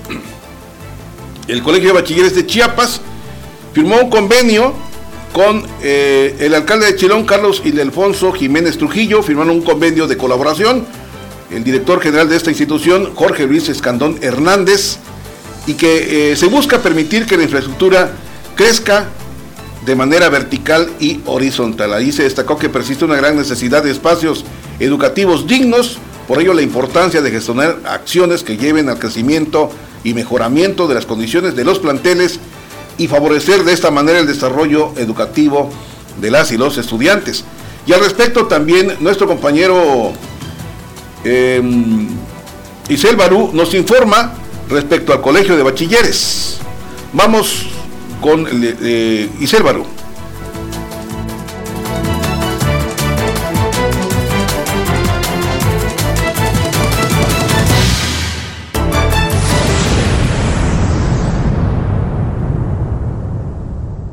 el 1.47 1.61
Colegio 1.61 1.89
de 1.89 2.01
Bachilleres 2.01 2.33
de 2.33 2.47
Chiapas 2.47 3.01
firmó 3.73 3.97
un 3.97 4.09
convenio 4.09 4.88
con 5.33 5.63
eh, 5.81 6.35
el 6.39 6.53
alcalde 6.55 6.87
de 6.87 6.95
Chilón, 6.95 7.25
Carlos 7.25 7.61
Ildefonso 7.63 8.31
Jiménez 8.31 8.77
Trujillo, 8.77 9.21
firmaron 9.23 9.51
un 9.57 9.61
convenio 9.61 10.07
de 10.07 10.17
colaboración. 10.17 10.85
El 11.51 11.63
director 11.63 12.01
general 12.01 12.29
de 12.29 12.35
esta 12.35 12.51
institución, 12.51 13.13
Jorge 13.15 13.45
Luis 13.47 13.69
Escandón 13.69 14.17
Hernández, 14.21 14.97
y 15.67 15.73
que 15.73 16.31
eh, 16.31 16.35
se 16.35 16.47
busca 16.47 16.79
permitir 16.79 17.25
que 17.25 17.37
la 17.37 17.43
infraestructura 17.43 18.11
crezca 18.55 19.07
de 19.85 19.95
manera 19.95 20.29
vertical 20.29 20.89
y 20.99 21.21
horizontal. 21.25 21.93
Ahí 21.93 22.11
se 22.11 22.23
destacó 22.23 22.57
que 22.57 22.69
persiste 22.69 23.05
una 23.05 23.15
gran 23.15 23.37
necesidad 23.37 23.83
de 23.83 23.91
espacios 23.91 24.45
educativos 24.79 25.47
dignos, 25.47 25.97
por 26.27 26.41
ello 26.41 26.53
la 26.53 26.61
importancia 26.61 27.21
de 27.21 27.31
gestionar 27.31 27.79
acciones 27.85 28.43
que 28.43 28.57
lleven 28.57 28.89
al 28.89 28.99
crecimiento 28.99 29.71
y 30.03 30.13
mejoramiento 30.13 30.87
de 30.87 30.95
las 30.95 31.05
condiciones 31.05 31.55
de 31.55 31.65
los 31.65 31.79
planteles 31.79 32.39
y 32.99 33.07
favorecer 33.07 33.63
de 33.63 33.73
esta 33.73 33.89
manera 33.89 34.19
el 34.19 34.27
desarrollo 34.27 34.91
educativo 34.97 35.71
de 36.21 36.29
las 36.29 36.51
y 36.51 36.57
los 36.57 36.77
estudiantes. 36.77 37.43
Y 37.87 37.93
al 37.93 38.01
respecto 38.01 38.45
también 38.45 38.97
nuestro 38.99 39.25
compañero 39.25 40.11
eh, 41.23 41.61
Isel 42.89 43.15
Barú 43.15 43.49
nos 43.53 43.73
informa 43.73 44.33
respecto 44.69 45.13
al 45.13 45.21
Colegio 45.21 45.55
de 45.57 45.63
Bachilleres. 45.63 46.57
Vamos 47.13 47.67
con 48.21 48.47
eh, 48.51 49.29
Isel 49.39 49.63
Barú. 49.63 49.85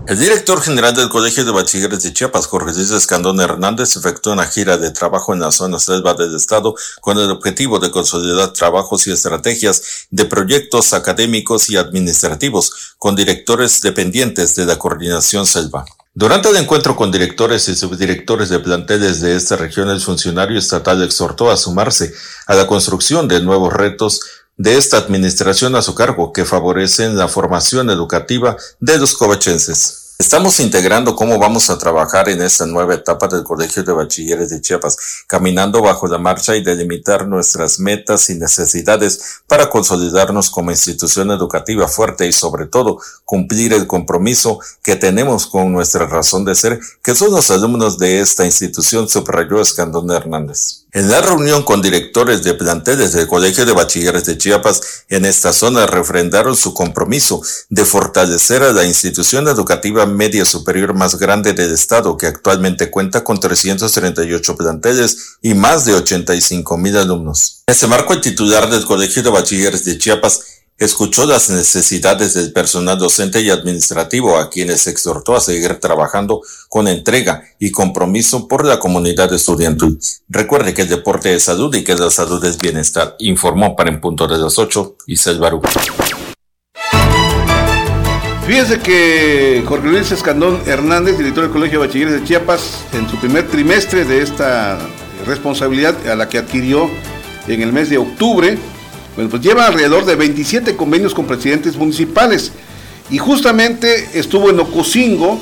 El 0.08 0.20
director 0.20 0.62
general 0.62 0.94
del 0.94 1.08
Colegio 1.08 1.44
de 1.44 1.50
Bachilleres 1.50 2.04
de 2.04 2.12
Chiapas, 2.12 2.46
Jorge 2.46 2.72
Luis 2.72 2.92
Escandón 2.92 3.40
Hernández, 3.40 3.96
efectuó 3.96 4.34
una 4.34 4.46
gira 4.46 4.78
de 4.78 4.92
trabajo 4.92 5.34
en 5.34 5.40
la 5.40 5.50
zona 5.50 5.80
selva 5.80 6.14
del 6.14 6.36
estado 6.36 6.76
con 7.00 7.18
el 7.18 7.28
objetivo 7.28 7.80
de 7.80 7.90
consolidar 7.90 8.52
trabajos 8.52 9.08
y 9.08 9.10
estrategias 9.10 10.06
de 10.10 10.24
proyectos 10.26 10.94
académicos 10.94 11.68
y 11.70 11.76
administrativos 11.76 12.94
con 12.98 13.16
directores 13.16 13.82
dependientes 13.82 14.54
de 14.54 14.66
la 14.66 14.78
coordinación 14.78 15.44
selva. 15.44 15.84
Durante 16.14 16.50
el 16.50 16.56
encuentro 16.56 16.94
con 16.94 17.10
directores 17.10 17.68
y 17.68 17.74
subdirectores 17.74 18.48
de 18.48 18.60
planteles 18.60 19.20
de 19.20 19.34
esta 19.34 19.56
región, 19.56 19.90
el 19.90 20.00
funcionario 20.00 20.56
estatal 20.56 21.02
exhortó 21.02 21.50
a 21.50 21.56
sumarse 21.56 22.14
a 22.46 22.54
la 22.54 22.68
construcción 22.68 23.26
de 23.26 23.40
nuevos 23.40 23.72
retos 23.72 24.20
de 24.56 24.76
esta 24.76 24.96
administración 24.96 25.76
a 25.76 25.82
su 25.82 25.94
cargo 25.94 26.32
que 26.32 26.44
favorecen 26.44 27.16
la 27.16 27.28
formación 27.28 27.90
educativa 27.90 28.56
de 28.80 28.98
los 28.98 29.14
covachenses. 29.16 30.05
Estamos 30.18 30.60
integrando 30.60 31.14
cómo 31.14 31.38
vamos 31.38 31.68
a 31.68 31.76
trabajar 31.76 32.30
en 32.30 32.40
esta 32.40 32.64
nueva 32.64 32.94
etapa 32.94 33.28
del 33.28 33.44
Colegio 33.44 33.82
de 33.84 33.92
Bachilleres 33.92 34.48
de 34.48 34.62
Chiapas, 34.62 34.96
caminando 35.26 35.82
bajo 35.82 36.06
la 36.06 36.16
marcha 36.16 36.56
y 36.56 36.64
delimitar 36.64 37.28
nuestras 37.28 37.78
metas 37.80 38.30
y 38.30 38.34
necesidades 38.36 39.42
para 39.46 39.68
consolidarnos 39.68 40.48
como 40.48 40.70
institución 40.70 41.30
educativa 41.32 41.86
fuerte 41.86 42.26
y 42.26 42.32
sobre 42.32 42.64
todo 42.64 42.98
cumplir 43.26 43.74
el 43.74 43.86
compromiso 43.86 44.58
que 44.82 44.96
tenemos 44.96 45.46
con 45.46 45.70
nuestra 45.70 46.06
razón 46.06 46.46
de 46.46 46.54
ser, 46.54 46.80
que 47.02 47.14
son 47.14 47.32
los 47.32 47.50
alumnos 47.50 47.98
de 47.98 48.20
esta 48.20 48.46
institución, 48.46 49.10
subrayó 49.10 49.60
Escandón 49.60 50.10
Hernández. 50.10 50.86
En 50.92 51.10
la 51.10 51.20
reunión 51.20 51.62
con 51.62 51.82
directores 51.82 52.42
de 52.42 52.54
planteles 52.54 53.12
del 53.12 53.26
Colegio 53.26 53.66
de 53.66 53.74
Bachilleres 53.74 54.24
de 54.24 54.38
Chiapas, 54.38 55.04
en 55.10 55.26
esta 55.26 55.52
zona 55.52 55.86
refrendaron 55.86 56.56
su 56.56 56.72
compromiso 56.72 57.42
de 57.68 57.84
fortalecer 57.84 58.62
a 58.62 58.72
la 58.72 58.86
institución 58.86 59.46
educativa 59.46 60.05
media 60.06 60.44
superior 60.44 60.94
más 60.94 61.18
grande 61.18 61.52
del 61.52 61.72
Estado, 61.72 62.16
que 62.16 62.26
actualmente 62.26 62.90
cuenta 62.90 63.24
con 63.24 63.38
338 63.38 64.56
planteles 64.56 65.36
y 65.42 65.54
más 65.54 65.84
de 65.84 65.94
85 65.94 66.76
mil 66.78 66.96
alumnos. 66.96 67.62
En 67.66 67.72
ese 67.72 67.86
marco, 67.86 68.12
el 68.12 68.20
titular 68.20 68.70
del 68.70 68.84
Colegio 68.84 69.22
de 69.22 69.30
Bachilleres 69.30 69.84
de 69.84 69.98
Chiapas 69.98 70.40
escuchó 70.78 71.24
las 71.24 71.48
necesidades 71.48 72.34
del 72.34 72.52
personal 72.52 72.98
docente 72.98 73.40
y 73.40 73.50
administrativo 73.50 74.36
a 74.36 74.50
quienes 74.50 74.86
exhortó 74.86 75.34
a 75.34 75.40
seguir 75.40 75.74
trabajando 75.80 76.42
con 76.68 76.86
entrega 76.86 77.44
y 77.58 77.70
compromiso 77.70 78.46
por 78.46 78.64
la 78.64 78.78
comunidad 78.78 79.32
estudiantil. 79.32 79.98
Recuerde 80.28 80.74
que 80.74 80.82
el 80.82 80.88
deporte 80.88 81.34
es 81.34 81.44
salud 81.44 81.74
y 81.74 81.84
que 81.84 81.94
la 81.94 82.10
salud 82.10 82.44
es 82.44 82.58
bienestar, 82.58 83.16
informó 83.18 83.74
para 83.74 83.90
en 83.90 84.00
punto 84.00 84.26
de 84.28 84.38
las 84.38 84.58
8 84.58 84.96
y 85.06 85.16
Selvaru. 85.16 85.62
Fíjense 88.46 88.78
que 88.78 89.64
Jorge 89.66 89.88
Luis 89.88 90.12
Escandón 90.12 90.60
Hernández, 90.66 91.18
director 91.18 91.42
del 91.42 91.52
Colegio 91.52 91.80
de 91.80 91.86
Bachilleres 91.88 92.14
de 92.14 92.24
Chiapas, 92.24 92.84
en 92.92 93.08
su 93.08 93.16
primer 93.16 93.48
trimestre 93.48 94.04
de 94.04 94.22
esta 94.22 94.78
responsabilidad 95.26 95.96
a 96.08 96.14
la 96.14 96.28
que 96.28 96.38
adquirió 96.38 96.88
en 97.48 97.60
el 97.60 97.72
mes 97.72 97.90
de 97.90 97.98
octubre, 97.98 98.56
bueno, 99.16 99.30
pues 99.30 99.42
lleva 99.42 99.66
alrededor 99.66 100.04
de 100.04 100.14
27 100.14 100.76
convenios 100.76 101.12
con 101.12 101.26
presidentes 101.26 101.74
municipales 101.76 102.52
y 103.10 103.18
justamente 103.18 104.16
estuvo 104.16 104.48
en 104.50 104.60
Ocosingo 104.60 105.40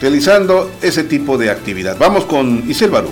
realizando 0.00 0.70
ese 0.82 1.02
tipo 1.02 1.36
de 1.38 1.50
actividad. 1.50 1.96
Vamos 1.98 2.26
con 2.26 2.62
Isel 2.70 2.90
Barú. 2.90 3.10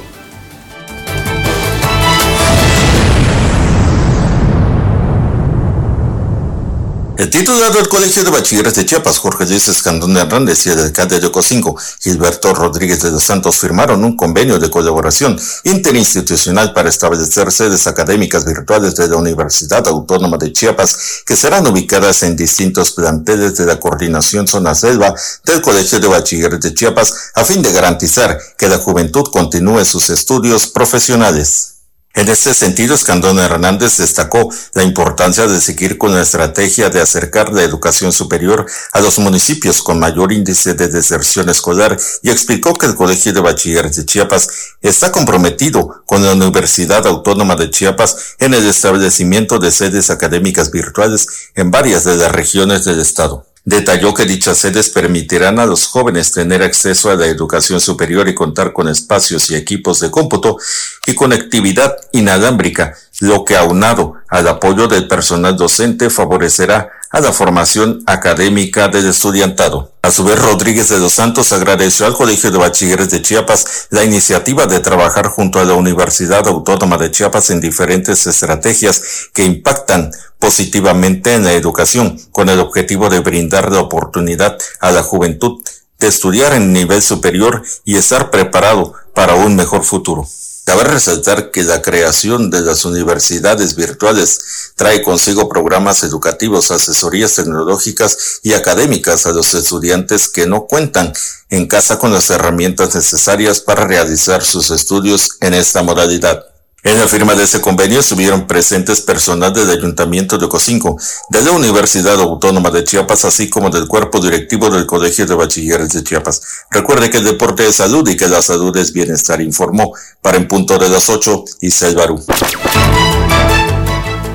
El 7.17 7.31
titular 7.31 7.73
del 7.73 7.89
Colegio 7.89 8.25
de 8.25 8.31
Bachilleres 8.33 8.75
de 8.75 8.85
Chiapas, 8.87 9.19
Jorge 9.19 9.47
Luis 9.47 9.69
Escandón 9.69 10.17
Hernández, 10.17 10.67
y 10.67 10.71
el 10.71 10.81
alcalde 10.81 11.21
de 11.21 11.29
Ocosingo, 11.29 11.79
Gilberto 12.01 12.53
Rodríguez 12.53 13.03
de 13.03 13.13
los 13.13 13.23
Santos, 13.23 13.57
firmaron 13.57 14.03
un 14.03 14.17
convenio 14.17 14.59
de 14.59 14.69
colaboración 14.69 15.41
interinstitucional 15.63 16.73
para 16.73 16.89
establecer 16.89 17.53
sedes 17.53 17.87
académicas 17.87 18.45
virtuales 18.45 18.97
de 18.97 19.07
la 19.07 19.17
Universidad 19.17 19.87
Autónoma 19.87 20.39
de 20.39 20.53
Chiapas, 20.53 21.23
que 21.25 21.37
serán 21.37 21.69
ubicadas 21.69 22.25
en 22.25 22.35
distintos 22.35 22.91
planteles 22.91 23.55
de 23.59 23.67
la 23.67 23.79
Coordinación 23.79 24.49
Zona 24.49 24.75
Selva 24.75 25.15
del 25.45 25.63
Colegio 25.63 26.01
de 26.01 26.09
Bachilleres 26.09 26.61
de 26.61 26.75
Chiapas, 26.75 27.31
a 27.35 27.45
fin 27.45 27.63
de 27.63 27.73
garantizar 27.73 28.37
que 28.59 28.69
la 28.69 28.79
juventud 28.79 29.25
continúe 29.31 29.85
sus 29.85 30.11
estudios 30.11 30.67
profesionales. 30.67 31.74
En 32.17 32.29
este 32.29 32.55
sentido, 32.55 32.95
Escandón 32.95 33.41
Hernández 33.41 33.97
destacó 33.97 34.49
la 34.75 34.85
importancia 34.85 35.49
de 35.49 35.61
seguir 35.61 35.99
con 35.99 36.15
la 36.15 36.23
estrategia 36.23 36.89
de 36.89 37.01
acercar 37.01 37.53
la 37.53 37.65
educación 37.65 38.13
superior 38.13 38.67
a 38.93 39.01
los 39.01 39.19
municipios 39.19 39.83
con 39.83 39.99
mayor 39.99 40.33
índice 40.33 40.75
de 40.75 40.87
deserción 40.87 41.49
escolar 41.49 41.99
y 42.23 42.31
explicó 42.31 42.73
que 42.75 42.87
el 42.87 42.95
Colegio 42.95 43.33
de 43.33 43.41
Bachilleres 43.41 43.97
de 43.97 44.07
Chiapas 44.07 44.49
está 44.81 45.11
comprometido 45.11 46.05
con 46.07 46.25
la 46.25 46.35
Universidad 46.35 47.05
Autónoma 47.05 47.57
de 47.57 47.71
Chiapas 47.71 48.37
en 48.39 48.55
el 48.55 48.65
establecimiento 48.69 49.59
de 49.59 49.73
sedes 49.73 50.09
académicas 50.09 50.71
virtuales 50.71 51.27
en 51.57 51.73
varias 51.73 52.05
de 52.05 52.17
las 52.17 52.31
regiones 52.31 52.85
del 52.85 53.01
estado. 53.01 53.45
Detalló 53.67 54.13
que 54.13 54.27
dichas 54.27 54.59
sedes 54.59 54.91
permitirán 54.91 55.59
a 55.59 55.65
los 55.65 55.87
jóvenes 55.87 56.33
tener 56.33 56.63
acceso 56.63 57.11
a 57.11 57.15
la 57.15 57.27
educación 57.27 57.81
superior 57.81 58.29
y 58.29 58.35
contar 58.35 58.75
con 58.75 58.89
espacios 58.89 59.51
y 59.51 59.55
equipos 59.55 60.01
de 60.01 60.11
cómputo 60.11 60.59
y 61.07 61.15
conectividad 61.15 61.97
inalámbrica, 62.13 62.95
lo 63.21 63.45
que 63.45 63.57
aunado 63.57 64.15
al 64.29 64.49
apoyo 64.49 64.89
del 64.89 65.09
personal 65.09 65.57
docente 65.57 66.11
favorecerá 66.11 66.91
a 67.11 67.21
la 67.21 67.33
formación 67.33 68.03
académica 68.07 68.89
del 68.89 69.07
estudiantado. 69.07 69.93
A 70.03 70.11
su 70.11 70.25
vez, 70.25 70.37
Rodríguez 70.37 70.89
de 70.89 70.99
los 70.99 71.13
Santos 71.13 71.53
agradeció 71.53 72.07
al 72.07 72.15
Colegio 72.15 72.51
de 72.51 72.59
Bachilleres 72.59 73.11
de 73.11 73.23
Chiapas 73.23 73.87
la 73.91 74.03
iniciativa 74.03 74.67
de 74.67 74.81
trabajar 74.81 75.29
junto 75.29 75.61
a 75.61 75.65
la 75.65 75.75
Universidad 75.75 76.47
Autónoma 76.49 76.99
de 76.99 77.13
Chiapas 77.13 77.51
en 77.51 77.61
diferentes 77.61 78.27
estrategias 78.27 79.29
que 79.33 79.45
impactan 79.45 80.11
positivamente 80.41 81.35
en 81.35 81.45
la 81.45 81.53
educación, 81.53 82.19
con 82.33 82.49
el 82.49 82.59
objetivo 82.59 83.09
de 83.09 83.21
brindar 83.21 83.71
la 83.71 83.81
oportunidad 83.81 84.59
a 84.81 84.91
la 84.91 85.05
juventud 85.05 85.63
de 86.01 86.09
estudiar 86.09 86.53
en 86.53 86.73
nivel 86.73 87.01
superior 87.01 87.63
y 87.85 87.97
estar 87.97 88.31
preparado 88.31 88.93
para 89.15 89.37
un 89.37 89.55
mejor 89.55 89.85
futuro. 89.85 90.27
Cabe 90.65 90.85
resaltar 90.85 91.51
que 91.51 91.63
la 91.63 91.83
creación 91.83 92.51
de 92.51 92.63
las 92.63 92.87
universidades 92.87 93.77
virtuales 93.77 94.73
trae 94.77 95.03
consigo 95.03 95.47
programas 95.49 96.03
educativos, 96.05 96.71
asesorías 96.71 97.35
tecnológicas 97.35 98.41
y 98.43 98.55
académicas 98.55 99.27
a 99.27 99.33
los 99.33 99.53
estudiantes 99.53 100.27
que 100.29 100.47
no 100.47 100.67
cuentan 100.67 101.13
en 101.51 101.67
casa 101.67 101.99
con 101.99 102.15
las 102.15 102.31
herramientas 102.31 102.95
necesarias 102.95 103.61
para 103.61 103.87
realizar 103.87 104.43
sus 104.43 104.71
estudios 104.71 105.37
en 105.43 105.53
esta 105.53 105.83
modalidad. 105.83 106.54
En 106.87 107.01
la 107.01 107.09
firma 107.09 107.35
de 107.35 107.45
ese 107.45 107.63
convenio 107.63 108.01
estuvieron 108.01 108.47
presentes 108.47 109.01
personal 109.01 109.55
del 109.55 109.71
Ayuntamiento 109.71 110.37
de 110.37 110.51
Cocinco, 110.51 110.99
de 111.31 111.41
la 111.41 111.53
Universidad 111.53 112.21
Autónoma 112.21 112.71
de 112.71 112.85
Chiapas, 112.85 113.25
así 113.25 113.49
como 113.49 113.71
del 113.71 113.89
cuerpo 113.89 114.21
directivo 114.21 114.69
del 114.69 114.85
Colegio 114.85 115.25
de 115.25 115.35
Bachilleres 115.35 115.95
de 115.95 116.05
Chiapas. 116.05 116.43
Recuerde 116.71 117.09
que 117.09 117.17
el 117.17 117.25
deporte 117.25 117.67
es 117.67 117.77
salud 117.77 118.07
y 118.07 118.19
que 118.19 118.29
la 118.29 118.43
salud 118.43 118.77
es 118.77 118.93
bienestar, 118.93 119.41
informó 119.41 119.95
para 120.21 120.37
en 120.37 120.47
punto 120.47 120.77
de 120.77 120.91
las 120.91 121.09
8 121.09 121.45
y 121.63 121.71
Selvaru. 121.71 122.23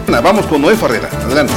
Vamos 0.08 0.47
con 0.47 0.60
Noé 0.60 0.76
Ferrera, 0.76 1.08
adelante. 1.24 1.54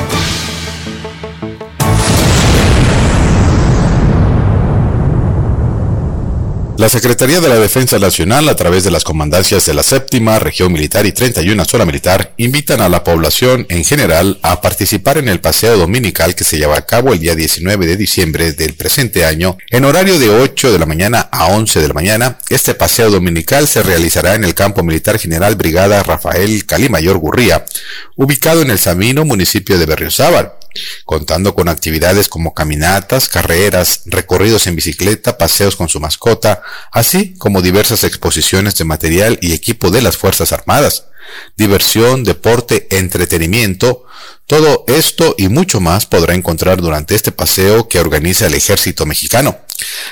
La 6.82 6.88
Secretaría 6.88 7.40
de 7.40 7.48
la 7.48 7.60
Defensa 7.60 8.00
Nacional, 8.00 8.48
a 8.48 8.56
través 8.56 8.82
de 8.82 8.90
las 8.90 9.04
comandancias 9.04 9.64
de 9.66 9.72
la 9.72 9.84
séptima 9.84 10.40
región 10.40 10.72
militar 10.72 11.06
y 11.06 11.12
31 11.12 11.64
zona 11.64 11.84
militar, 11.84 12.32
invitan 12.38 12.80
a 12.80 12.88
la 12.88 13.04
población 13.04 13.66
en 13.68 13.84
general 13.84 14.40
a 14.42 14.60
participar 14.60 15.16
en 15.16 15.28
el 15.28 15.38
paseo 15.38 15.78
dominical 15.78 16.34
que 16.34 16.42
se 16.42 16.58
lleva 16.58 16.76
a 16.76 16.84
cabo 16.84 17.12
el 17.12 17.20
día 17.20 17.36
19 17.36 17.86
de 17.86 17.96
diciembre 17.96 18.50
del 18.50 18.74
presente 18.74 19.24
año, 19.24 19.58
en 19.70 19.84
horario 19.84 20.18
de 20.18 20.30
8 20.30 20.72
de 20.72 20.78
la 20.80 20.86
mañana 20.86 21.28
a 21.30 21.52
11 21.52 21.80
de 21.80 21.86
la 21.86 21.94
mañana. 21.94 22.38
Este 22.48 22.74
paseo 22.74 23.12
dominical 23.12 23.68
se 23.68 23.84
realizará 23.84 24.34
en 24.34 24.42
el 24.42 24.54
campo 24.54 24.82
militar 24.82 25.20
general 25.20 25.54
Brigada 25.54 26.02
Rafael 26.02 26.66
Calimayor 26.66 27.18
Gurría, 27.18 27.64
ubicado 28.16 28.60
en 28.60 28.70
el 28.70 28.80
Samino, 28.80 29.24
municipio 29.24 29.78
de 29.78 29.86
Berriozábal 29.86 30.54
contando 31.04 31.54
con 31.54 31.68
actividades 31.68 32.28
como 32.28 32.54
caminatas, 32.54 33.28
carreras, 33.28 34.02
recorridos 34.06 34.66
en 34.66 34.76
bicicleta, 34.76 35.38
paseos 35.38 35.76
con 35.76 35.88
su 35.88 36.00
mascota, 36.00 36.62
así 36.90 37.34
como 37.38 37.62
diversas 37.62 38.04
exposiciones 38.04 38.76
de 38.76 38.84
material 38.84 39.38
y 39.40 39.52
equipo 39.52 39.90
de 39.90 40.02
las 40.02 40.16
Fuerzas 40.16 40.52
Armadas, 40.52 41.06
diversión, 41.56 42.24
deporte, 42.24 42.86
entretenimiento, 42.90 44.06
todo 44.46 44.84
esto 44.86 45.34
y 45.38 45.48
mucho 45.48 45.80
más 45.80 46.04
podrá 46.04 46.34
encontrar 46.34 46.80
durante 46.80 47.14
este 47.14 47.32
paseo 47.32 47.88
que 47.88 48.00
organiza 48.00 48.46
el 48.46 48.54
ejército 48.54 49.06
mexicano. 49.06 49.56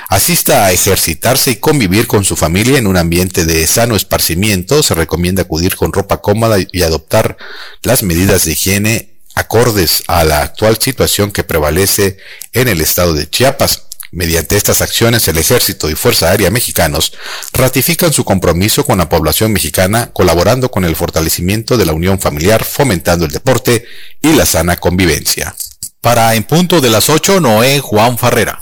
Asista 0.08 0.64
a 0.64 0.72
ejercitarse 0.72 1.50
y 1.50 1.56
convivir 1.56 2.06
con 2.06 2.24
su 2.24 2.36
familia 2.36 2.78
en 2.78 2.86
un 2.86 2.96
ambiente 2.96 3.44
de 3.44 3.66
sano 3.66 3.96
esparcimiento. 3.96 4.82
Se 4.82 4.94
recomienda 4.94 5.42
acudir 5.42 5.76
con 5.76 5.92
ropa 5.92 6.22
cómoda 6.22 6.56
y 6.72 6.82
adoptar 6.82 7.36
las 7.82 8.02
medidas 8.02 8.44
de 8.44 8.52
higiene 8.52 9.09
acordes 9.40 10.04
a 10.06 10.24
la 10.24 10.42
actual 10.42 10.78
situación 10.78 11.32
que 11.32 11.44
prevalece 11.44 12.18
en 12.52 12.68
el 12.68 12.80
estado 12.80 13.14
de 13.14 13.28
Chiapas. 13.28 13.84
Mediante 14.12 14.56
estas 14.56 14.80
acciones, 14.80 15.28
el 15.28 15.38
Ejército 15.38 15.88
y 15.88 15.94
Fuerza 15.94 16.30
Aérea 16.30 16.50
mexicanos 16.50 17.12
ratifican 17.52 18.12
su 18.12 18.24
compromiso 18.24 18.84
con 18.84 18.98
la 18.98 19.08
población 19.08 19.52
mexicana, 19.52 20.10
colaborando 20.12 20.70
con 20.70 20.84
el 20.84 20.96
fortalecimiento 20.96 21.76
de 21.76 21.86
la 21.86 21.92
unión 21.92 22.18
familiar, 22.18 22.64
fomentando 22.64 23.24
el 23.24 23.30
deporte 23.30 23.86
y 24.20 24.32
la 24.32 24.46
sana 24.46 24.76
convivencia. 24.76 25.54
Para 26.00 26.34
En 26.34 26.44
Punto 26.44 26.80
de 26.80 26.90
las 26.90 27.08
8, 27.08 27.40
Noé 27.40 27.78
Juan 27.78 28.18
Farrera. 28.18 28.60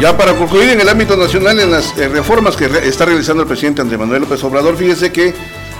Ya 0.00 0.16
para 0.16 0.34
concluir 0.34 0.70
en 0.70 0.80
el 0.80 0.88
ámbito 0.88 1.16
nacional, 1.16 1.60
en 1.60 1.70
las 1.70 1.96
eh, 1.96 2.08
reformas 2.08 2.56
que 2.56 2.64
está 2.64 3.04
realizando 3.04 3.42
el 3.42 3.48
presidente 3.48 3.80
Andrés 3.80 4.00
Manuel 4.00 4.22
López 4.22 4.42
Obrador, 4.42 4.76
fíjese 4.76 5.12
que 5.12 5.32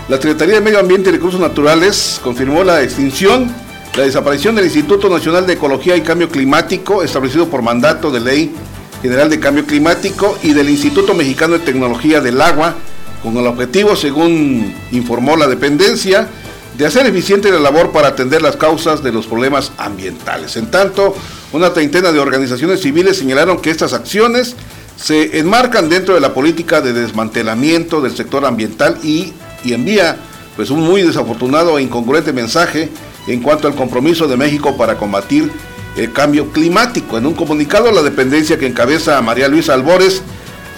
la 0.08 0.16
Secretaría 0.16 0.56
de 0.56 0.60
Medio 0.60 0.80
Ambiente 0.80 1.08
y 1.08 1.12
Recursos 1.12 1.40
Naturales 1.40 2.20
confirmó 2.22 2.62
la 2.62 2.82
extinción, 2.82 3.50
la 3.96 4.02
desaparición 4.02 4.54
del 4.54 4.66
Instituto 4.66 5.08
Nacional 5.08 5.46
de 5.46 5.54
Ecología 5.54 5.96
y 5.96 6.02
Cambio 6.02 6.28
Climático, 6.28 7.02
establecido 7.02 7.48
por 7.48 7.62
mandato 7.62 8.10
de 8.10 8.20
Ley 8.20 8.54
General 9.00 9.30
de 9.30 9.40
Cambio 9.40 9.64
Climático, 9.64 10.38
y 10.42 10.52
del 10.52 10.68
Instituto 10.68 11.14
Mexicano 11.14 11.54
de 11.54 11.60
Tecnología 11.60 12.20
del 12.20 12.40
Agua, 12.42 12.74
con 13.22 13.36
el 13.38 13.46
objetivo, 13.46 13.96
según 13.96 14.74
informó 14.92 15.36
la 15.36 15.46
dependencia, 15.46 16.28
de 16.76 16.84
hacer 16.84 17.06
eficiente 17.06 17.50
la 17.50 17.60
labor 17.60 17.90
para 17.90 18.08
atender 18.08 18.42
las 18.42 18.56
causas 18.56 19.02
de 19.02 19.12
los 19.12 19.26
problemas 19.26 19.72
ambientales. 19.78 20.56
En 20.56 20.70
tanto, 20.70 21.14
una 21.52 21.72
treintena 21.72 22.12
de 22.12 22.18
organizaciones 22.18 22.80
civiles 22.80 23.16
señalaron 23.16 23.58
que 23.58 23.70
estas 23.70 23.94
acciones 23.94 24.54
se 24.96 25.38
enmarcan 25.38 25.88
dentro 25.88 26.14
de 26.14 26.20
la 26.20 26.34
política 26.34 26.80
de 26.80 26.92
desmantelamiento 26.92 28.00
del 28.00 28.14
sector 28.14 28.44
ambiental 28.44 28.98
y 29.02 29.32
y 29.64 29.72
envía 29.72 30.16
pues 30.56 30.70
un 30.70 30.80
muy 30.80 31.02
desafortunado 31.02 31.78
e 31.78 31.82
incongruente 31.82 32.32
mensaje 32.32 32.90
en 33.26 33.40
cuanto 33.40 33.66
al 33.66 33.74
compromiso 33.74 34.28
de 34.28 34.36
México 34.36 34.76
para 34.76 34.96
combatir 34.96 35.50
el 35.96 36.12
cambio 36.12 36.50
climático. 36.50 37.18
En 37.18 37.26
un 37.26 37.34
comunicado, 37.34 37.90
la 37.90 38.02
dependencia 38.02 38.58
que 38.58 38.66
encabeza 38.66 39.16
a 39.16 39.22
María 39.22 39.48
Luisa 39.48 39.74
Albores 39.74 40.22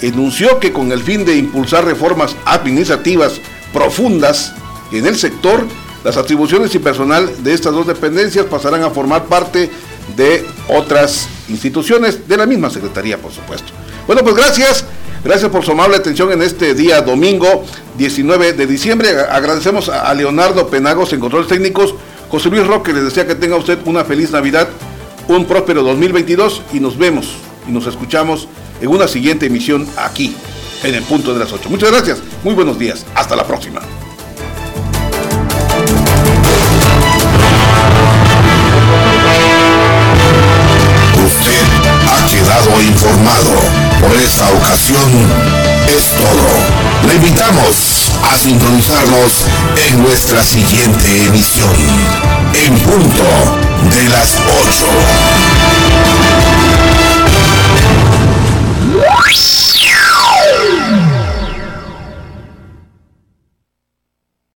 enunció 0.02 0.60
que 0.60 0.72
con 0.72 0.92
el 0.92 1.02
fin 1.02 1.24
de 1.24 1.36
impulsar 1.36 1.84
reformas 1.84 2.36
administrativas 2.44 3.40
profundas 3.72 4.54
en 4.92 5.06
el 5.06 5.16
sector, 5.16 5.66
las 6.04 6.16
atribuciones 6.16 6.74
y 6.74 6.78
personal 6.78 7.30
de 7.42 7.52
estas 7.52 7.72
dos 7.72 7.86
dependencias 7.86 8.46
pasarán 8.46 8.82
a 8.82 8.90
formar 8.90 9.24
parte 9.24 9.70
de 10.16 10.46
otras 10.68 11.28
instituciones 11.48 12.28
de 12.28 12.36
la 12.36 12.46
misma 12.46 12.70
Secretaría, 12.70 13.18
por 13.18 13.32
supuesto. 13.32 13.72
Bueno, 14.06 14.22
pues 14.22 14.36
gracias. 14.36 14.84
Gracias 15.26 15.50
por 15.50 15.64
su 15.64 15.72
amable 15.72 15.96
atención 15.96 16.30
en 16.30 16.40
este 16.40 16.72
día 16.72 17.00
domingo 17.00 17.64
19 17.98 18.52
de 18.52 18.64
diciembre. 18.64 19.08
Agradecemos 19.28 19.88
a 19.88 20.14
Leonardo 20.14 20.68
Penagos 20.68 21.12
en 21.12 21.18
controles 21.18 21.48
técnicos. 21.48 21.96
José 22.28 22.48
Luis 22.48 22.64
Roque 22.64 22.92
les 22.92 23.02
desea 23.02 23.26
que 23.26 23.34
tenga 23.34 23.56
usted 23.56 23.76
una 23.86 24.04
feliz 24.04 24.30
Navidad, 24.30 24.68
un 25.26 25.44
próspero 25.44 25.82
2022 25.82 26.62
y 26.74 26.78
nos 26.78 26.96
vemos 26.96 27.38
y 27.66 27.72
nos 27.72 27.88
escuchamos 27.88 28.46
en 28.80 28.86
una 28.86 29.08
siguiente 29.08 29.46
emisión 29.46 29.88
aquí 29.96 30.36
en 30.84 30.94
el 30.94 31.02
punto 31.02 31.32
de 31.32 31.40
las 31.40 31.52
8. 31.52 31.70
Muchas 31.70 31.90
gracias, 31.90 32.18
muy 32.44 32.54
buenos 32.54 32.78
días, 32.78 33.04
hasta 33.16 33.34
la 33.34 33.44
próxima. 33.44 33.80
Usted 41.16 41.66
ha 42.06 42.30
quedado 42.30 42.80
informado. 42.80 43.85
Por 44.00 44.16
esta 44.16 44.50
ocasión 44.50 45.10
es 45.88 46.10
todo. 46.16 47.08
Le 47.08 47.14
invitamos 47.16 48.12
a 48.22 48.36
sintonizarnos 48.36 49.46
en 49.88 50.02
nuestra 50.02 50.42
siguiente 50.42 51.26
emisión, 51.26 51.70
en 52.54 52.78
punto 52.80 53.24
de 53.94 54.08
las 54.08 54.38
8. 54.68 54.86